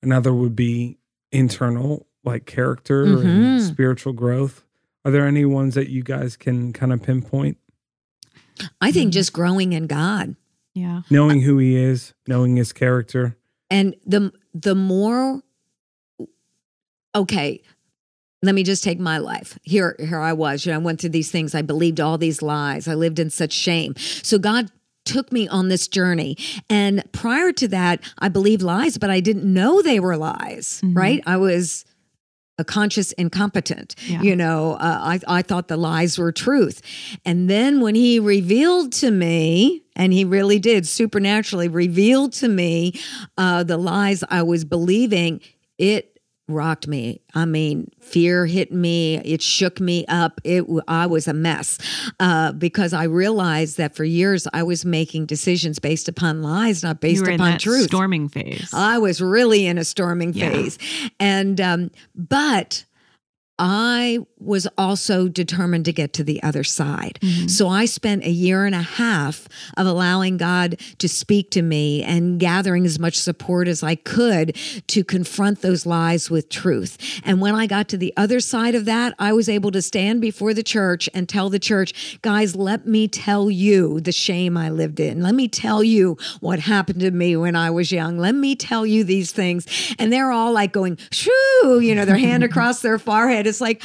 Another 0.00 0.32
would 0.32 0.54
be 0.54 0.98
internal, 1.32 2.06
like 2.22 2.46
character 2.46 3.04
mm-hmm. 3.04 3.26
and 3.26 3.62
spiritual 3.62 4.12
growth. 4.12 4.64
Are 5.04 5.10
there 5.10 5.26
any 5.26 5.44
ones 5.44 5.74
that 5.74 5.90
you 5.90 6.04
guys 6.04 6.36
can 6.36 6.72
kind 6.72 6.92
of 6.92 7.02
pinpoint? 7.02 7.58
I 8.80 8.92
think 8.92 9.12
just 9.12 9.32
growing 9.32 9.72
in 9.72 9.88
God. 9.88 10.36
Yeah. 10.72 11.02
Knowing 11.10 11.40
who 11.40 11.58
he 11.58 11.76
is, 11.76 12.14
knowing 12.28 12.56
his 12.56 12.72
character. 12.72 13.36
And 13.70 13.96
the 14.06 14.32
the 14.54 14.76
more 14.76 15.42
okay, 17.12 17.62
let 18.44 18.54
me 18.54 18.62
just 18.62 18.84
take 18.84 18.98
my 18.98 19.18
life. 19.18 19.58
Here, 19.62 19.96
here 19.98 20.20
I 20.20 20.32
was. 20.32 20.64
You 20.64 20.72
know, 20.72 20.78
I 20.78 20.82
went 20.82 21.00
through 21.00 21.10
these 21.10 21.30
things. 21.30 21.54
I 21.54 21.62
believed 21.62 22.00
all 22.00 22.18
these 22.18 22.42
lies. 22.42 22.88
I 22.88 22.94
lived 22.94 23.18
in 23.18 23.30
such 23.30 23.52
shame. 23.52 23.94
So 23.98 24.38
God 24.38 24.70
took 25.04 25.32
me 25.32 25.46
on 25.48 25.68
this 25.68 25.86
journey. 25.86 26.36
And 26.70 27.02
prior 27.12 27.52
to 27.52 27.68
that, 27.68 28.02
I 28.18 28.28
believed 28.28 28.62
lies, 28.62 28.98
but 28.98 29.10
I 29.10 29.20
didn't 29.20 29.44
know 29.44 29.82
they 29.82 30.00
were 30.00 30.16
lies, 30.16 30.80
mm-hmm. 30.82 30.96
right? 30.96 31.22
I 31.26 31.36
was 31.36 31.84
a 32.56 32.64
conscious 32.64 33.12
incompetent. 33.12 33.96
Yeah. 34.06 34.22
You 34.22 34.36
know, 34.36 34.74
uh, 34.74 34.98
I, 35.02 35.20
I 35.26 35.42
thought 35.42 35.68
the 35.68 35.76
lies 35.76 36.18
were 36.18 36.32
truth. 36.32 36.80
And 37.24 37.50
then 37.50 37.80
when 37.80 37.94
he 37.94 38.20
revealed 38.20 38.92
to 38.94 39.10
me, 39.10 39.82
and 39.96 40.12
he 40.12 40.24
really 40.24 40.58
did 40.58 40.86
supernaturally 40.86 41.68
reveal 41.68 42.28
to 42.30 42.48
me 42.48 42.98
uh, 43.36 43.64
the 43.64 43.76
lies 43.76 44.24
I 44.28 44.42
was 44.42 44.64
believing, 44.64 45.40
it 45.78 46.13
rocked 46.48 46.86
me. 46.86 47.20
I 47.34 47.44
mean, 47.44 47.90
fear 48.00 48.46
hit 48.46 48.72
me. 48.72 49.16
It 49.18 49.42
shook 49.42 49.80
me 49.80 50.04
up. 50.06 50.40
It 50.44 50.64
I 50.86 51.06
was 51.06 51.26
a 51.28 51.32
mess 51.32 51.78
uh, 52.20 52.52
because 52.52 52.92
I 52.92 53.04
realized 53.04 53.78
that 53.78 53.94
for 53.94 54.04
years 54.04 54.46
I 54.52 54.62
was 54.62 54.84
making 54.84 55.26
decisions 55.26 55.78
based 55.78 56.08
upon 56.08 56.42
lies, 56.42 56.82
not 56.82 57.00
based 57.00 57.26
upon 57.26 57.58
truth. 57.58 57.86
Storming 57.86 58.28
phase. 58.28 58.70
I 58.72 58.98
was 58.98 59.20
really 59.20 59.66
in 59.66 59.78
a 59.78 59.84
storming 59.84 60.34
yeah. 60.34 60.50
phase, 60.50 60.78
and 61.18 61.60
um, 61.60 61.90
but 62.14 62.84
I 63.58 64.18
was 64.44 64.66
also 64.76 65.28
determined 65.28 65.84
to 65.86 65.92
get 65.92 66.12
to 66.14 66.24
the 66.24 66.42
other 66.42 66.64
side. 66.64 67.18
Mm-hmm. 67.22 67.48
So 67.48 67.68
I 67.68 67.84
spent 67.84 68.24
a 68.24 68.30
year 68.30 68.66
and 68.66 68.74
a 68.74 68.82
half 68.82 69.48
of 69.76 69.86
allowing 69.86 70.36
God 70.36 70.80
to 70.98 71.08
speak 71.08 71.50
to 71.52 71.62
me 71.62 72.02
and 72.02 72.38
gathering 72.38 72.84
as 72.84 72.98
much 72.98 73.18
support 73.18 73.68
as 73.68 73.82
I 73.82 73.94
could 73.94 74.56
to 74.88 75.04
confront 75.04 75.62
those 75.62 75.86
lies 75.86 76.30
with 76.30 76.48
truth. 76.48 77.20
And 77.24 77.40
when 77.40 77.54
I 77.54 77.66
got 77.66 77.88
to 77.88 77.96
the 77.96 78.12
other 78.16 78.40
side 78.40 78.74
of 78.74 78.84
that, 78.84 79.14
I 79.18 79.32
was 79.32 79.48
able 79.48 79.70
to 79.72 79.82
stand 79.82 80.20
before 80.20 80.52
the 80.54 80.62
church 80.62 81.08
and 81.14 81.28
tell 81.28 81.50
the 81.50 81.58
church, 81.58 82.18
guys, 82.22 82.54
let 82.54 82.86
me 82.86 83.08
tell 83.08 83.50
you 83.50 84.00
the 84.00 84.12
shame 84.12 84.56
I 84.56 84.70
lived 84.70 85.00
in. 85.00 85.22
Let 85.22 85.34
me 85.34 85.48
tell 85.48 85.82
you 85.82 86.18
what 86.40 86.58
happened 86.60 87.00
to 87.00 87.10
me 87.10 87.36
when 87.36 87.56
I 87.56 87.70
was 87.70 87.92
young. 87.92 88.18
Let 88.18 88.34
me 88.34 88.56
tell 88.56 88.84
you 88.84 89.04
these 89.04 89.32
things. 89.32 89.94
And 89.98 90.12
they're 90.12 90.30
all 90.30 90.52
like 90.52 90.72
going, 90.72 90.98
shoo, 91.10 91.80
you 91.80 91.94
know, 91.94 92.04
their 92.04 92.18
hand 92.18 92.44
across 92.44 92.82
their 92.82 92.98
forehead 92.98 93.46
it's 93.46 93.60
like 93.60 93.82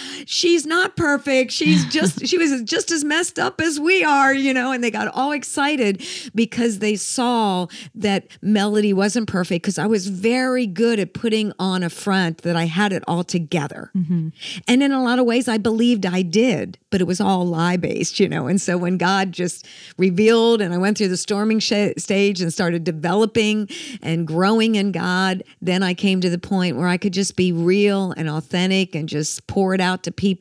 she's 0.50 0.66
not 0.66 0.96
perfect. 0.96 1.52
She's 1.52 1.86
just 1.86 2.26
she 2.28 2.38
was 2.38 2.64
just 2.64 2.92
as 2.92 3.04
messed 3.04 3.38
up 3.38 3.62
as 3.62 3.80
we 3.80 4.04
are, 4.04 4.34
you 4.34 4.54
know. 4.54 4.72
And 4.72 4.84
they 4.84 4.90
got 4.90 5.08
all 5.10 5.32
excited 5.32 6.04
because 6.34 6.80
they 6.80 6.96
saw 6.96 7.68
that 7.94 8.28
Melody 8.42 8.94
wasn't 8.94 9.28
perfect 9.28 9.64
because 9.64 9.78
I 9.78 9.86
was 9.86 10.08
very 10.08 10.66
good 10.66 11.00
at 11.00 11.14
putting 11.14 11.54
on 11.60 11.84
a 11.84 11.90
front 11.90 12.40
that 12.40 12.56
I 12.56 12.66
had 12.66 12.94
it 12.94 13.04
all 13.08 13.24
together. 13.24 13.92
Mm-hmm. 13.96 14.30
And 14.68 14.84
in 14.84 14.92
a 14.92 15.04
lot 15.04 15.20
of 15.20 15.26
ways, 15.26 15.48
I 15.48 15.60
believed 15.60 16.06
I 16.06 16.24
did, 16.24 16.80
but 16.90 17.00
it 17.00 17.06
was 17.06 17.22
all 17.22 17.46
lie 17.46 17.78
based, 17.78 18.20
you 18.20 18.28
know. 18.28 18.48
And 18.48 18.60
so 18.60 18.78
when 18.78 18.98
God 18.98 19.32
just 19.32 19.68
revealed, 19.98 20.62
and 20.62 20.74
I 20.74 20.78
went 20.78 20.98
through 20.98 21.10
the 21.10 21.18
storming 21.18 21.60
sh- 21.60 21.94
stage 21.98 22.42
and 22.42 22.52
started 22.52 22.84
developing 22.84 23.70
and 24.02 24.26
growing 24.26 24.76
in 24.76 24.92
God, 24.92 25.44
then 25.62 25.84
I 25.84 25.94
came 25.94 26.22
to 26.22 26.30
the 26.30 26.40
point 26.40 26.76
where 26.76 26.88
I 26.88 26.98
could 26.98 27.14
just 27.14 27.36
be 27.36 27.52
real 27.52 28.14
and 28.18 28.28
authentic 28.30 28.96
and 28.96 29.08
just 29.08 29.46
pour 29.46 29.76
it 29.76 29.82
out 29.82 30.04
to 30.04 30.12
people, 30.12 30.39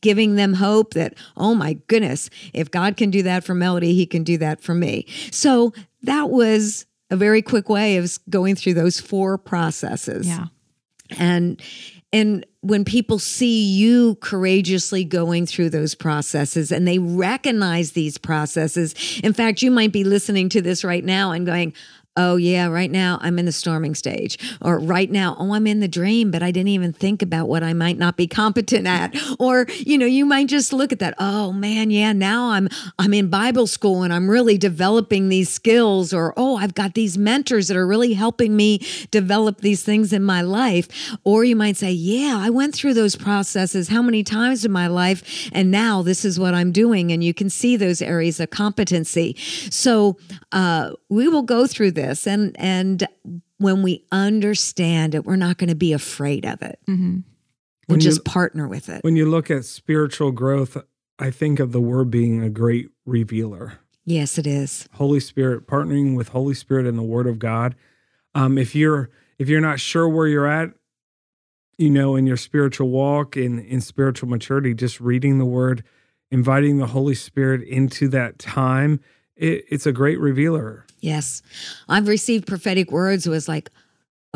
giving 0.00 0.36
them 0.36 0.54
hope 0.54 0.94
that, 0.94 1.14
oh 1.36 1.54
my 1.54 1.74
goodness, 1.86 2.30
if 2.52 2.70
God 2.70 2.96
can 2.96 3.10
do 3.10 3.22
that 3.22 3.44
for 3.44 3.54
Melody, 3.54 3.94
he 3.94 4.06
can 4.06 4.24
do 4.24 4.38
that 4.38 4.60
for 4.60 4.74
me. 4.74 5.06
So 5.30 5.72
that 6.02 6.30
was 6.30 6.86
a 7.10 7.16
very 7.16 7.42
quick 7.42 7.68
way 7.68 7.96
of 7.96 8.18
going 8.28 8.56
through 8.56 8.74
those 8.74 9.00
four 9.00 9.38
processes. 9.38 10.26
Yeah. 10.26 10.46
And 11.18 11.62
and 12.12 12.46
when 12.60 12.84
people 12.84 13.18
see 13.18 13.62
you 13.62 14.14
courageously 14.16 15.04
going 15.04 15.44
through 15.44 15.70
those 15.70 15.94
processes 15.94 16.72
and 16.72 16.86
they 16.86 16.98
recognize 16.98 17.92
these 17.92 18.16
processes, 18.16 18.94
in 19.22 19.32
fact, 19.32 19.60
you 19.60 19.70
might 19.70 19.92
be 19.92 20.02
listening 20.02 20.48
to 20.50 20.62
this 20.62 20.82
right 20.82 21.04
now 21.04 21.32
and 21.32 21.44
going, 21.44 21.74
oh 22.16 22.36
yeah 22.36 22.66
right 22.66 22.90
now 22.90 23.18
i'm 23.22 23.38
in 23.38 23.44
the 23.44 23.52
storming 23.52 23.94
stage. 23.94 24.38
Or 24.62 24.78
right 24.78 25.10
now 25.10 25.36
oh 25.38 25.52
i'm 25.54 25.66
in 25.66 25.80
the 25.80 25.88
dream 25.88 26.30
but 26.30 26.42
i 26.42 26.50
didn't 26.50 26.68
even 26.68 26.92
think 26.92 27.22
about 27.22 27.48
what 27.48 27.62
i 27.62 27.72
might 27.72 27.98
not 27.98 28.16
be 28.16 28.26
competent 28.26 28.86
at. 28.86 29.14
Or 29.38 29.66
you 29.76 29.98
know 29.98 30.06
you 30.06 30.24
might 30.24 30.48
just 30.48 30.72
look 30.72 30.92
at 30.92 30.98
that 31.00 31.14
oh 31.18 31.52
man 31.52 31.90
yeah 31.90 32.12
now 32.12 32.50
i'm 32.50 32.68
i'm 32.98 33.12
in 33.14 33.28
bible 33.28 33.66
school 33.66 34.02
and 34.02 34.12
i'm 34.12 34.30
really 34.30 34.58
developing 34.58 35.28
these 35.28 35.48
skills. 35.48 36.12
Or 36.12 36.32
oh 36.36 36.56
i've 36.56 36.74
got 36.74 36.94
these 36.94 37.18
mentors 37.18 37.68
that 37.68 37.76
are 37.76 37.86
really 37.86 38.14
helping 38.14 38.56
me 38.56 38.80
develop 39.10 39.60
these 39.60 39.82
things 39.82 40.12
in 40.12 40.22
my 40.22 40.42
life. 40.42 41.16
Or 41.24 41.44
you 41.44 41.56
might 41.56 41.76
say 41.76 41.92
yeah 41.92 42.38
i 42.38 42.50
went 42.50 42.74
through 42.74 42.94
those 42.94 43.16
processes. 43.16 43.88
How 43.88 44.02
many 44.02 44.22
times 44.22 44.64
in 44.64 44.72
my 44.72 44.86
life? 44.86 45.50
And 45.52 45.70
now 45.70 46.02
this 46.02 46.24
is 46.24 46.38
what 46.38 46.54
i'm 46.54 46.72
doing. 46.72 47.12
And 47.12 47.22
you 47.22 47.34
can 47.34 47.50
see 47.50 47.76
those 47.76 48.00
areas 48.00 48.40
of 48.40 48.50
competency. 48.50 49.36
So 49.70 50.16
uh, 50.52 50.92
we 51.08 51.28
will 51.28 51.42
go 51.42 51.66
through 51.66 51.92
this 51.92 52.05
this. 52.08 52.26
And 52.26 52.54
and 52.58 53.06
when 53.58 53.82
we 53.82 54.04
understand 54.12 55.14
it 55.14 55.24
we're 55.24 55.36
not 55.36 55.58
going 55.58 55.68
to 55.68 55.74
be 55.74 55.92
afraid 55.92 56.44
of 56.44 56.62
it. 56.62 56.78
Mm-hmm. 56.88 57.18
we'll 57.88 57.98
just 57.98 58.24
partner 58.24 58.68
with 58.68 58.88
it. 58.88 59.02
when 59.02 59.16
you 59.16 59.28
look 59.28 59.50
at 59.50 59.64
spiritual 59.64 60.30
growth 60.32 60.76
i 61.18 61.30
think 61.30 61.58
of 61.58 61.72
the 61.72 61.80
word 61.80 62.10
being 62.10 62.42
a 62.42 62.50
great 62.50 62.90
revealer. 63.04 63.78
Yes 64.04 64.38
it 64.38 64.46
is. 64.46 64.88
Holy 64.92 65.20
spirit 65.20 65.66
partnering 65.66 66.16
with 66.16 66.28
holy 66.28 66.54
spirit 66.54 66.86
and 66.86 66.98
the 66.98 67.02
word 67.02 67.26
of 67.26 67.38
god. 67.38 67.74
Um, 68.34 68.58
if 68.58 68.74
you're 68.74 69.10
if 69.38 69.48
you're 69.48 69.60
not 69.60 69.80
sure 69.80 70.08
where 70.08 70.26
you're 70.26 70.46
at 70.46 70.70
you 71.78 71.90
know 71.90 72.16
in 72.16 72.26
your 72.26 72.36
spiritual 72.36 72.88
walk 72.88 73.36
in 73.36 73.58
in 73.58 73.80
spiritual 73.80 74.28
maturity 74.28 74.74
just 74.74 75.00
reading 75.00 75.38
the 75.38 75.44
word 75.44 75.82
inviting 76.30 76.78
the 76.78 76.86
holy 76.86 77.14
spirit 77.14 77.62
into 77.62 78.08
that 78.08 78.38
time 78.38 79.00
it, 79.36 79.64
it's 79.68 79.86
a 79.86 79.92
great 79.92 80.18
revealer 80.18 80.85
Yes. 81.00 81.42
I've 81.88 82.08
received 82.08 82.46
prophetic 82.46 82.90
words 82.90 83.28
was 83.28 83.48
like, 83.48 83.70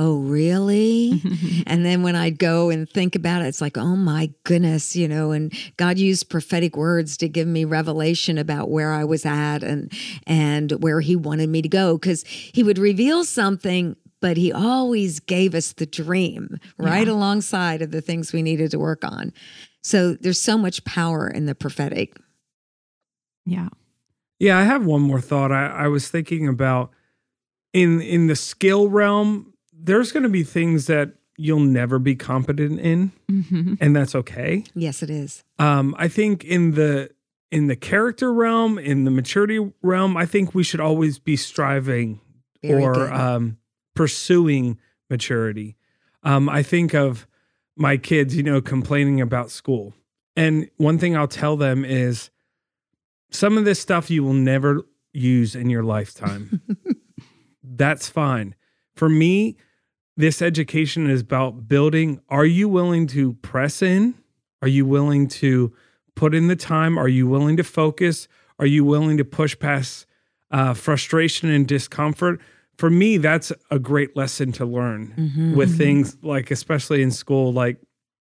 oh, 0.00 0.18
really? 0.18 1.22
and 1.66 1.84
then 1.84 2.02
when 2.02 2.16
I'd 2.16 2.38
go 2.38 2.70
and 2.70 2.88
think 2.88 3.14
about 3.14 3.42
it, 3.42 3.46
it's 3.46 3.60
like, 3.60 3.76
oh 3.76 3.96
my 3.96 4.30
goodness, 4.44 4.96
you 4.96 5.06
know, 5.06 5.30
and 5.30 5.52
God 5.76 5.98
used 5.98 6.30
prophetic 6.30 6.74
words 6.74 7.18
to 7.18 7.28
give 7.28 7.46
me 7.46 7.66
revelation 7.66 8.38
about 8.38 8.70
where 8.70 8.92
I 8.92 9.04
was 9.04 9.26
at 9.26 9.62
and 9.62 9.92
and 10.26 10.72
where 10.82 11.00
he 11.00 11.16
wanted 11.16 11.50
me 11.50 11.60
to 11.60 11.68
go. 11.68 11.98
Cause 11.98 12.24
he 12.26 12.62
would 12.62 12.78
reveal 12.78 13.24
something, 13.24 13.94
but 14.20 14.38
he 14.38 14.52
always 14.52 15.20
gave 15.20 15.54
us 15.54 15.74
the 15.74 15.86
dream 15.86 16.58
right 16.78 17.06
yeah. 17.06 17.12
alongside 17.12 17.82
of 17.82 17.90
the 17.90 18.00
things 18.00 18.32
we 18.32 18.42
needed 18.42 18.70
to 18.70 18.78
work 18.78 19.04
on. 19.04 19.34
So 19.82 20.14
there's 20.14 20.40
so 20.40 20.56
much 20.56 20.84
power 20.84 21.28
in 21.28 21.44
the 21.44 21.54
prophetic. 21.54 22.16
Yeah. 23.44 23.68
Yeah, 24.40 24.58
I 24.58 24.62
have 24.62 24.84
one 24.84 25.02
more 25.02 25.20
thought. 25.20 25.52
I, 25.52 25.66
I 25.66 25.88
was 25.88 26.08
thinking 26.08 26.48
about 26.48 26.90
in 27.72 28.00
in 28.00 28.26
the 28.26 28.34
skill 28.34 28.88
realm, 28.88 29.52
there's 29.72 30.10
going 30.10 30.22
to 30.24 30.28
be 30.28 30.42
things 30.42 30.86
that 30.86 31.12
you'll 31.36 31.60
never 31.60 31.98
be 31.98 32.16
competent 32.16 32.80
in, 32.80 33.12
mm-hmm. 33.30 33.74
and 33.80 33.94
that's 33.94 34.14
okay. 34.14 34.64
Yes, 34.74 35.02
it 35.02 35.10
is. 35.10 35.44
Um, 35.58 35.94
I 35.98 36.08
think 36.08 36.44
in 36.44 36.72
the 36.72 37.10
in 37.50 37.66
the 37.66 37.76
character 37.76 38.32
realm, 38.32 38.78
in 38.78 39.04
the 39.04 39.10
maturity 39.10 39.72
realm, 39.82 40.16
I 40.16 40.24
think 40.26 40.54
we 40.54 40.62
should 40.62 40.80
always 40.80 41.18
be 41.18 41.36
striving 41.36 42.20
Very 42.62 42.82
or 42.82 43.12
um, 43.12 43.58
pursuing 43.94 44.78
maturity. 45.08 45.76
Um, 46.22 46.48
I 46.48 46.62
think 46.62 46.94
of 46.94 47.26
my 47.76 47.96
kids, 47.96 48.36
you 48.36 48.42
know, 48.42 48.60
complaining 48.60 49.20
about 49.20 49.50
school, 49.50 49.94
and 50.34 50.70
one 50.78 50.98
thing 50.98 51.16
I'll 51.16 51.28
tell 51.28 51.56
them 51.56 51.84
is 51.84 52.30
some 53.30 53.58
of 53.58 53.64
this 53.64 53.80
stuff 53.80 54.10
you 54.10 54.22
will 54.22 54.32
never 54.32 54.82
use 55.12 55.54
in 55.54 55.70
your 55.70 55.82
lifetime. 55.82 56.60
That's 57.62 58.08
fine. 58.08 58.54
For 58.94 59.08
me, 59.08 59.56
this 60.16 60.42
education 60.42 61.08
is 61.08 61.22
about 61.22 61.68
building. 61.68 62.20
Are 62.28 62.44
you 62.44 62.68
willing 62.68 63.06
to 63.08 63.34
press 63.34 63.82
in? 63.82 64.14
Are 64.62 64.68
you 64.68 64.84
willing 64.84 65.28
to 65.28 65.72
put 66.14 66.34
in 66.34 66.48
the 66.48 66.56
time? 66.56 66.98
Are 66.98 67.08
you 67.08 67.26
willing 67.26 67.56
to 67.56 67.64
focus? 67.64 68.28
Are 68.58 68.66
you 68.66 68.84
willing 68.84 69.16
to 69.16 69.24
push 69.24 69.58
past 69.58 70.06
uh, 70.50 70.74
frustration 70.74 71.48
and 71.48 71.66
discomfort? 71.66 72.40
For 72.76 72.90
me, 72.90 73.16
that's 73.16 73.52
a 73.70 73.78
great 73.78 74.16
lesson 74.16 74.52
to 74.52 74.66
learn 74.66 75.14
mm-hmm, 75.16 75.56
with 75.56 75.70
mm-hmm. 75.70 75.78
things 75.78 76.16
like, 76.22 76.50
especially 76.50 77.02
in 77.02 77.10
school. 77.10 77.52
Like, 77.52 77.78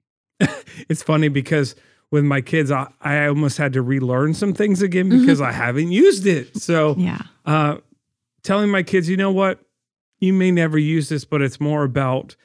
it's 0.89 1.03
funny 1.03 1.29
because 1.29 1.75
with 2.15 2.25
my 2.25 2.41
kids, 2.41 2.71
I, 2.71 2.87
I 3.01 3.27
almost 3.27 3.59
had 3.59 3.73
to 3.73 3.83
relearn 3.83 4.35
some 4.35 4.55
things 4.55 4.83
again 4.83 5.09
because 5.09 5.41
mm-hmm. 5.41 5.49
I 5.49 5.53
haven't 5.53 5.91
used 5.91 6.29
it. 6.29 6.57
So, 6.57 6.95
yeah. 6.97 7.19
Uh, 7.45 7.79
telling 8.45 8.71
my 8.71 8.85
kids, 8.85 9.09
you 9.09 9.17
know 9.17 9.33
what? 9.33 9.59
You 10.21 10.33
may 10.33 10.53
never 10.53 10.79
use 10.79 11.09
this, 11.09 11.25
but 11.25 11.43
it's 11.43 11.59
more 11.59 11.83
about 11.83 12.37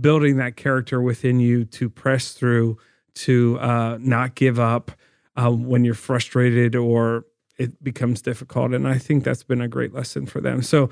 building 0.00 0.38
that 0.38 0.56
character 0.56 1.02
within 1.02 1.40
you 1.40 1.66
to 1.66 1.90
press 1.90 2.32
through, 2.32 2.78
to 3.16 3.58
uh, 3.60 3.98
not 4.00 4.34
give 4.34 4.58
up 4.58 4.92
uh, 5.36 5.50
when 5.50 5.84
you're 5.84 5.92
frustrated 5.92 6.74
or 6.74 7.26
it 7.58 7.84
becomes 7.84 8.22
difficult. 8.22 8.72
And 8.72 8.88
I 8.88 8.96
think 8.96 9.24
that's 9.24 9.42
been 9.42 9.60
a 9.60 9.68
great 9.68 9.92
lesson 9.92 10.24
for 10.24 10.40
them. 10.40 10.62
So, 10.62 10.88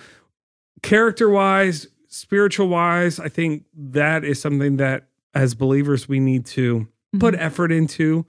character 0.82 1.30
wise, 1.30 1.87
spiritual 2.09 2.68
wise, 2.68 3.18
I 3.18 3.30
think 3.30 3.64
that 3.74 4.24
is 4.24 4.43
something 4.43 4.76
that 4.76 5.05
as 5.32 5.55
believers 5.55 6.07
we 6.07 6.20
need 6.20 6.45
to 6.47 6.87
mm-hmm. 7.17 7.27
put 7.27 7.35
effort 7.35 7.73
into. 7.73 8.27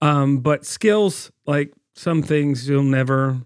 Um, 0.00 0.38
but 0.38 0.64
skills, 0.64 1.30
like 1.46 1.72
some 1.94 2.22
things 2.22 2.68
you'll 2.68 2.82
never 2.82 3.42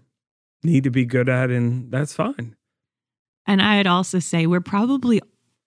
need 0.63 0.83
to 0.83 0.91
be 0.91 1.05
good 1.05 1.29
at, 1.29 1.49
and 1.49 1.91
that's 1.91 2.13
fine. 2.13 2.55
And 3.45 3.61
I'd 3.61 3.87
also 3.87 4.19
say 4.19 4.45
we're 4.45 4.61
probably 4.61 5.21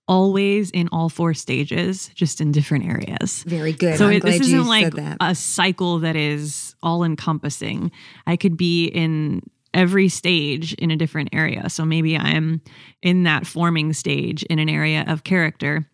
always 0.09 0.71
in 0.71 0.89
all 0.93 1.09
four 1.09 1.35
stages, 1.35 2.11
just 2.15 2.41
in 2.41 2.53
different 2.53 2.87
areas. 2.87 3.43
Very 3.43 3.73
good. 3.73 3.99
So 3.99 4.09
it, 4.09 4.23
this 4.23 4.41
isn't 4.41 4.67
like 4.67 4.95
a 5.21 5.35
cycle 5.35 5.99
that 5.99 6.15
is 6.15 6.77
all 6.83 7.03
encompassing. 7.03 7.91
I 8.27 8.37
could 8.37 8.57
be 8.57 8.87
in 8.87 9.43
every 9.75 10.09
stage 10.09 10.75
in 10.75 10.91
a 10.91 10.97
different 10.97 11.31
area. 11.33 11.69
So 11.69 11.85
maybe 11.85 12.17
I'm 12.17 12.63
in 13.03 13.25
that 13.25 13.47
forming 13.47 13.93
stage 13.93 14.43
in 14.45 14.59
an 14.59 14.69
area 14.69 15.05
of 15.07 15.25
character 15.25 15.87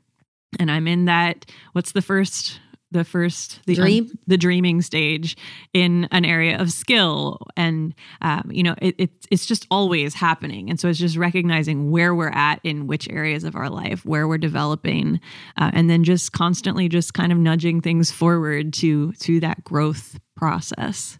and 0.58 0.70
I'm 0.70 0.86
in 0.86 1.06
that 1.06 1.46
what's 1.72 1.92
the 1.92 2.02
first 2.02 2.60
the 2.92 3.04
first 3.04 3.60
the 3.66 3.74
dream? 3.74 4.04
um, 4.04 4.18
the 4.26 4.36
dreaming 4.36 4.82
stage 4.82 5.36
in 5.72 6.08
an 6.10 6.24
area 6.24 6.60
of 6.60 6.72
skill. 6.72 7.38
And 7.56 7.94
um, 8.20 8.50
you 8.50 8.62
know 8.62 8.74
it, 8.80 8.94
it, 8.98 9.10
it's 9.30 9.46
just 9.46 9.66
always 9.70 10.14
happening. 10.14 10.70
And 10.70 10.78
so 10.78 10.88
it's 10.88 10.98
just 10.98 11.16
recognizing 11.16 11.90
where 11.90 12.14
we're 12.14 12.30
at 12.30 12.60
in 12.64 12.86
which 12.86 13.08
areas 13.08 13.44
of 13.44 13.56
our 13.56 13.70
life 13.70 14.04
where 14.04 14.28
we're 14.28 14.38
developing 14.38 15.20
uh, 15.56 15.70
and 15.74 15.88
then 15.88 16.04
just 16.04 16.32
constantly 16.32 16.88
just 16.88 17.14
kind 17.14 17.32
of 17.32 17.38
nudging 17.38 17.80
things 17.80 18.10
forward 18.10 18.72
to 18.74 19.12
to 19.12 19.40
that 19.40 19.64
growth 19.64 20.18
process. 20.36 21.16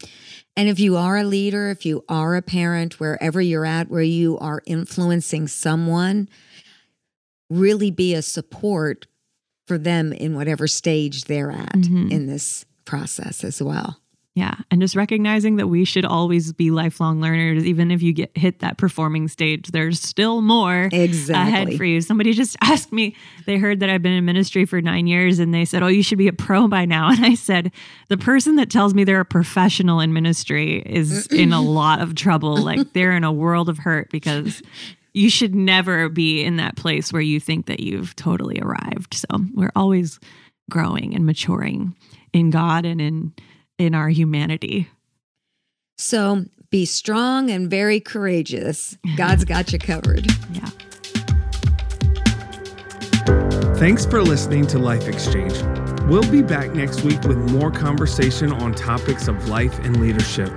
And 0.55 0.69
if 0.69 0.79
you 0.79 0.97
are 0.97 1.17
a 1.17 1.23
leader 1.23 1.69
if 1.69 1.85
you 1.85 2.03
are 2.07 2.35
a 2.35 2.41
parent 2.41 2.99
wherever 2.99 3.41
you're 3.41 3.65
at 3.65 3.89
where 3.89 4.01
you 4.01 4.37
are 4.39 4.61
influencing 4.65 5.47
someone 5.47 6.29
really 7.49 7.91
be 7.91 8.13
a 8.13 8.21
support 8.21 9.07
for 9.65 9.77
them 9.77 10.13
in 10.13 10.35
whatever 10.35 10.67
stage 10.67 11.25
they're 11.25 11.51
at 11.51 11.73
mm-hmm. 11.73 12.11
in 12.11 12.27
this 12.27 12.65
process 12.85 13.43
as 13.43 13.61
well. 13.61 13.97
Yeah. 14.35 14.55
And 14.71 14.81
just 14.81 14.95
recognizing 14.95 15.57
that 15.57 15.67
we 15.67 15.85
should 15.85 16.05
always 16.05 16.53
be 16.53 16.71
lifelong 16.71 17.21
learners, 17.21 17.63
even 17.65 17.91
if 17.91 18.01
you 18.01 18.13
get 18.13 18.35
hit 18.35 18.59
that 18.59 18.77
performing 18.79 19.27
stage, 19.27 19.67
there's 19.67 20.01
still 20.01 20.41
more 20.41 20.89
exactly. 20.91 21.53
ahead 21.53 21.77
for 21.77 21.85
you. 21.85 22.01
Somebody 22.01 22.33
just 22.33 22.57
asked 22.61 22.91
me, 22.91 23.15
they 23.45 23.57
heard 23.57 23.79
that 23.81 23.91
I've 23.91 24.01
been 24.01 24.13
in 24.13 24.25
ministry 24.25 24.65
for 24.65 24.81
nine 24.81 25.05
years 25.05 25.37
and 25.37 25.53
they 25.53 25.65
said, 25.65 25.83
Oh, 25.83 25.87
you 25.87 26.01
should 26.01 26.17
be 26.17 26.27
a 26.27 26.33
pro 26.33 26.67
by 26.67 26.85
now. 26.85 27.11
And 27.13 27.23
I 27.23 27.35
said, 27.35 27.71
The 28.09 28.17
person 28.17 28.55
that 28.55 28.71
tells 28.71 28.95
me 28.95 29.03
they're 29.03 29.19
a 29.19 29.25
professional 29.25 29.99
in 29.99 30.13
ministry 30.13 30.81
is 30.83 31.27
in 31.27 31.53
a 31.53 31.61
lot 31.61 32.01
of 32.01 32.15
trouble. 32.15 32.57
Like 32.57 32.93
they're 32.93 33.11
in 33.11 33.23
a 33.23 33.31
world 33.31 33.69
of 33.69 33.77
hurt 33.77 34.09
because 34.09 34.63
you 35.13 35.29
should 35.29 35.53
never 35.53 36.09
be 36.09 36.43
in 36.43 36.57
that 36.57 36.75
place 36.75 37.13
where 37.13 37.21
you 37.21 37.39
think 37.39 37.67
that 37.67 37.79
you've 37.79 38.15
totally 38.15 38.59
arrived. 38.59 39.13
So 39.13 39.27
we're 39.53 39.71
always 39.75 40.19
growing 40.69 41.15
and 41.15 41.25
maturing 41.25 41.95
in 42.31 42.49
God 42.49 42.85
and 42.85 42.99
in 42.99 43.33
in 43.77 43.95
our 43.95 44.09
humanity. 44.09 44.89
So 45.97 46.45
be 46.69 46.85
strong 46.85 47.49
and 47.49 47.69
very 47.69 47.99
courageous. 47.99 48.97
God's 49.15 49.45
got 49.45 49.71
you 49.71 49.79
covered. 49.79 50.25
Yeah. 50.51 50.69
Thanks 53.75 54.05
for 54.05 54.21
listening 54.21 54.65
to 54.67 54.79
Life 54.79 55.07
Exchange. 55.07 55.53
We'll 56.03 56.29
be 56.31 56.41
back 56.41 56.73
next 56.73 57.03
week 57.03 57.21
with 57.23 57.37
more 57.51 57.71
conversation 57.71 58.51
on 58.51 58.73
topics 58.73 59.27
of 59.27 59.47
life 59.49 59.77
and 59.79 59.99
leadership. 60.01 60.51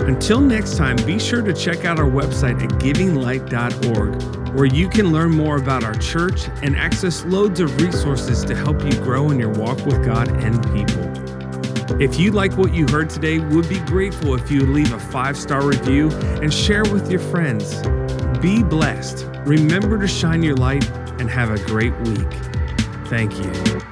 Until 0.00 0.40
next 0.40 0.76
time, 0.76 0.96
be 1.04 1.18
sure 1.18 1.42
to 1.42 1.52
check 1.52 1.84
out 1.84 1.98
our 1.98 2.10
website 2.10 2.62
at 2.62 2.70
givinglight.org, 2.80 4.54
where 4.54 4.66
you 4.66 4.88
can 4.88 5.12
learn 5.12 5.30
more 5.30 5.56
about 5.56 5.84
our 5.84 5.94
church 5.94 6.48
and 6.62 6.76
access 6.76 7.24
loads 7.24 7.60
of 7.60 7.80
resources 7.80 8.44
to 8.44 8.54
help 8.54 8.82
you 8.84 8.92
grow 9.02 9.30
in 9.30 9.38
your 9.38 9.50
walk 9.50 9.84
with 9.86 10.04
God 10.04 10.28
and 10.42 10.62
people. 10.74 11.12
If 12.00 12.18
you 12.18 12.32
like 12.32 12.56
what 12.56 12.72
you 12.72 12.86
heard 12.88 13.10
today, 13.10 13.38
we'd 13.38 13.68
be 13.68 13.80
grateful 13.80 14.34
if 14.34 14.50
you 14.50 14.62
leave 14.62 14.92
a 14.92 14.98
five 14.98 15.36
star 15.36 15.64
review 15.64 16.10
and 16.40 16.52
share 16.52 16.84
with 16.84 17.10
your 17.10 17.20
friends. 17.20 17.82
Be 18.38 18.62
blessed. 18.62 19.28
Remember 19.44 19.98
to 19.98 20.08
shine 20.08 20.42
your 20.42 20.56
light 20.56 20.88
and 21.20 21.30
have 21.30 21.50
a 21.50 21.62
great 21.66 21.96
week. 22.00 22.32
Thank 23.06 23.38
you. 23.38 23.91